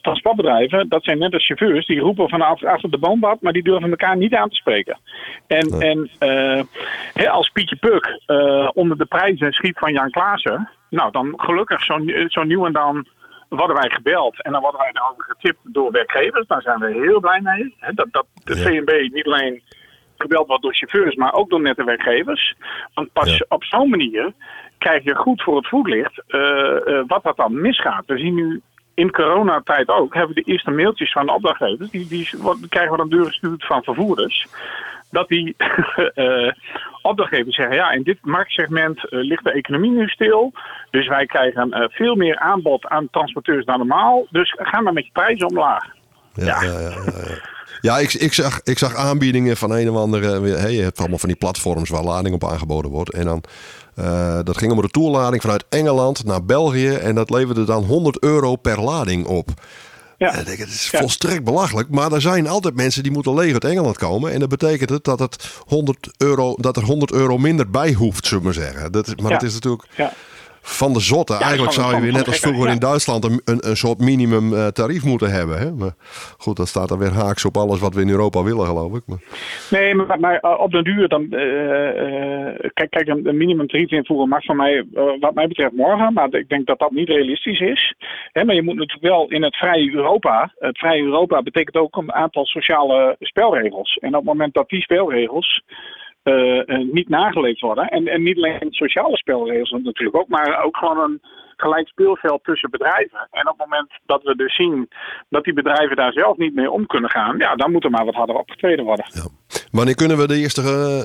transportbedrijven, 0.00 0.88
dat 0.88 1.04
zijn 1.04 1.18
net 1.18 1.32
als 1.32 1.46
chauffeurs, 1.46 1.86
die 1.86 2.00
roepen 2.00 2.28
vanaf 2.28 2.64
achter 2.64 2.90
de 2.90 2.98
boombad, 2.98 3.40
maar 3.40 3.52
die 3.52 3.62
durven 3.62 3.90
elkaar 3.90 4.16
niet 4.16 4.34
aan 4.34 4.48
te 4.48 4.54
spreken. 4.54 4.98
En, 5.46 5.68
nee. 5.68 5.90
en 5.90 6.10
hè, 7.12 7.30
als 7.30 7.48
Pietje 7.48 7.76
Puk 7.76 8.20
onder 8.74 8.98
de 8.98 9.04
prijzen 9.04 9.52
schiet 9.52 9.78
van 9.78 9.92
Jan 9.92 10.10
Klaassen, 10.10 10.68
nou 10.90 11.10
dan 11.10 11.32
gelukkig 11.36 11.82
zo, 11.82 11.98
zo 12.26 12.42
nieuw 12.42 12.66
en 12.66 12.72
dan 12.72 13.06
worden 13.56 13.76
wij 13.76 13.90
gebeld 13.90 14.42
en 14.42 14.52
dan 14.52 14.60
worden 14.60 14.80
wij 14.80 14.92
daarover 14.92 15.24
getipt 15.24 15.58
door 15.62 15.90
werkgevers. 15.90 16.46
Daar 16.46 16.62
zijn 16.62 16.78
we 16.78 16.92
heel 16.92 17.20
blij 17.20 17.40
mee. 17.40 17.74
dat, 17.94 18.06
dat 18.10 18.26
de 18.44 18.56
ja. 18.56 18.62
VNB 18.62 19.12
niet 19.12 19.26
alleen 19.26 19.62
gebeld 20.16 20.46
wordt 20.46 20.62
door 20.62 20.74
chauffeurs, 20.74 21.14
maar 21.14 21.32
ook 21.32 21.50
door 21.50 21.60
nette 21.60 21.84
werkgevers. 21.84 22.54
Want 22.94 23.12
pas 23.12 23.36
ja. 23.36 23.44
op 23.48 23.64
zo'n 23.64 23.90
manier 23.90 24.32
krijg 24.78 25.04
je 25.04 25.14
goed 25.14 25.42
voor 25.42 25.56
het 25.56 25.68
voetlicht 25.68 26.22
uh, 26.28 26.40
uh, 26.84 27.02
wat 27.06 27.22
dat 27.22 27.36
dan 27.36 27.60
misgaat. 27.60 28.06
We 28.06 28.18
zien 28.18 28.34
nu 28.34 28.60
in 29.02 29.10
coronatijd 29.10 29.88
ook, 29.88 30.14
hebben 30.14 30.34
we 30.34 30.42
de 30.42 30.50
eerste 30.52 30.70
mailtjes 30.70 31.12
van 31.12 31.26
de 31.26 31.34
opdrachtgevers, 31.34 31.90
die, 31.90 32.06
die, 32.08 32.28
krijgen 32.68 32.90
we 32.90 32.96
dan 32.96 33.08
doorgestuurd 33.08 33.66
van 33.66 33.82
vervoerders 33.82 34.46
dat 35.10 35.28
die 35.28 35.56
uh, 36.14 36.50
opdrachtgevers 37.10 37.56
zeggen: 37.56 37.76
ja, 37.76 37.90
in 37.90 38.02
dit 38.02 38.18
marktsegment 38.20 38.98
uh, 38.98 39.04
ligt 39.10 39.44
de 39.44 39.52
economie 39.52 39.90
nu 39.90 40.08
stil. 40.08 40.52
Dus 40.90 41.08
wij 41.08 41.26
krijgen 41.26 41.68
uh, 41.68 41.84
veel 41.88 42.14
meer 42.14 42.38
aanbod 42.38 42.86
aan 42.86 43.08
transporteurs 43.10 43.64
dan 43.64 43.78
normaal. 43.78 44.26
Dus 44.30 44.54
ga 44.58 44.80
maar 44.80 44.92
met 44.92 45.04
je 45.04 45.12
prijzen 45.12 45.48
omlaag. 45.48 45.84
Ja, 46.32 46.44
ja. 46.44 46.62
ja, 46.62 46.80
ja, 46.80 46.90
ja. 46.90 47.38
ja 47.80 47.98
ik, 47.98 48.12
ik, 48.12 48.32
zag, 48.32 48.60
ik 48.62 48.78
zag 48.78 48.94
aanbiedingen 48.94 49.56
van 49.56 49.70
een 49.70 49.90
of 49.90 49.96
andere. 49.96 50.40
Hey, 50.56 50.72
je 50.72 50.82
hebt 50.82 50.98
allemaal 50.98 51.18
van 51.18 51.28
die 51.28 51.38
platforms 51.38 51.90
waar 51.90 52.04
lading 52.04 52.34
op 52.34 52.44
aangeboden 52.44 52.90
wordt. 52.90 53.12
En 53.12 53.24
dan. 53.24 53.42
Uh, 53.98 54.38
dat 54.44 54.58
ging 54.58 54.72
om 54.72 54.80
de 54.80 54.88
toerlading 54.88 55.42
vanuit 55.42 55.64
Engeland 55.68 56.24
naar 56.24 56.44
België. 56.44 56.88
En 56.88 57.14
dat 57.14 57.30
leverde 57.30 57.64
dan 57.64 57.84
100 57.84 58.22
euro 58.22 58.56
per 58.56 58.80
lading 58.80 59.26
op. 59.26 59.48
Ja. 60.18 60.34
En 60.34 60.44
denk, 60.44 60.58
het 60.58 60.68
is 60.68 60.90
ja. 60.90 60.98
volstrekt 61.00 61.44
belachelijk. 61.44 61.88
Maar 61.90 62.12
er 62.12 62.20
zijn 62.20 62.48
altijd 62.48 62.74
mensen 62.74 63.02
die 63.02 63.12
moeten 63.12 63.34
leeg 63.34 63.52
uit 63.52 63.64
Engeland 63.64 63.98
komen. 63.98 64.32
En 64.32 64.40
dat 64.40 64.48
betekent 64.48 64.90
het 64.90 65.04
dat, 65.04 65.18
het 65.18 65.50
100 65.66 66.10
euro, 66.16 66.54
dat 66.56 66.76
er 66.76 66.82
100 66.82 67.12
euro 67.12 67.38
minder 67.38 67.70
bij 67.70 67.92
hoeft, 67.92 68.26
zullen 68.26 68.42
we 68.42 68.44
maar 68.44 68.64
zeggen. 68.64 68.92
Dat 68.92 69.06
is, 69.06 69.14
maar 69.14 69.30
ja. 69.30 69.38
dat 69.38 69.48
is 69.48 69.54
natuurlijk... 69.54 69.88
Ja. 69.96 70.12
Van 70.62 70.92
de 70.92 71.00
zotte. 71.00 71.36
Eigenlijk 71.36 71.72
zou 71.72 71.94
je 71.94 72.00
weer 72.00 72.12
net 72.12 72.26
als 72.26 72.38
vroeger 72.38 72.70
in. 72.70 72.78
Duitsland 72.78 73.24
een, 73.24 73.40
een, 73.44 73.68
een 73.68 73.76
soort 73.76 73.98
minimum 73.98 74.54
eh, 74.54 74.66
tarief 74.66 75.04
moeten 75.04 75.30
hebben. 75.30 75.58
Hè? 75.58 75.72
Maar 75.72 75.94
goed, 76.38 76.56
dat 76.56 76.68
staat 76.68 76.88
dan 76.88 76.98
weer 76.98 77.12
haaks 77.12 77.44
op 77.44 77.56
alles 77.56 77.80
wat 77.80 77.94
we 77.94 78.00
in 78.00 78.08
Europa 78.08 78.42
willen, 78.42 78.66
geloof 78.66 78.96
ik. 78.96 79.02
Maar, 79.06 79.18
Nee, 79.70 79.94
maar, 79.94 80.20
maar 80.20 80.38
eh, 80.38 80.60
op 80.60 80.70
den 80.70 80.84
duur 80.84 81.08
dan. 81.08 81.22
eh, 81.30 82.70
kijk, 82.74 82.90
kijk, 82.90 83.08
een, 83.08 83.28
een 83.28 83.36
minimumtarief 83.36 83.90
invoeren 83.90 84.28
mag 84.28 84.44
van 84.44 84.56
mij, 84.56 84.84
wat 85.20 85.34
mij 85.34 85.46
betreft, 85.46 85.72
morgen. 85.72 86.12
Maar 86.12 86.34
ik 86.34 86.48
denk 86.48 86.66
dat 86.66 86.78
dat 86.78 86.90
niet 86.90 87.08
realistisch 87.08 87.60
is. 87.60 87.94
Hè, 88.32 88.44
maar 88.44 88.54
je 88.54 88.62
moet 88.62 88.76
natuurlijk 88.76 89.02
wel 89.14 89.26
in 89.28 89.42
het 89.42 89.56
vrije 89.56 89.94
Europa. 89.94 90.52
Het 90.58 90.78
vrije 90.78 91.02
Europa 91.02 91.42
betekent 91.42 91.76
ook 91.76 91.96
een 91.96 92.12
aantal 92.12 92.44
sociale 92.46 93.16
spelregels. 93.20 93.96
En 94.00 94.08
op 94.08 94.14
het 94.14 94.24
moment 94.24 94.54
dat 94.54 94.68
die 94.68 94.82
spelregels. 94.82 95.62
Eh, 96.22 96.68
eh, 96.68 96.92
niet 96.92 97.08
nageleefd 97.08 97.60
worden. 97.60 97.88
En, 97.88 98.08
en 98.08 98.22
niet 98.22 98.36
alleen 98.36 98.66
sociale 98.70 99.16
spelregels 99.16 99.70
natuurlijk 99.70 100.16
ook, 100.16 100.28
maar 100.28 100.64
ook 100.64 100.76
gewoon 100.76 101.00
een 101.00 101.20
gelijk 101.56 101.88
speelveld 101.88 102.44
tussen 102.44 102.70
bedrijven. 102.70 103.28
En 103.30 103.48
op 103.48 103.58
het 103.58 103.68
moment 103.68 103.90
dat 104.06 104.22
we 104.22 104.36
dus 104.36 104.54
zien 104.54 104.88
dat 105.28 105.44
die 105.44 105.52
bedrijven 105.52 105.96
daar 105.96 106.12
zelf 106.12 106.36
niet 106.36 106.54
mee 106.54 106.70
om 106.70 106.86
kunnen 106.86 107.10
gaan, 107.10 107.38
ja, 107.38 107.54
dan 107.54 107.72
moet 107.72 107.84
er 107.84 107.90
maar 107.90 108.04
wat 108.04 108.14
harder 108.14 108.36
opgetreden 108.36 108.84
worden. 108.84 109.06
ja. 109.08 109.26
Wanneer 109.70 109.94
kunnen 109.94 110.16
we 110.16 110.26
de 110.26 110.36
eerste, 110.36 110.62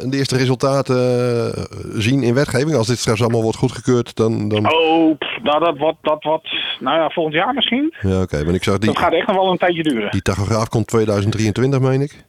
de 0.09 0.17
eerste 0.17 0.37
resultaten 0.37 0.95
eh, 0.95 1.63
zien 1.93 2.23
in 2.23 2.33
wetgeving? 2.33 2.75
Als 2.75 2.87
dit 2.87 2.97
straks 2.97 3.21
allemaal 3.21 3.41
wordt 3.41 3.57
goedgekeurd, 3.57 4.15
dan... 4.15 4.49
dan... 4.49 4.71
Oh, 4.71 5.17
pff, 5.17 5.41
nou 5.43 5.59
dat 5.59 5.77
wordt, 5.77 5.97
dat 6.01 6.23
wordt, 6.23 6.49
nou 6.79 6.97
ja, 6.97 7.09
volgend 7.09 7.35
jaar 7.35 7.53
misschien. 7.53 7.93
Ja, 8.01 8.21
oké. 8.21 8.43
Want 8.43 8.55
ik 8.55 8.63
zag 8.63 8.77
die, 8.77 8.89
Dat 8.89 8.97
gaat 8.97 9.13
echt 9.13 9.27
nog 9.27 9.35
wel 9.35 9.51
een 9.51 9.57
tijdje 9.57 9.83
duren. 9.83 10.11
die 10.11 10.21
tachograaf 10.21 10.67
komt 10.67 10.87
2023, 10.87 11.79
meen 11.79 12.01
ik. 12.01 12.25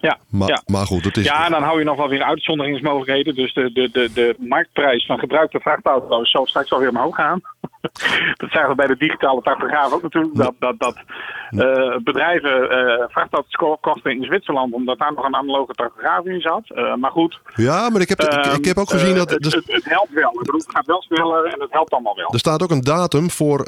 Ja, 0.00 0.18
Maar, 0.28 0.48
ja. 0.48 0.62
maar 0.66 0.86
goed, 0.86 1.04
het 1.04 1.16
is... 1.16 1.24
Ja, 1.24 1.44
en 1.44 1.50
dan 1.50 1.62
hou 1.62 1.78
je 1.78 1.84
nog 1.84 1.96
wel 1.96 2.08
weer 2.08 2.22
uitzonderingsmogelijkheden. 2.22 3.34
Dus 3.34 3.54
de, 3.54 3.72
de, 3.72 3.90
de, 3.92 4.10
de 4.14 4.34
marktprijs 4.38 5.06
van 5.06 5.18
gebruikte 5.18 5.60
vrachtauto's 5.60 6.30
zal 6.30 6.46
straks 6.46 6.72
alweer 6.72 6.88
omhoog 6.88 7.14
gaan. 7.14 7.40
dat 8.40 8.50
zagen 8.50 8.68
we 8.68 8.74
bij 8.74 8.86
de 8.86 8.96
digitale 8.96 9.42
tachograaf 9.42 9.92
ook 9.92 10.02
natuurlijk. 10.02 10.34
Dat, 10.36 10.54
dat, 10.58 10.74
dat 10.78 10.96
eh, 11.50 11.96
bedrijven 12.02 12.70
eh 12.70 13.04
vrachtauto's 13.08 13.54
ko- 13.54 13.76
kochten 13.80 14.10
in 14.10 14.24
Zwitserland 14.24 14.72
omdat 14.74 14.98
daar 14.98 15.12
nog 15.14 15.24
een 15.24 15.34
analoge 15.36 15.72
tachograaf 15.72 16.24
in 16.24 16.40
zat. 16.40 16.62
Eh, 16.70 16.94
maar 16.94 17.10
goed. 17.10 17.40
Ja, 17.54 17.90
maar 17.90 18.00
ik 18.00 18.08
heb, 18.08 18.20
ik, 18.20 18.46
ik 18.46 18.64
heb 18.64 18.76
ook 18.78 18.90
ehm, 18.90 18.98
gezien 18.98 19.14
dat... 19.14 19.30
Het, 19.30 19.44
het, 19.44 19.64
het 19.66 19.84
helpt 19.84 20.12
wel. 20.12 20.30
Ik 20.32 20.38
bedoel, 20.38 20.60
het 20.60 20.70
gaat 20.74 20.86
wel 20.86 21.02
sneller 21.02 21.44
en 21.44 21.60
het 21.60 21.72
helpt 21.72 21.92
allemaal 21.92 22.16
wel. 22.16 22.32
Er 22.32 22.38
staat 22.38 22.62
ook 22.62 22.70
een 22.70 22.80
datum 22.80 23.30
voor 23.30 23.62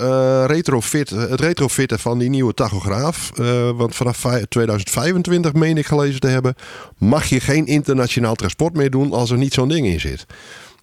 retrofit, 0.46 1.10
het 1.10 1.40
retrofitten 1.40 1.98
van 1.98 2.18
die 2.18 2.30
nieuwe 2.30 2.54
tachograaf. 2.54 3.30
Want 3.76 3.96
vanaf 3.96 4.16
vij- 4.16 4.46
2025, 4.48 5.52
meen 5.52 5.76
ik 5.76 5.86
gelezen 5.86 6.19
te 6.20 6.28
hebben, 6.28 6.54
mag 6.98 7.24
je 7.24 7.40
geen 7.40 7.66
internationaal 7.66 8.34
transport 8.34 8.74
meer 8.74 8.90
doen 8.90 9.12
als 9.12 9.30
er 9.30 9.38
niet 9.38 9.52
zo'n 9.52 9.68
ding 9.68 9.86
in 9.86 10.00
zit. 10.00 10.26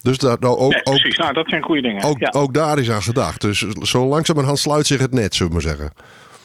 Dus 0.01 0.17
daar, 0.17 0.37
nou, 0.39 0.57
ook, 0.57 0.71
Nee, 0.71 0.79
ook, 0.85 0.93
precies. 0.99 1.17
Nou, 1.17 1.33
dat 1.33 1.49
zijn 1.49 1.61
goede 1.63 1.81
dingen. 1.81 2.03
ook, 2.03 2.19
ja. 2.19 2.29
ook 2.35 2.53
daar 2.53 2.77
is 2.79 2.91
aan 2.91 3.01
gedacht. 3.01 3.41
Dus 3.41 3.59
zo 3.81 4.05
langzamerhand 4.05 4.59
sluit 4.59 4.85
zich 4.85 4.99
het 4.99 5.13
net, 5.13 5.35
zullen 5.35 5.51
we 5.53 5.59
maar 5.65 5.75
zeggen. 5.75 5.93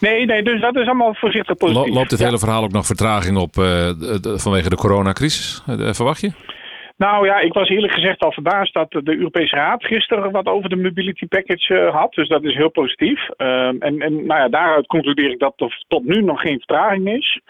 Nee, 0.00 0.24
nee, 0.26 0.42
dus 0.42 0.60
dat 0.60 0.76
is 0.76 0.86
allemaal 0.86 1.14
voorzichtig 1.14 1.56
positief. 1.56 1.94
loopt 1.94 2.10
het 2.10 2.20
Ja. 2.20 2.26
hele 2.26 2.38
verhaal 2.38 2.62
ook 2.62 2.72
nog 2.72 2.86
vertraging 2.86 3.36
op 3.36 3.56
eh, 3.58 3.62
de- 3.62 4.34
vanwege 4.38 4.68
de 4.68 4.76
coronacrisis? 4.76 5.62
Eh, 5.66 5.92
verwacht 5.92 6.20
je? 6.20 6.32
Nou 6.96 7.26
ja, 7.26 7.38
ik 7.40 7.52
was 7.52 7.68
eerlijk 7.68 7.92
gezegd 7.92 8.20
al 8.20 8.32
verbaasd 8.32 8.74
dat 8.74 8.90
de 8.90 9.16
Europese 9.16 9.56
Raad 9.56 9.84
gisteren 9.84 10.30
wat 10.30 10.46
over 10.46 10.68
de 10.68 10.76
mobility 10.76 11.26
package 11.26 11.74
eh, 11.78 11.94
had. 11.94 12.12
Dus 12.14 12.28
dat 12.28 12.42
is 12.44 12.54
heel 12.54 12.70
positief. 12.70 13.28
Ehm, 13.36 13.76
en 13.78 14.00
en 14.00 14.26
nou 14.26 14.40
ja, 14.40 14.48
daaruit 14.48 14.86
concludeer 14.86 15.30
ik 15.30 15.38
dat 15.38 15.52
er 15.56 15.84
tot 15.88 16.04
nu 16.04 16.22
nog 16.22 16.40
geen 16.40 16.58
vertraging 16.58 17.08
is. 17.08 17.40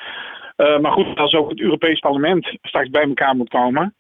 Eh, 0.57 0.79
maar 0.79 0.93
goed, 0.93 1.19
als 1.19 1.35
ook 1.35 1.51
het 1.51 1.61
Europees 1.61 1.99
Parlement 1.99 2.57
straks 2.63 2.91
bij 2.91 3.03
elkaar 3.03 3.37
moet 3.37 3.49
komen. 3.49 3.95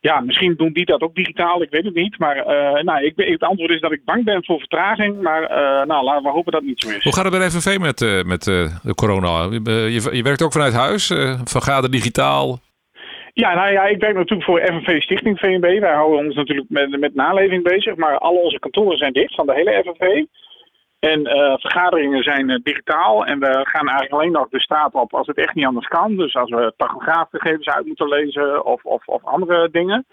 Ja, 0.00 0.20
misschien 0.20 0.54
doen 0.56 0.72
die 0.72 0.84
dat 0.84 1.00
ook 1.00 1.14
digitaal, 1.14 1.62
ik 1.62 1.70
weet 1.70 1.84
het 1.84 1.94
niet. 1.94 2.18
Maar 2.18 2.36
eh, 2.36 2.82
nou, 2.82 3.04
ik, 3.04 3.12
het 3.16 3.42
antwoord 3.42 3.70
is 3.70 3.80
dat 3.80 3.92
ik 3.92 4.04
bang 4.04 4.24
ben 4.24 4.44
voor 4.44 4.58
vertraging. 4.58 5.20
Maar 5.20 5.42
eh, 5.42 5.86
nou, 5.86 6.04
laten 6.04 6.22
we 6.22 6.28
hopen 6.28 6.52
dat 6.52 6.60
het 6.60 6.70
niet 6.70 6.80
zo 6.80 6.88
is. 6.88 7.02
Hoe 7.02 7.14
gaat 7.14 7.24
het 7.24 7.38
bij 7.38 7.50
FNV 7.50 7.78
met, 7.78 8.26
met 8.26 8.44
de 8.82 8.94
corona? 8.94 9.48
Je, 9.50 10.08
je, 10.12 10.22
werkt 10.22 10.42
ook 10.42 10.52
vanuit 10.52 10.72
huis, 10.72 11.06
vergader 11.44 11.90
digitaal. 11.90 12.58
Ja, 13.34 13.54
nou 13.54 13.72
ja, 13.72 13.84
ik 13.84 14.00
werk 14.00 14.14
natuurlijk 14.14 14.44
voor 14.44 14.60
FNV 14.60 15.02
Stichting 15.02 15.38
VNB. 15.38 15.80
Wij 15.80 15.94
houden 15.94 16.26
ons 16.26 16.34
natuurlijk 16.34 16.68
met, 16.68 17.00
met 17.00 17.14
naleving 17.14 17.62
bezig. 17.62 17.96
Maar 17.96 18.18
al 18.18 18.34
onze 18.34 18.58
kantoren 18.58 18.98
zijn 18.98 19.12
dicht 19.12 19.34
van 19.34 19.46
de 19.46 19.54
hele 19.54 19.82
FNV. 19.84 20.24
En 21.10 21.26
eh, 21.26 21.54
vergaderingen 21.58 22.22
zijn 22.22 22.50
eh, 22.50 22.58
digitaal. 22.62 23.26
En 23.26 23.38
we 23.38 23.46
gaan 23.46 23.88
eigenlijk 23.88 24.12
alleen 24.12 24.32
nog 24.32 24.48
de 24.48 24.88
op 24.92 25.14
als 25.14 25.26
het 25.26 25.36
echt 25.36 25.54
niet 25.54 25.66
anders 25.66 25.86
kan. 25.86 26.16
Dus 26.16 26.34
als 26.34 26.50
we 26.50 26.72
tachograafgegevens 26.76 27.68
uit 27.68 27.86
moeten 27.86 28.08
lezen 28.08 28.64
of, 28.64 28.84
of, 28.84 29.06
of 29.06 29.24
andere 29.24 29.70
dingen. 29.70 30.06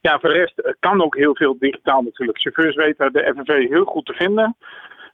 Ja, 0.00 0.18
voor 0.18 0.28
de 0.28 0.34
rest 0.34 0.58
eh, 0.58 0.72
kan 0.78 1.02
ook 1.02 1.16
heel 1.16 1.36
veel 1.36 1.56
digitaal 1.58 2.02
natuurlijk. 2.02 2.40
Chauffeurs 2.40 2.76
weten 2.76 3.12
de 3.12 3.32
FNV 3.36 3.68
heel 3.68 3.84
goed 3.84 4.06
te 4.06 4.12
vinden. 4.12 4.56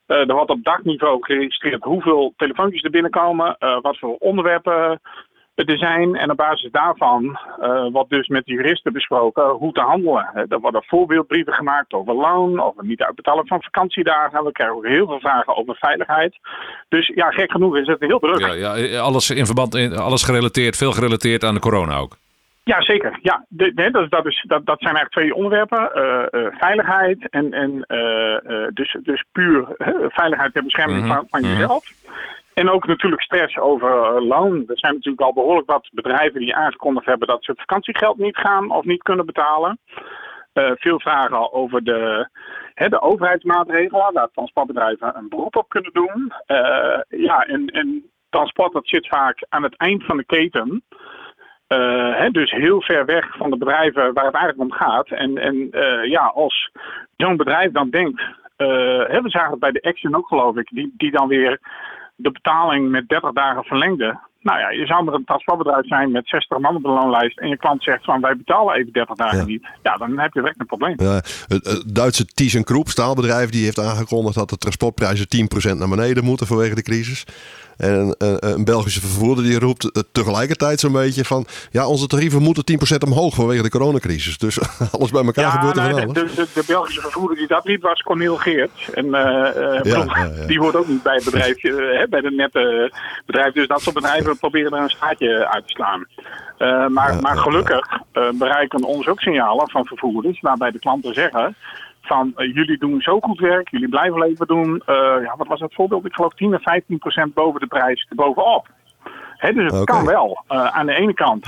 Er 0.07 0.35
wordt 0.35 0.51
op 0.51 0.65
dagniveau 0.65 1.19
geregistreerd 1.21 1.83
hoeveel 1.83 2.33
telefoontjes 2.37 2.83
er 2.83 2.91
binnenkomen, 2.91 3.57
wat 3.59 3.99
voor 3.99 4.17
onderwerpen 4.19 5.01
er 5.64 5.79
zijn. 5.79 6.16
En 6.16 6.31
op 6.31 6.37
basis 6.37 6.71
daarvan 6.71 7.38
eh 7.61 7.87
wordt 7.92 8.11
dus 8.11 8.29
met 8.29 8.45
de 8.45 8.53
juristen 8.53 8.92
besproken 8.92 9.49
hoe 9.49 9.73
te 9.73 9.81
handelen. 9.81 10.47
Er 10.49 10.61
worden 10.61 10.85
voorbeeldbrieven 10.85 11.53
gemaakt 11.53 11.92
over 11.92 12.14
loon, 12.14 12.61
over 12.61 12.85
niet 12.85 13.03
uitbetalen 13.03 13.47
van 13.47 13.62
vakantiedagen. 13.62 14.45
We 14.45 14.53
krijgen 14.53 14.77
ook 14.77 14.87
heel 14.87 15.07
veel 15.07 15.21
vragen 15.21 15.57
over 15.57 15.77
veiligheid. 15.77 16.37
Dus 16.88 17.12
ja, 17.14 17.31
gek 17.31 17.51
genoeg 17.51 17.77
is 17.77 17.87
het 17.87 18.01
heel 18.01 18.19
druk. 18.19 18.38
Ja, 18.38 18.75
ja, 18.75 18.99
alles 18.99 19.31
in 19.31 19.47
verband, 19.47 19.97
alles 19.97 20.23
gerelateerd, 20.23 20.77
veel 20.77 20.92
gerelateerd 20.92 21.45
aan 21.45 21.55
de 21.55 21.61
corona 21.61 21.97
ook. 21.97 22.16
Ja, 22.64 22.83
zeker. 22.83 23.19
Ja, 23.23 23.45
de, 23.49 23.75
de- 23.75 23.90
dat, 23.90 24.11
dat, 24.11 24.27
is, 24.27 24.45
dat, 24.49 24.66
dat 24.66 24.81
zijn 24.81 24.95
eigenlijk 24.97 25.12
twee 25.12 25.35
onderwerpen. 25.35 25.92
Eh, 25.95 26.23
eh, 26.47 26.53
veiligheid 26.59 27.29
en, 27.31 27.53
en 27.53 27.85
dus, 28.75 28.97
dus 29.03 29.25
puur 29.33 29.64
veiligheid 30.09 30.55
en 30.55 30.64
bescherming 30.64 31.05
Mhm, 31.05 31.14
van, 31.14 31.25
van 31.29 31.40
mhm. 31.40 31.51
jezelf. 31.51 31.85
En 32.59 32.71
ook 32.71 32.87
natuurlijk 32.87 33.23
stress 33.23 33.59
over 33.59 33.90
eh, 33.90 34.27
loon. 34.27 34.64
Er 34.66 34.79
zijn 34.79 34.95
natuurlijk 34.95 35.23
al 35.23 35.33
behoorlijk 35.33 35.71
wat 35.71 35.88
bedrijven 35.92 36.40
die 36.40 36.55
aangekondigd 36.55 37.07
hebben 37.07 37.29
dat 37.29 37.45
ze 37.45 37.51
het 37.51 37.61
vakantiegeld 37.61 38.19
niet 38.19 38.37
gaan 38.37 38.71
of 38.71 38.85
niet 38.85 39.03
kunnen 39.03 39.27
betalen. 39.27 39.79
Eh, 40.53 40.71
veel 40.75 41.01
vragen 41.01 41.53
over 41.53 41.85
de, 41.85 42.29
hè, 42.75 42.88
de 42.88 43.01
overheidsmaatregelen, 43.01 44.12
waar 44.12 44.29
transportbedrijven 44.33 45.16
een 45.16 45.29
beroep 45.29 45.57
op 45.57 45.69
kunnen 45.69 45.92
doen. 45.92 46.33
Eh, 46.47 47.01
ja, 47.09 47.47
en, 47.47 47.66
en 47.66 48.11
transport 48.31 48.73
dat 48.73 48.88
zit 48.88 49.09
vaak 49.09 49.47
aan 49.49 49.62
het 49.62 49.77
eind 49.77 50.05
van 50.05 50.16
de 50.16 50.25
keten. 50.25 50.83
Hè, 51.66 52.31
dus 52.31 52.51
heel 52.51 52.83
ver 52.83 53.05
weg 53.05 53.37
van 53.37 53.51
de 53.51 53.57
bedrijven 53.57 54.12
waar 54.12 54.25
het 54.25 54.35
eigenlijk 54.35 54.71
om 54.71 54.79
gaat. 54.79 55.09
En, 55.09 55.38
en 55.38 55.69
ja, 56.09 56.27
als 56.27 56.71
zo'n 57.16 57.37
bedrijf 57.37 57.73
dan 57.73 57.90
denkt. 57.90 58.23
we 58.57 59.23
zagen 59.25 59.51
het 59.51 59.61
bij 59.61 59.73
de 59.73 59.83
Action 59.83 60.16
ook, 60.16 60.27
geloof 60.27 60.57
ik, 60.57 60.69
die, 60.69 60.95
die 60.97 61.11
dan 61.11 61.29
weer 61.29 61.61
de 62.17 62.31
betaling 62.31 62.91
met 62.91 63.09
30 63.09 63.33
dagen 63.33 63.65
verlengde. 63.65 64.19
Nou 64.41 64.59
ja, 64.59 64.71
je 64.71 64.87
zou 64.87 65.05
maar 65.05 65.15
een 65.15 65.25
transportbedrijf 65.25 65.87
zijn 65.87 66.11
met 66.11 66.29
60 66.29 66.59
man 66.59 66.77
op 66.77 66.83
de 66.83 66.89
loonlijst. 66.89 67.39
En 67.39 67.49
je 67.49 67.57
klant 67.57 67.83
zegt 67.83 68.05
van 68.05 68.21
wij 68.21 68.37
betalen 68.37 68.75
even 68.75 68.93
30 68.93 69.17
dagen 69.17 69.39
Ja. 69.39 69.45
niet. 69.45 69.67
Ja, 69.83 69.95
dan 69.97 70.19
heb 70.19 70.33
je 70.33 70.41
direct 70.41 70.61
een 70.61 70.67
probleem. 70.67 70.95
Ja, 70.97 71.15
het, 71.15 71.65
het 71.67 71.95
Duitse 71.95 72.25
ThyssenKrupp, 72.27 72.89
staalbedrijf, 72.89 73.51
die 73.51 73.65
heeft 73.65 73.79
aangekondigd 73.79 74.35
dat 74.35 74.51
de 74.51 74.57
transportprijzen 74.57 75.27
10% 75.75 75.77
naar 75.79 75.89
beneden 75.89 76.25
moeten 76.25 76.47
vanwege 76.47 76.75
de 76.75 76.83
crisis. 76.83 77.25
En 77.77 78.15
een, 78.19 78.37
een 78.53 78.65
Belgische 78.65 79.01
vervoerder 79.01 79.45
die 79.45 79.59
roept 79.59 79.93
eh, 79.93 80.03
tegelijkertijd 80.12 80.81
zo'n 80.81 80.93
beetje 80.93 81.25
van... 81.25 81.47
ja, 81.71 81.87
onze 81.87 82.07
tarieven 82.07 82.43
moeten 82.43 82.79
10% 82.95 82.97
omhoog 83.07 83.35
vanwege 83.35 83.62
de 83.62 83.71
coronacrisis. 83.71 84.39
Dus 84.39 84.59
alles 84.99 85.11
bij 85.11 85.25
elkaar 85.25 85.51
gebeurt 85.51 85.77
er 85.77 85.83
nou, 85.83 86.01
van 86.01 86.12
de, 86.12 86.21
alles. 86.21 86.35
de, 86.35 86.43
de, 86.43 86.61
de 86.61 86.62
Belgische 86.67 87.01
vervoerder 87.01 87.37
die 87.37 87.47
dat 87.47 87.65
riep 87.65 87.83
was 87.83 88.03
Cornel 88.03 88.37
Geert. 88.37 88.89
En 88.95 89.15
eh, 89.15 89.77
eh, 89.77 89.85
Ja, 89.85 90.05
ja, 90.05 90.47
die 90.47 90.59
hoort 90.59 90.77
ook 90.77 90.89
niet 90.89 91.03
bij 91.03 91.15
het 91.15 91.25
bedrijf, 91.25 91.65
eh, 91.65 91.99
hè, 91.99 92.09
bij 92.09 92.21
de 92.21 92.31
nette 92.31 92.93
bedrijf. 93.27 93.53
Dus 93.53 93.67
dat 93.67 93.81
soort 93.81 93.95
bedrijven 93.95 94.39
proberen 94.39 94.73
er 94.73 94.83
een 94.83 94.89
staatje 94.89 95.49
uit 95.49 95.67
te 95.67 95.73
slaan. 95.73 96.07
Eh, 96.59 96.87
maar, 96.87 97.21
maar 97.21 97.37
gelukkig 97.37 97.87
eh, 98.12 98.29
bereiken 98.35 98.85
ons 98.85 99.07
ook 99.07 99.21
signalen 99.21 99.71
van 99.71 99.87
vervoerders 99.87 100.41
waarbij 100.41 100.71
de 100.71 100.79
klanten 100.79 101.15
zeggen 101.15 101.57
van 102.07 102.33
eh, 102.37 102.55
jullie 102.55 102.79
doen 102.79 103.01
zo 103.01 103.21
goed 103.21 103.40
werk, 103.40 103.69
jullie 103.71 103.88
blijven 103.88 104.19
leven 104.19 104.47
doen. 104.47 104.83
Eh, 104.87 104.95
ja, 105.23 105.35
wat 105.37 105.47
was 105.47 105.61
het 105.61 105.75
voorbeeld? 105.75 106.05
Ik 106.05 106.14
geloof 106.14 106.35
10 106.35 106.55
of 106.55 106.62
15 106.62 106.99
procent 106.99 107.35
boven 107.35 107.61
de 107.61 107.66
prijs 107.66 108.07
bovenop. 108.14 108.69
Hè, 109.37 109.53
dus 109.53 109.73
het 109.73 109.85
kan 109.85 110.05
wel. 110.07 110.45
Eh, 110.49 110.66
aan 110.66 110.87
de 110.87 110.95
ene 110.95 111.14
kant 111.14 111.47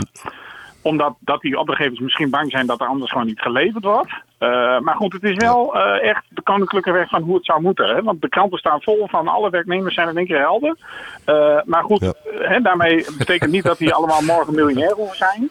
omdat 0.82 1.14
dat 1.20 1.40
die 1.40 1.58
opdrachtgevers 1.58 2.00
misschien 2.00 2.30
bang 2.30 2.50
zijn 2.50 2.66
dat 2.66 2.80
er 2.80 2.86
anders 2.86 3.10
gewoon 3.10 3.26
niet 3.26 3.40
geleverd 3.40 3.84
wordt. 3.84 4.10
Eh, 4.38 4.78
maar 4.78 4.94
goed, 4.94 5.12
het 5.12 5.22
is 5.22 5.36
wel 5.36 5.74
eh, 5.74 6.08
echt 6.08 6.24
de 6.28 6.42
koninklijke 6.42 6.92
weg 6.92 7.08
van 7.08 7.22
hoe 7.22 7.34
het 7.34 7.44
zou 7.44 7.62
moeten. 7.62 7.88
Hè? 7.88 8.02
Want 8.02 8.20
de 8.22 8.28
kranten 8.28 8.58
staan 8.58 8.82
vol 8.82 9.06
van 9.10 9.28
alle 9.28 9.50
werknemers 9.50 9.94
zijn 9.94 10.08
in 10.08 10.16
één 10.16 10.26
keer 10.26 10.38
helden. 10.38 10.78
Eh, 11.24 11.60
maar 11.64 11.82
goed, 11.82 12.00
Ja. 12.00 12.12
hè, 12.48 12.60
daarmee 12.60 13.06
betekent 13.18 13.50
niet 13.50 13.64
dat 13.64 13.78
die 13.78 13.94
allemaal 13.94 14.22
morgen 14.22 14.54
miljonair 14.54 14.94
hoeven 14.94 15.16
zijn. 15.16 15.50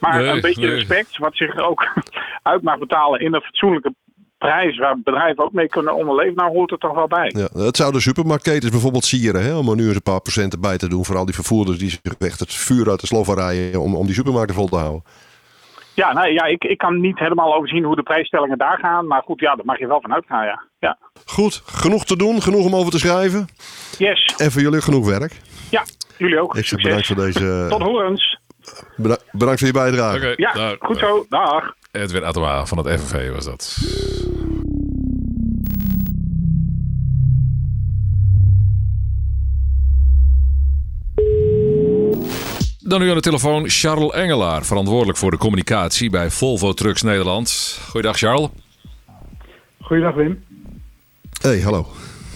Maar 0.00 0.18
Nee, 0.18 0.28
een 0.28 0.40
beetje 0.40 0.66
nee. 0.66 0.74
respect, 0.74 1.18
wat 1.18 1.36
zich 1.36 1.56
ook 1.56 1.88
uit 2.42 2.62
mag 2.62 2.78
betalen 2.78 3.20
in 3.20 3.34
een 3.34 3.42
fatsoenlijke 3.42 3.94
prijs, 4.48 4.78
waar 4.78 4.98
bedrijven 5.04 5.44
ook 5.44 5.52
mee 5.52 5.68
kunnen 5.68 5.94
onderleven, 5.94 6.34
nou 6.34 6.50
hoort 6.52 6.70
er 6.70 6.78
toch 6.78 6.94
wel 6.94 7.06
bij. 7.06 7.32
Ja, 7.36 7.62
het 7.62 7.76
zou 7.76 7.92
de 7.92 8.00
supermarktketens 8.00 8.70
bijvoorbeeld 8.70 9.04
sieren, 9.04 9.42
hè, 9.42 9.54
om 9.56 9.68
er 9.68 9.76
nu 9.76 9.86
eens 9.86 9.94
een 9.94 10.02
paar 10.02 10.20
procenten 10.20 10.60
bij 10.60 10.78
te 10.78 10.88
doen 10.88 11.04
voor 11.04 11.16
al 11.16 11.24
die 11.24 11.34
vervoerders 11.34 11.78
die 11.78 11.90
zich 11.90 12.00
echt 12.18 12.40
het 12.40 12.54
vuur 12.54 12.90
uit 12.90 13.00
de 13.00 13.06
slof 13.06 13.34
rijden 13.34 13.80
om, 13.80 13.94
om 13.96 14.06
die 14.06 14.14
supermarkten 14.14 14.54
vol 14.56 14.68
te 14.68 14.76
houden. 14.76 15.02
Ja, 15.94 16.12
nou, 16.12 16.32
ja 16.32 16.44
ik, 16.44 16.64
ik 16.64 16.78
kan 16.78 17.00
niet 17.00 17.18
helemaal 17.18 17.54
overzien 17.54 17.84
hoe 17.84 17.96
de 17.96 18.02
prijsstellingen 18.02 18.58
daar 18.58 18.78
gaan. 18.78 19.06
Maar 19.06 19.22
goed, 19.22 19.40
ja, 19.40 19.54
daar 19.54 19.64
mag 19.64 19.78
je 19.78 19.86
wel 19.86 20.00
van 20.00 20.14
uitgaan, 20.14 20.44
ja. 20.44 20.62
ja. 20.78 20.98
Goed, 21.24 21.62
genoeg 21.66 22.04
te 22.04 22.16
doen, 22.16 22.42
genoeg 22.42 22.64
om 22.66 22.74
over 22.74 22.90
te 22.92 22.98
schrijven. 22.98 23.46
Yes. 23.98 24.34
En 24.36 24.50
voor 24.52 24.62
jullie 24.62 24.80
genoeg 24.80 25.06
werk. 25.06 25.32
Ja, 25.70 25.82
jullie 26.18 26.40
ook. 26.40 26.56
Ik 26.56 26.66
zeg 26.66 26.82
bedankt 26.82 27.06
voor 27.06 27.16
deze... 27.16 27.66
Tot 27.70 27.82
horens. 27.82 28.38
Beda 28.96 29.16
bedankt 29.32 29.58
voor 29.58 29.68
je 29.68 29.74
bijdrage. 29.74 30.16
Oké, 30.16 30.32
Ja, 30.36 30.52
daar- 30.52 30.76
goed 30.80 30.98
zo. 30.98 31.26
Dag. 31.28 31.74
Edwin 31.92 32.24
Atema 32.24 32.66
van 32.66 32.78
het 32.78 33.00
FNV 33.00 33.30
was 33.30 33.44
dat. 33.44 33.76
Dan 42.94 43.02
nu 43.02 43.08
aan 43.08 43.14
de 43.14 43.22
telefoon 43.22 43.68
Charles 43.68 44.12
Engelaar, 44.12 44.64
verantwoordelijk 44.64 45.18
voor 45.18 45.30
de 45.30 45.36
communicatie 45.36 46.10
bij 46.10 46.30
Volvo 46.30 46.72
Trucks 46.72 47.02
Nederland. 47.02 47.78
Goeiedag 47.90 48.16
Charles. 48.16 48.48
Goeiedag 49.80 50.14
Wim. 50.14 50.44
Hey, 51.40 51.60
hallo. 51.60 51.86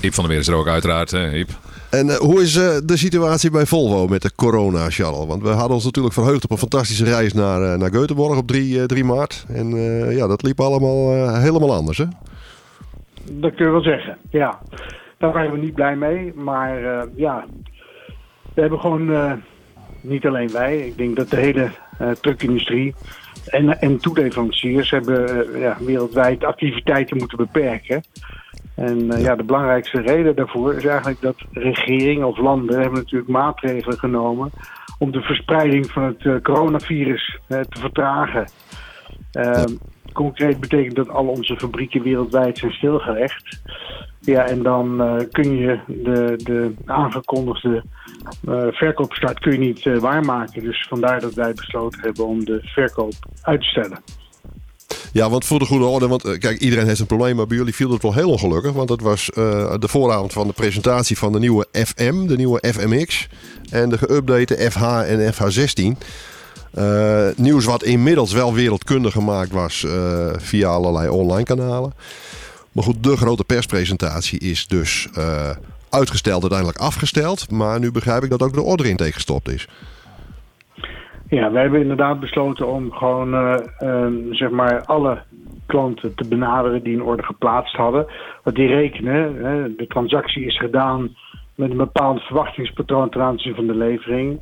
Iep 0.02 0.14
van 0.14 0.24
der 0.24 0.32
Meer 0.32 0.42
is 0.42 0.48
er 0.48 0.54
ook 0.54 0.68
uiteraard, 0.68 1.10
hè, 1.10 1.36
Iep. 1.36 1.48
En 1.90 2.08
eh, 2.08 2.16
hoe 2.16 2.42
is 2.42 2.56
eh, 2.56 2.76
de 2.84 2.96
situatie 2.96 3.50
bij 3.50 3.66
Volvo 3.66 4.06
met 4.06 4.22
de 4.22 4.34
corona, 4.34 4.90
Charles? 4.90 5.26
Want 5.26 5.42
we 5.42 5.48
hadden 5.48 5.74
ons 5.74 5.84
natuurlijk 5.84 6.14
verheugd 6.14 6.44
op 6.44 6.50
een 6.50 6.58
fantastische 6.58 7.04
reis 7.04 7.32
naar, 7.32 7.62
eh, 7.62 7.78
naar 7.78 7.90
Göteborg 7.90 8.36
op 8.36 8.46
3, 8.46 8.78
eh, 8.80 8.84
3 8.84 9.04
maart. 9.04 9.46
En 9.48 9.72
eh, 9.72 10.16
ja, 10.16 10.26
dat 10.26 10.42
liep 10.42 10.60
allemaal 10.60 11.14
eh, 11.14 11.38
helemaal 11.42 11.74
anders, 11.74 11.98
hè? 11.98 12.04
Dat 13.32 13.54
kun 13.54 13.64
je 13.66 13.72
wel 13.72 13.82
zeggen. 13.82 14.18
Ja, 14.30 14.58
daar 15.18 15.32
waren 15.32 15.52
we 15.52 15.58
niet 15.58 15.74
blij 15.74 15.96
mee. 15.96 16.32
Maar 16.34 16.84
eh, 16.84 17.08
ja, 17.16 17.46
we 18.54 18.60
hebben 18.60 18.80
gewoon, 18.80 19.12
eh, 19.12 19.32
niet 20.08 20.26
alleen 20.26 20.52
wij, 20.52 20.78
ik 20.78 20.96
denk 20.96 21.16
dat 21.16 21.30
de 21.30 21.36
hele 21.36 21.70
eh 21.98 22.10
truckindustrie 22.10 22.94
en, 23.50 23.80
en 23.80 23.98
toeleveranciers 23.98 24.90
hebben 24.90 25.52
eh, 25.54 25.60
ja, 25.60 25.76
wereldwijd 25.80 26.44
activiteiten 26.44 27.16
moeten 27.16 27.38
beperken. 27.38 28.02
En 28.74 29.10
eh, 29.10 29.22
ja, 29.22 29.36
de 29.36 29.42
belangrijkste 29.42 30.00
reden 30.00 30.36
daarvoor 30.36 30.74
is 30.74 30.84
eigenlijk 30.84 31.20
dat 31.20 31.36
regeringen 31.52 32.26
of 32.26 32.38
landen 32.38 32.80
hebben 32.80 32.98
natuurlijk 32.98 33.30
maatregelen 33.30 33.98
genomen 33.98 34.50
om 34.98 35.10
de 35.10 35.20
verspreiding 35.20 35.90
van 35.90 36.02
het 36.02 36.42
coronavirus 36.42 37.38
te 37.48 37.66
vertragen. 37.80 38.48
Eh, 39.32 39.64
Concreet 40.12 40.60
betekent 40.60 40.96
dat 40.96 41.08
al 41.08 41.26
onze 41.26 41.56
fabrieken 41.56 42.02
wereldwijd 42.02 42.58
zijn 42.58 42.72
stilgelegd. 42.72 43.62
Ja, 44.20 44.44
en 44.44 44.62
dan 44.62 44.96
kun 45.30 45.56
je 45.56 45.78
de, 45.86 46.34
de 46.44 46.74
aangekondigde 46.84 47.82
eh, 48.48 48.66
verkoopstart 48.70 49.38
kun 49.38 49.52
je 49.52 49.58
niet 49.58 49.86
eh, 49.86 49.98
waarmaken. 49.98 50.62
Dus 50.62 50.86
vandaar 50.88 51.20
dat 51.20 51.34
wij 51.34 51.52
besloten 51.52 52.00
hebben 52.00 52.26
om 52.26 52.44
de 52.44 52.60
verkoop 52.62 53.14
uit 53.42 53.60
te 53.60 53.66
stellen. 53.66 53.98
Ja, 55.12 55.30
want 55.30 55.44
voor 55.44 55.58
de 55.58 55.64
goede 55.64 55.84
orde, 55.84 56.08
want 56.08 56.24
eh, 56.24 56.38
kijk, 56.38 56.58
iedereen 56.58 56.86
heeft 56.86 57.00
een 57.00 57.06
probleem, 57.06 57.36
maar 57.36 57.46
bij 57.46 57.56
jullie 57.56 57.74
viel 57.74 57.90
het 57.90 58.02
wel 58.02 58.14
heel 58.14 58.30
ongelukkig. 58.30 58.72
Want 58.72 58.88
het 58.88 59.00
was 59.00 59.26
de 59.26 59.88
vooravond 59.88 60.32
van 60.32 60.46
de 60.46 60.52
presentatie 60.52 61.18
van 61.18 61.32
de 61.32 61.38
nieuwe 61.38 61.66
FM, 61.72 62.26
de 62.26 62.36
nieuwe 62.36 62.62
FMX 62.72 63.28
en 63.70 63.88
de 63.88 63.98
geüpdate 63.98 64.70
FH 64.70 64.82
en 64.82 65.34
FH16. 65.34 65.98
Eh, 66.72 67.28
nieuws 67.36 67.64
wat 67.64 67.82
inmiddels 67.82 68.32
wel 68.32 68.54
wereldkundig 68.54 69.12
gemaakt 69.12 69.50
was 69.50 69.86
via 70.36 70.68
allerlei 70.68 71.08
online 71.08 71.42
kanalen. 71.42 71.94
Maar 72.72 72.84
goed, 72.84 73.02
de 73.02 73.16
grote 73.16 73.44
perspresentatie 73.44 74.38
is 74.38 74.66
dus 74.66 75.08
uitgesteld, 75.90 76.40
uiteindelijk 76.40 76.78
afgesteld. 76.78 77.50
Maar 77.50 77.80
nu 77.80 77.92
begrijp 77.92 78.22
ik 78.22 78.30
dat 78.30 78.42
ook 78.42 78.52
de 78.52 78.62
order 78.62 78.86
intake 78.86 79.12
gestopt 79.12 79.48
is. 79.48 79.68
Ja, 81.28 81.52
wij 81.52 81.62
hebben 81.62 81.80
inderdaad 81.80 82.20
besloten 82.20 82.68
om 82.68 82.92
gewoon 82.92 83.34
eh, 83.34 83.54
ehm, 83.78 84.32
zeg 84.32 84.50
maar 84.50 84.84
alle 84.84 85.22
klanten 85.66 86.14
te 86.14 86.28
benaderen 86.28 86.82
die 86.82 86.94
een 86.94 87.02
order 87.02 87.24
geplaatst 87.24 87.76
hadden. 87.76 88.06
Want 88.42 88.56
die 88.56 88.66
rekenen, 88.66 89.44
hè, 89.44 89.74
de 89.76 89.86
transactie 89.86 90.44
is 90.46 90.58
gedaan 90.58 91.16
met 91.54 91.70
een 91.70 91.76
bepaald 91.76 92.20
verwachtingspatroon 92.20 93.10
ten 93.10 93.20
aanzien 93.20 93.54
van 93.54 93.66
de 93.66 93.74
levering. 93.74 94.40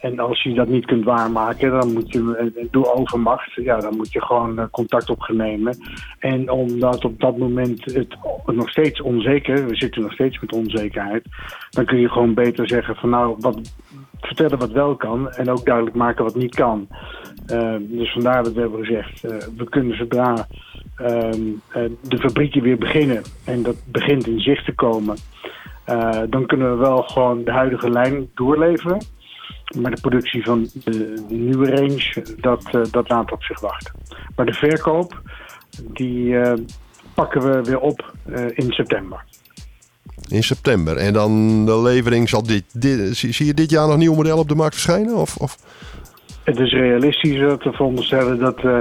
En 0.00 0.18
als 0.18 0.42
je 0.42 0.54
dat 0.54 0.68
niet 0.68 0.86
kunt 0.86 1.04
waarmaken, 1.04 1.70
dan 1.70 1.92
moet 1.92 2.12
je 2.12 2.36
eh, 2.36 2.64
door 2.70 2.92
overmacht, 2.92 3.52
ja, 3.54 3.78
dan 3.78 3.96
moet 3.96 4.12
je 4.12 4.20
gewoon 4.20 4.58
eh, 4.58 4.64
contact 4.70 5.10
opnemen. 5.10 5.76
En 6.18 6.50
omdat 6.50 7.04
op 7.04 7.20
dat 7.20 7.38
moment 7.38 7.84
het 7.84 8.16
nog 8.46 8.70
steeds 8.70 9.00
onzeker, 9.00 9.66
we 9.66 9.76
zitten 9.76 10.02
nog 10.02 10.12
steeds 10.12 10.40
met 10.40 10.52
onzekerheid, 10.52 11.24
dan 11.70 11.84
kun 11.84 12.00
je 12.00 12.08
gewoon 12.08 12.34
beter 12.34 12.68
zeggen 12.68 12.96
van 12.96 13.08
nou, 13.08 13.36
wat, 13.38 13.74
vertellen 14.20 14.58
wat 14.58 14.72
wel 14.72 14.96
kan 14.96 15.30
en 15.30 15.50
ook 15.50 15.64
duidelijk 15.64 15.96
maken 15.96 16.24
wat 16.24 16.34
niet 16.34 16.54
kan. 16.54 16.88
Uh, 17.52 17.74
dus 17.80 18.12
vandaar 18.12 18.42
dat 18.42 18.52
we 18.52 18.60
hebben 18.60 18.84
gezegd, 18.84 19.20
we 19.56 19.68
kunnen 19.68 19.96
zodra 19.96 20.46
uh, 21.00 21.30
de 22.00 22.18
fabrieken 22.18 22.62
weer 22.62 22.78
beginnen 22.78 23.22
en 23.44 23.62
dat 23.62 23.76
begint 23.86 24.26
in 24.26 24.40
zicht 24.40 24.64
te 24.64 24.74
komen, 24.74 25.16
eh, 25.84 26.20
dan 26.28 26.46
kunnen 26.46 26.70
we 26.70 26.76
wel 26.76 27.02
gewoon 27.02 27.44
de 27.44 27.50
huidige 27.50 27.90
lijn 27.90 28.30
doorleveren. 28.34 29.04
Maar 29.80 29.90
de 29.90 30.00
productie 30.00 30.44
van 30.44 30.68
de, 30.84 31.24
nieuwe 31.28 31.70
range, 31.70 32.24
dat, 32.40 32.64
eh, 32.70 32.80
dat 32.90 33.08
laat 33.08 33.32
op 33.32 33.42
zich 33.42 33.60
wachten. 33.60 33.92
Maar 34.36 34.46
de 34.46 34.52
verkoop, 34.52 35.22
die 35.92 36.38
eh, 36.38 36.52
pakken 37.14 37.40
we 37.40 37.62
weer 37.62 37.78
op 37.78 38.14
in 38.54 38.72
september. 38.72 39.24
In 40.28 40.42
september. 40.42 40.96
En 40.96 41.12
dan 41.12 41.64
de 41.66 41.82
levering 41.82 42.28
zal 42.28 42.42
dit, 42.42 42.64
dit 42.72 43.16
zie, 43.16 43.46
je 43.46 43.54
dit 43.54 43.70
jaar 43.70 43.88
nog 43.88 43.96
nieuw 43.96 44.14
model 44.14 44.38
op 44.38 44.48
de 44.48 44.54
markt 44.54 44.74
verschijnen? 44.74 45.16
Of, 45.16 45.36
of? 45.36 45.56
Het 46.44 46.58
is 46.58 46.72
realistisch 46.72 47.38
te 47.38 47.72
veronderstellen 47.72 48.38
dat 48.38 48.64
uh, 48.64 48.78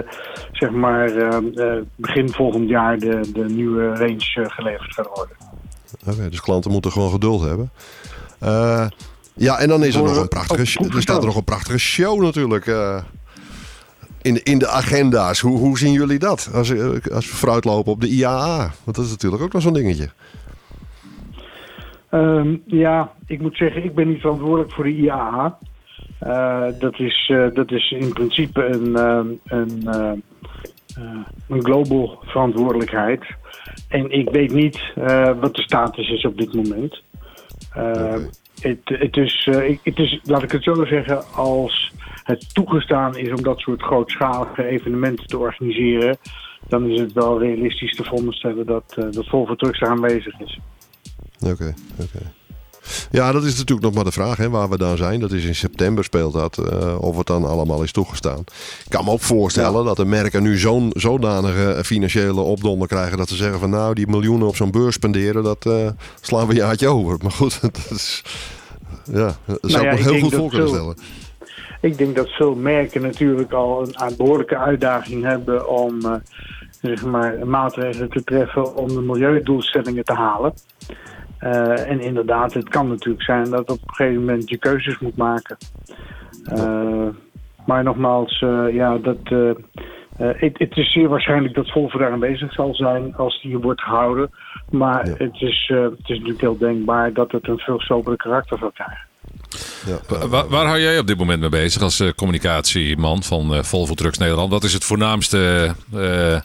zeg 0.52 0.72
maar 0.72 1.12
uh, 1.16 1.78
begin 1.96 2.30
volgend 2.30 2.70
jaar 2.70 2.98
de, 2.98 3.30
de 3.34 3.46
nieuwe 3.46 3.88
range 3.88 4.50
geleverd 4.50 4.94
gaat 4.94 5.10
worden. 5.14 5.36
Oké, 6.02 6.12
okay, 6.12 6.30
dus 6.30 6.42
klanten 6.42 6.72
moeten 6.72 6.92
gewoon 6.92 7.12
geduld 7.12 7.42
hebben. 7.42 7.72
Ja, 9.34 9.60
en 9.60 9.68
dan 9.68 9.84
is 9.84 9.96
er 9.96 10.04
nog 10.04 10.18
een 10.18 10.28
prachtige, 10.28 10.90
er 10.96 11.02
staat 11.02 11.20
er 11.20 11.26
nog 11.26 11.36
een 11.36 11.44
prachtige 11.44 11.78
show 11.78 12.22
natuurlijk. 12.22 12.66
in, 14.22 14.34
de, 14.34 14.44
in 14.44 14.58
de 14.58 14.68
agenda's. 14.68 15.40
Hoe, 15.40 15.58
hoe 15.58 15.78
zien 15.78 15.92
jullie 15.92 16.20
dat? 16.20 16.50
Als, 16.54 16.72
als 17.12 17.30
we 17.30 17.36
vooruitlopen 17.36 17.92
op 17.92 18.02
de 18.02 18.08
IAA. 18.08 18.58
Want 18.84 18.96
dat 18.98 19.06
is 19.06 19.12
natuurlijk 19.12 19.44
ook 19.44 19.54
nog 19.54 19.62
zo'n 19.62 19.74
dingetje. 19.74 20.10
Um, 22.12 22.62
ja, 22.66 23.12
ik 23.28 23.42
moet 23.42 23.58
zeggen, 23.58 23.84
ik 23.84 23.96
ben 23.96 24.08
niet 24.08 24.22
verantwoordelijk 24.22 24.74
voor 24.74 24.84
de 24.84 24.96
IAA. 24.96 25.58
Uh, 26.28 26.64
dat, 26.80 27.00
is, 27.00 27.30
uh, 27.32 27.48
dat 27.54 27.72
is 27.72 27.92
in 27.92 28.14
principe 28.14 28.66
een, 28.66 28.88
uh, 28.88 29.20
een, 29.46 29.88
een 31.48 31.64
global 31.64 32.20
verantwoordelijkheid. 32.22 33.24
En 33.88 34.12
ik 34.12 34.30
weet 34.30 34.54
niet 34.54 34.80
wat 35.40 35.56
de 35.56 35.62
status 35.62 36.10
is 36.10 36.26
op 36.26 36.38
dit 36.38 36.54
moment. 36.54 37.02
Okay. 37.76 38.30
Het, 38.62 38.80
het, 38.84 39.18
is, 39.18 39.48
het 39.84 39.98
is, 39.98 40.20
laat 40.24 40.44
ik 40.44 40.52
het 40.52 40.64
zo 40.64 40.86
zeggen, 40.86 41.34
als 41.34 41.92
het 42.24 42.54
toegestaan 42.54 43.18
is 43.18 43.30
om 43.30 43.44
dat 43.44 43.60
soort 43.60 43.82
grootschalige 43.82 44.66
evenementen 44.66 45.28
te 45.28 45.38
organiseren, 45.38 46.18
dan 46.68 46.90
is 46.90 47.00
het 47.00 47.14
wel 47.14 47.40
realistisch 47.40 47.96
te 47.96 48.04
veronderstellen 48.04 48.66
dat, 48.66 48.94
dat 49.12 49.28
Volvo 49.28 49.56
Trucks 49.56 49.82
aanwezig 49.82 50.40
is. 50.40 50.60
Oké, 51.40 51.74
oké. 52.00 52.41
Ja, 53.12 53.32
dat 53.32 53.44
is 53.44 53.58
natuurlijk 53.58 53.82
nog 53.82 53.94
maar 53.94 54.04
de 54.04 54.12
vraag 54.12 54.38
hè, 54.38 54.50
waar 54.50 54.70
we 54.70 54.78
dan 54.78 54.98
zijn. 54.98 55.20
Dat 55.20 55.32
is 55.32 55.46
in 55.46 55.56
september 55.56 56.04
speelt 56.04 56.34
dat, 56.34 56.58
uh, 56.58 57.02
of 57.02 57.18
het 57.18 57.28
dan 57.28 57.46
allemaal 57.46 57.84
is 57.84 57.92
toegestaan. 57.92 58.40
Ik 58.84 58.90
kan 58.90 59.06
me 59.06 59.12
ook 59.12 59.22
voorstellen 59.22 59.80
ja. 59.80 59.84
dat 59.84 59.98
de 59.98 60.06
merken 60.06 60.44
nu 60.44 60.58
zo'n 60.58 60.92
zodanige 60.94 61.84
financiële 61.84 62.42
opdonder 62.42 62.88
krijgen... 62.88 63.18
dat 63.18 63.30
ze 63.30 63.36
zeggen 63.36 63.60
van 63.60 63.70
nou, 63.70 63.94
die 63.94 64.08
miljoenen 64.08 64.48
op 64.48 64.56
zo'n 64.56 64.72
beurs 64.72 64.96
spenderen, 64.96 65.44
dat 65.44 65.66
uh, 65.66 65.90
slaan 66.22 66.48
we 66.48 66.54
een 66.54 66.60
jaartje 66.60 66.88
over. 66.88 67.18
Maar 67.22 67.32
goed, 67.32 67.62
dat 67.62 67.88
is, 67.90 68.24
ja, 69.04 69.36
dat 69.46 69.58
zou 69.62 69.84
nou 69.84 69.86
ja, 69.86 69.92
ik 69.92 70.06
me 70.06 70.12
heel 70.12 70.22
goed 70.22 70.36
voor 70.36 70.50
kunnen 70.50 70.68
stellen. 70.68 70.98
Ik 71.82 71.98
denk 71.98 72.16
dat 72.16 72.30
veel 72.30 72.56
merken 72.56 73.02
natuurlijk 73.02 73.52
al 73.52 73.82
een 73.82 74.16
behoorlijke 74.18 74.58
uitdaging 74.58 75.24
hebben 75.24 75.70
om... 75.70 76.06
Uh, 76.06 76.14
zeg 76.82 77.06
maar, 77.06 77.48
maatregelen 77.48 78.10
te 78.10 78.24
treffen 78.24 78.76
om 78.76 78.88
de 78.88 79.02
milieudoelstellingen 79.02 80.04
te 80.04 80.14
halen. 80.14 80.54
Uh, 81.44 81.90
en 81.90 82.00
inderdaad, 82.00 82.54
het 82.54 82.70
kan 82.70 82.88
natuurlijk 82.88 83.24
zijn 83.24 83.50
dat 83.50 83.70
op 83.70 83.80
een 83.82 83.96
gegeven 83.96 84.20
moment 84.20 84.50
je 84.50 84.58
keuzes 84.58 85.00
moet 85.00 85.18
maken. 85.18 85.58
Uh, 86.54 87.08
maar 87.66 87.84
nogmaals, 87.84 88.42
uh, 88.42 88.74
ja, 88.74 88.98
dat, 88.98 89.18
het, 90.18 90.58
het, 90.58 90.78
is 90.78 90.92
zeer 90.92 91.08
waarschijnlijk 91.08 91.56
dat 91.56 91.72
Volvo 91.72 91.98
daar 91.98 92.12
aanwezig 92.12 92.54
zal 92.54 92.76
zijn 92.76 93.16
als 93.16 93.42
die 93.42 93.58
wordt 93.58 93.82
gehouden. 93.82 94.30
Maar 94.70 95.06
ja. 95.06 95.14
het, 95.18 95.42
is, 95.42 95.72
het 95.74 96.10
is 96.10 96.18
natuurlijk 96.18 96.42
heel 96.42 96.58
denkbaar 96.58 97.14
dat 97.14 97.32
het 97.32 97.48
een 97.48 97.60
veel 97.60 97.80
sobere 97.80 98.16
karakter 98.16 98.58
zal 98.58 98.72
krijgen. 98.72 99.10
Ja, 99.86 100.28
waar, 100.28 100.48
waar 100.48 100.66
hou 100.66 100.80
jij 100.80 101.00
op 101.00 101.08
dit 101.08 101.18
moment 101.18 101.40
mee 101.40 101.50
bezig 101.50 101.82
als 101.82 102.00
uh, 102.00 102.10
communicatieman 102.16 103.24
van 103.24 103.54
uh, 103.54 103.64
Volvo 103.64 103.94
Trucks 103.94 104.18
Nederland? 104.18 104.52
Wat 104.52 104.64
is 104.64 104.74
het 104.74 104.84
voornaamste 104.84 105.72
uh, 105.96 106.40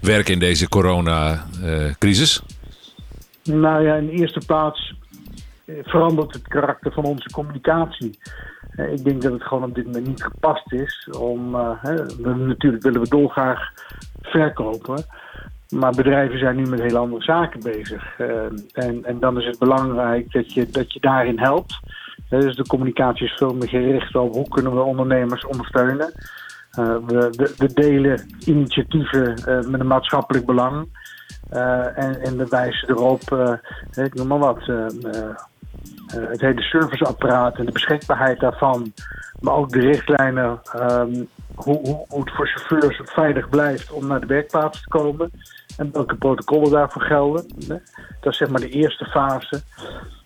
werk 0.00 0.28
in 0.28 0.38
deze 0.38 0.68
coronacrisis? 0.68 2.42
Nou 3.48 3.82
ja, 3.82 3.94
in 3.94 4.06
de 4.06 4.12
eerste 4.12 4.40
plaats 4.46 4.94
verandert 5.82 6.32
het 6.32 6.48
karakter 6.48 6.92
van 6.92 7.04
onze 7.04 7.30
communicatie. 7.30 8.18
Eh, 8.70 8.92
ik 8.92 9.04
denk 9.04 9.22
dat 9.22 9.32
het 9.32 9.42
gewoon 9.42 9.64
op 9.64 9.74
dit 9.74 9.86
moment 9.86 10.06
niet 10.06 10.22
gepast 10.22 10.72
is 10.72 11.08
om. 11.18 11.54
eh, 11.54 11.70
hè, 11.82 11.94
we, 11.94 12.34
natuurlijk 12.34 12.82
willen 12.82 13.00
we 13.00 13.08
dolgraag 13.08 13.72
verkopen. 14.22 15.04
Maar 15.68 15.92
bedrijven 15.92 16.38
zijn 16.38 16.56
nu 16.56 16.66
met 16.66 16.80
hele 16.80 16.98
andere 16.98 17.22
zaken 17.22 17.60
bezig. 17.60 18.18
Eh, 18.18 18.44
en, 18.72 19.04
en 19.04 19.18
dan 19.20 19.38
is 19.38 19.46
het 19.46 19.58
belangrijk 19.58 20.32
dat 20.32 20.52
je, 20.52 20.70
dat 20.70 20.92
je 20.92 21.00
daarin 21.00 21.38
helpt. 21.38 21.80
Eh, 22.28 22.40
dus 22.40 22.56
de 22.56 22.66
communicatie 22.66 23.26
is 23.26 23.36
veel 23.36 23.54
meer 23.54 23.68
gericht 23.68 24.14
op 24.14 24.34
hoe 24.34 24.48
kunnen 24.48 24.74
we 24.74 24.80
ondernemers 24.80 25.46
ondersteunen. 25.46 26.12
Eh, 26.70 26.96
we, 27.06 27.52
we, 27.56 27.72
delen 27.72 28.36
initiatieven 28.44 29.34
eh, 29.34 29.60
met 29.70 29.80
een 29.80 29.86
maatschappelijk 29.86 30.46
belang. 30.46 30.88
Eh, 31.48 31.98
en, 31.98 32.20
en 32.20 32.48
wijzen 32.48 32.88
erop, 32.88 33.32
eh, 33.32 34.04
ik 34.04 34.14
noem 34.14 34.26
maar 34.26 34.38
wat, 34.38 34.68
eh, 34.68 34.86
het 36.06 36.40
hele 36.40 36.62
serviceapparaat 36.62 37.58
en 37.58 37.66
de 37.66 37.72
beschikbaarheid 37.72 38.40
daarvan. 38.40 38.92
Maar 39.40 39.54
ook 39.54 39.70
de 39.70 39.80
richtlijnen, 39.80 40.60
ehm, 40.72 41.24
hoe, 41.54 41.80
hoe, 41.80 42.04
hoe 42.08 42.20
het 42.20 42.34
voor 42.34 42.46
chauffeurs 42.46 43.00
veilig 43.04 43.48
blijft 43.48 43.92
om 43.92 44.06
naar 44.06 44.20
de 44.20 44.26
werkplaats 44.26 44.82
te 44.82 44.88
komen. 44.88 45.30
En 45.76 45.92
welke 45.92 46.14
protocollen 46.14 46.70
daarvoor 46.70 47.02
gelden. 47.02 47.46
Dat 48.20 48.32
is 48.32 48.36
zeg 48.36 48.48
maar 48.48 48.60
de 48.60 48.68
eerste 48.68 49.04
fase. 49.04 49.62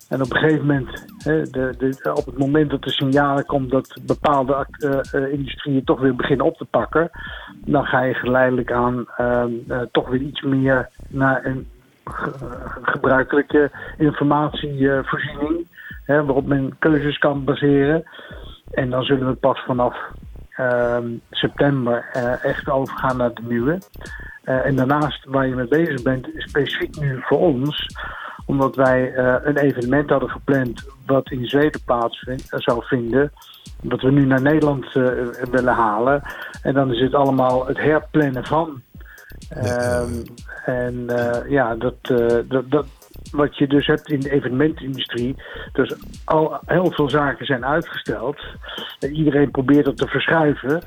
En 0.09 0.21
op 0.21 0.31
een 0.33 0.37
gegeven 0.39 0.65
moment, 0.65 1.05
hè, 1.17 1.41
de, 1.41 1.75
de, 1.77 2.13
op 2.13 2.25
het 2.25 2.37
moment 2.37 2.69
dat 2.69 2.85
er 2.85 2.91
signalen 2.91 3.45
komt 3.45 3.69
dat 3.71 3.97
bepaalde 4.05 4.67
eh, 4.71 4.99
eh, 5.11 5.31
industrieën 5.33 5.83
toch 5.83 5.99
weer 5.99 6.15
beginnen 6.15 6.45
op 6.45 6.57
te 6.57 6.65
pakken, 6.65 7.09
dan 7.65 7.85
ga 7.85 8.01
je 8.01 8.13
geleidelijk 8.13 8.71
aan 8.71 9.05
ehm, 9.17 9.51
eh, 9.67 9.81
toch 9.91 10.09
weer 10.09 10.21
iets 10.21 10.41
meer 10.41 10.89
naar 11.07 11.45
een 11.45 11.67
ge- 12.03 12.81
gebruikelijke 12.81 13.71
informatievoorziening, 13.97 15.67
hè, 16.05 16.25
waarop 16.25 16.45
men 16.45 16.75
keuzes 16.79 17.17
kan 17.17 17.43
baseren. 17.43 18.03
En 18.71 18.89
dan 18.89 19.03
zullen 19.03 19.27
we 19.27 19.33
pas 19.33 19.63
vanaf 19.65 19.95
ehm, 20.49 21.07
september 21.31 22.09
echt 22.41 22.69
overgaan 22.69 23.17
naar 23.17 23.33
de 23.33 23.41
nieuwe. 23.47 23.77
En 24.43 24.75
daarnaast 24.75 25.25
waar 25.25 25.47
je 25.47 25.55
mee 25.55 25.67
bezig 25.67 26.01
bent, 26.01 26.27
specifiek 26.37 26.99
nu 26.99 27.19
voor 27.21 27.39
ons, 27.39 27.87
omdat 28.45 28.75
wij 28.75 29.13
eh, 29.13 29.35
een 29.43 29.57
evenement 29.57 30.09
hadden 30.09 30.29
gepland 30.29 30.85
wat 31.05 31.31
in 31.31 31.45
Zweden 31.45 31.81
plaats 31.85 32.23
eh, 32.23 32.35
zou 32.49 32.85
vinden. 32.85 33.31
Wat 33.81 34.01
we 34.01 34.11
nu 34.11 34.25
naar 34.25 34.41
Nederland 34.41 34.85
eh, 34.85 35.03
willen 35.51 35.73
halen. 35.73 36.21
En 36.61 36.73
dan 36.73 36.93
is 36.93 36.99
het 36.99 37.13
allemaal 37.13 37.67
het 37.67 37.77
herplannen 37.77 38.45
van. 38.45 38.81
Ehm, 39.49 40.13
en 40.65 41.05
ja, 41.47 41.75
dat, 41.75 41.95
dat, 42.47 42.71
dat, 42.71 42.85
wat 43.31 43.57
je 43.57 43.67
dus 43.67 43.87
hebt 43.87 44.09
in 44.09 44.19
de 44.19 44.31
evenementindustrie. 44.31 45.35
Dus 45.71 45.95
al 46.25 46.59
heel 46.65 46.91
veel 46.91 47.09
zaken 47.09 47.45
zijn 47.45 47.65
uitgesteld. 47.65 48.37
En 48.99 49.15
iedereen 49.15 49.51
probeert 49.51 49.85
het 49.85 49.97
te 49.97 50.07
verschuiven. 50.07 50.81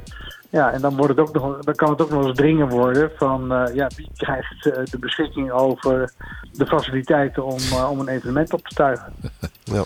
Ja, 0.51 0.73
en 0.73 0.81
dan, 0.81 0.97
wordt 0.97 1.17
het 1.17 1.29
ook 1.29 1.35
nog, 1.35 1.59
dan 1.59 1.75
kan 1.75 1.91
het 1.91 2.03
ook 2.03 2.11
nog 2.11 2.27
eens 2.27 2.37
dringen 2.37 2.69
worden 2.69 3.11
van 3.17 3.53
eh, 3.53 3.75
ja, 3.75 3.91
wie 3.97 4.11
krijgt 4.17 4.67
eh, 4.67 4.85
de 4.85 4.99
beschikking 4.99 5.51
over 5.51 6.13
de 6.53 6.67
faciliteiten 6.67 7.45
om, 7.45 7.59
eh, 7.59 7.91
om 7.91 8.01
een 8.01 8.09
evenement 8.09 8.53
op 8.53 8.69
te 8.69 8.75
tuigen. 8.75 9.13
Ja. 9.65 9.85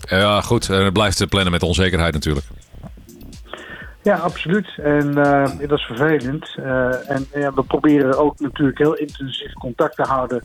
Ja, 0.00 0.40
goed. 0.40 0.68
En 0.68 0.84
het 0.84 0.92
blijft 0.92 1.28
plannen 1.28 1.52
met 1.52 1.62
onzekerheid 1.62 2.12
natuurlijk. 2.12 2.46
Ja, 4.02 4.16
absoluut. 4.16 4.68
En 4.76 5.24
eh, 5.24 5.68
dat 5.68 5.78
is 5.78 5.84
vervelend. 5.84 6.54
Eh, 6.56 7.10
en 7.10 7.26
ja, 7.34 7.52
we 7.54 7.62
proberen 7.62 8.18
ook 8.18 8.40
natuurlijk 8.40 8.78
heel 8.78 8.94
intensief 8.94 9.52
contact 9.52 9.96
te 9.96 10.02
houden 10.02 10.42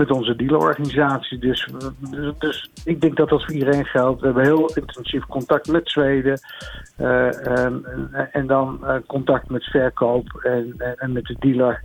met 0.00 0.10
onze 0.10 0.36
dealerorganisatie. 0.36 1.38
Dus, 1.38 1.68
dus, 2.10 2.32
dus 2.38 2.70
ik 2.84 3.00
denk 3.00 3.16
dat 3.16 3.28
dat 3.28 3.44
voor 3.44 3.54
iedereen 3.54 3.84
geldt. 3.84 4.20
We 4.20 4.26
hebben 4.26 4.44
heel 4.44 4.70
intensief 4.74 5.26
contact 5.26 5.68
met 5.68 5.88
Zweden. 5.90 6.40
eh, 6.96 7.64
en, 8.32 8.46
dan 8.46 8.78
eh, 8.86 8.94
contact 9.06 9.50
met 9.50 9.64
verkoop 9.64 10.40
en, 10.42 10.74
en, 10.78 10.94
en 10.96 11.12
met 11.12 11.24
de 11.24 11.36
dealer. 11.38 11.80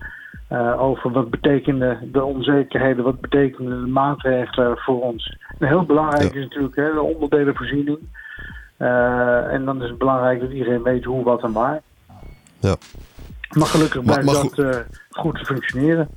eh, 0.47 0.81
over 0.81 1.11
wat 1.11 1.29
betekenen 1.29 2.09
de 2.11 2.23
onzekerheden, 2.23 3.03
wat 3.03 3.21
betekenen 3.21 3.81
de 3.83 3.91
maatregelen 3.91 4.77
voor 4.77 5.01
ons. 5.01 5.37
En 5.59 5.67
heel 5.67 5.85
belangrijk 5.85 6.33
Ja. 6.33 6.39
is 6.39 6.43
natuurlijk 6.45 6.75
hè, 6.75 6.93
de 6.93 7.01
onderdelenvoorziening. 7.01 7.99
Eh, 8.77 9.53
en 9.53 9.65
dan 9.65 9.83
is 9.83 9.89
het 9.89 9.97
belangrijk 9.97 10.39
dat 10.39 10.51
iedereen 10.51 10.83
weet 10.83 11.03
hoe, 11.03 11.23
wat 11.23 11.43
en 11.43 11.51
waar. 11.51 11.81
Ja. 12.59 12.75
Maar 13.57 13.67
gelukkig 13.67 14.03
blijft 14.03 14.25
dat 14.31 14.85
goed 15.09 15.35
te 15.39 15.45
functioneren. 15.45 16.07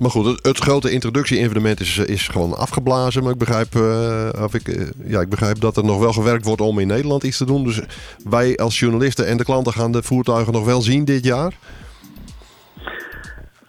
Maar 0.00 0.10
goed, 0.10 0.26
het, 0.26 0.46
het 0.46 0.58
grote 0.58 0.90
introductie-evenement 0.90 1.80
is, 1.80 1.98
is 1.98 2.28
gewoon 2.28 2.56
afgeblazen. 2.56 3.22
Maar 3.22 3.32
ik 3.32 3.38
begrijp, 3.38 3.74
eh, 3.74 4.42
of 4.42 4.54
ik, 4.54 4.68
eh, 4.68 4.86
ja, 5.04 5.20
ik 5.20 5.28
begrijp 5.28 5.60
dat 5.60 5.76
er 5.76 5.84
nog 5.84 5.98
wel 5.98 6.12
gewerkt 6.12 6.44
wordt 6.44 6.60
om 6.60 6.78
in 6.78 6.86
Nederland 6.86 7.22
iets 7.22 7.36
te 7.36 7.44
doen. 7.44 7.64
Dus 7.64 7.80
wij 8.24 8.56
als 8.56 8.78
journalisten 8.78 9.26
en 9.26 9.36
de 9.36 9.44
klanten 9.44 9.72
gaan 9.72 9.92
de 9.92 10.02
voertuigen 10.02 10.52
nog 10.52 10.64
wel 10.64 10.80
zien 10.80 11.04
dit 11.04 11.24
jaar. 11.24 11.52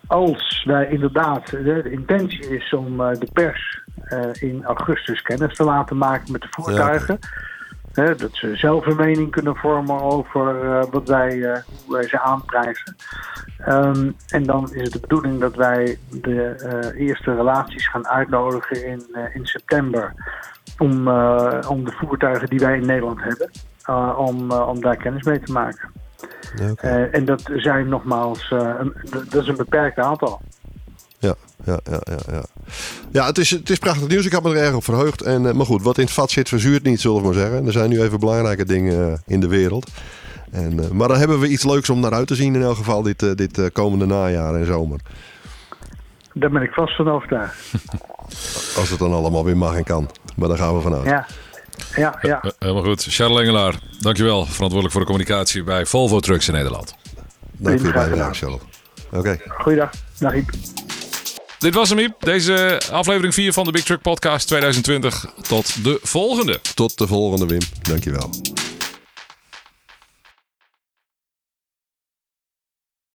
Als 0.08 0.63
wij 0.65 0.88
inderdaad, 0.89 1.50
de, 1.50 1.82
de 1.84 1.91
intentie 1.91 2.56
is 2.58 2.74
om 2.74 3.02
eh, 3.02 3.20
de 3.20 3.28
pers 3.34 3.82
eh, 4.04 4.20
in 4.39 4.63
augustus 4.63 5.22
kennis 5.22 5.56
te 5.56 5.63
laten 5.63 5.98
maken 5.98 6.32
met 6.32 6.41
de 6.41 6.48
voertuigen. 6.50 7.20
Hè, 7.93 8.15
dat 8.15 8.30
ze 8.34 8.56
zelf 8.56 8.86
een 8.86 8.95
mening 8.95 9.32
kunnen 9.32 9.56
vormen 9.56 10.01
over 10.01 10.63
eh, 10.63 10.84
wat 10.91 11.08
wij, 11.08 11.43
eh, 11.43 11.62
hoe 11.86 11.95
wij 11.95 12.08
ze 12.08 12.19
aanprijzen. 12.19 12.95
Ehm, 13.58 14.12
en 14.27 14.43
dan 14.43 14.73
is 14.73 14.82
het 14.82 14.91
de 14.91 14.99
bedoeling 14.99 15.39
dat 15.39 15.56
wij 15.56 15.97
de 16.10 16.43
eh, 16.45 17.08
eerste 17.08 17.36
relaties 17.36 17.88
gaan 17.88 18.08
uitnodigen 18.08 18.86
in, 18.86 19.06
in 19.34 19.45
september. 19.45 20.13
Om, 20.77 21.08
om 21.67 21.86
de 21.86 21.91
voertuigen 21.91 22.47
die 22.47 22.60
wij 22.60 22.77
in 22.77 22.86
Nederland 22.86 23.19
hebben, 23.21 23.51
om, 24.17 24.51
om 24.51 24.82
daar 24.82 24.95
kennis 24.95 25.23
mee 25.23 25.39
te 25.39 25.51
maken. 25.51 25.89
En 27.12 27.25
dat 27.25 27.49
zijn 27.56 27.89
nogmaals, 27.89 28.51
een, 28.51 28.93
dat 29.30 29.41
is 29.41 29.47
een 29.47 29.56
beperkt 29.56 29.99
aantal. 29.99 30.41
ja, 31.19 31.36
ja, 31.63 31.80
ja, 31.84 32.01
ja, 32.04 32.17
ja. 32.32 32.43
Ja, 33.12 33.25
het 33.25 33.38
is, 33.38 33.49
het 33.49 33.69
is 33.69 33.77
prachtig 33.77 34.07
nieuws. 34.07 34.25
Ik 34.25 34.31
had 34.31 34.43
me 34.43 34.49
er 34.49 34.63
erg 34.63 34.73
op 34.73 34.84
verheugd. 34.84 35.21
En, 35.21 35.45
eh, 35.45 35.53
maar 35.53 35.65
goed, 35.65 35.81
wat 35.81 35.97
in 35.97 36.03
het 36.03 36.13
vat 36.13 36.31
zit, 36.31 36.49
verzuurt 36.49 36.84
niet, 36.84 37.01
zullen 37.01 37.17
we 37.17 37.23
maar 37.23 37.34
zeggen. 37.34 37.65
Er 37.65 37.71
zijn 37.71 37.89
nu 37.89 38.01
even 38.01 38.19
belangrijke 38.19 38.65
dingen 38.65 39.12
eh, 39.12 39.17
in 39.27 39.39
de 39.39 39.47
wereld. 39.47 39.91
En, 40.51 40.79
eh, 40.79 40.89
maar 40.89 41.07
dan 41.07 41.17
hebben 41.17 41.39
we 41.39 41.47
iets 41.47 41.63
leuks 41.63 41.89
om 41.89 41.99
naar 41.99 42.13
uit 42.13 42.27
te 42.27 42.36
zien 42.36 42.55
in 42.55 42.62
elk 42.62 42.75
geval 42.75 43.01
dit, 43.01 43.23
eh, 43.23 43.31
dit 43.36 43.71
komende 43.71 44.05
najaar 44.05 44.55
en 44.55 44.65
zomer. 44.65 44.99
Daar 46.34 46.49
ben 46.49 46.62
ik 46.62 46.71
vast 46.71 46.95
van 46.95 47.10
overtuigd. 47.10 47.55
Als 48.77 48.89
het 48.89 48.99
dan 48.99 49.13
allemaal 49.13 49.45
weer 49.45 49.57
mag 49.57 49.75
en 49.75 49.84
kan. 49.84 50.10
Maar 50.36 50.47
daar 50.47 50.57
gaan 50.57 50.75
we 50.75 50.81
vanuit. 50.81 51.05
Ja, 51.05 51.25
ja, 51.95 52.17
ja. 52.21 52.53
Helemaal 52.60 52.84
goed. 52.84 53.03
Charles 53.10 53.39
Engelaar, 53.39 53.79
dankjewel. 53.99 54.45
Verantwoordelijk 54.45 54.91
voor 54.91 55.01
de 55.01 55.07
communicatie 55.07 55.63
bij 55.63 55.86
Volvo 55.86 56.19
Trucks 56.19 56.47
in 56.47 56.53
Nederland. 56.53 56.95
Dank 57.57 57.77
voor 57.77 57.88
je 57.88 57.93
bijdrage, 57.93 58.10
gedaan. 58.10 58.36
Charles. 58.36 58.62
Oké. 59.12 59.38
Goeiedag. 59.47 59.91
Dag 60.19 60.36
Iep. 60.36 60.49
Dit 61.62 61.74
was 61.74 61.89
hem, 61.89 62.00
Iep. 62.00 62.15
Deze 62.19 62.82
aflevering 62.91 63.34
4 63.34 63.54
van 63.54 63.65
de 63.65 63.71
Big 63.71 63.84
Truck 63.84 64.02
Podcast 64.02 64.47
2020. 64.47 65.26
Tot 65.47 65.84
de 65.84 66.00
volgende. 66.04 66.60
Tot 66.76 66.97
de 66.97 67.08
volgende, 67.08 67.45
Wim. 67.45 67.62
Dankjewel. 67.82 68.30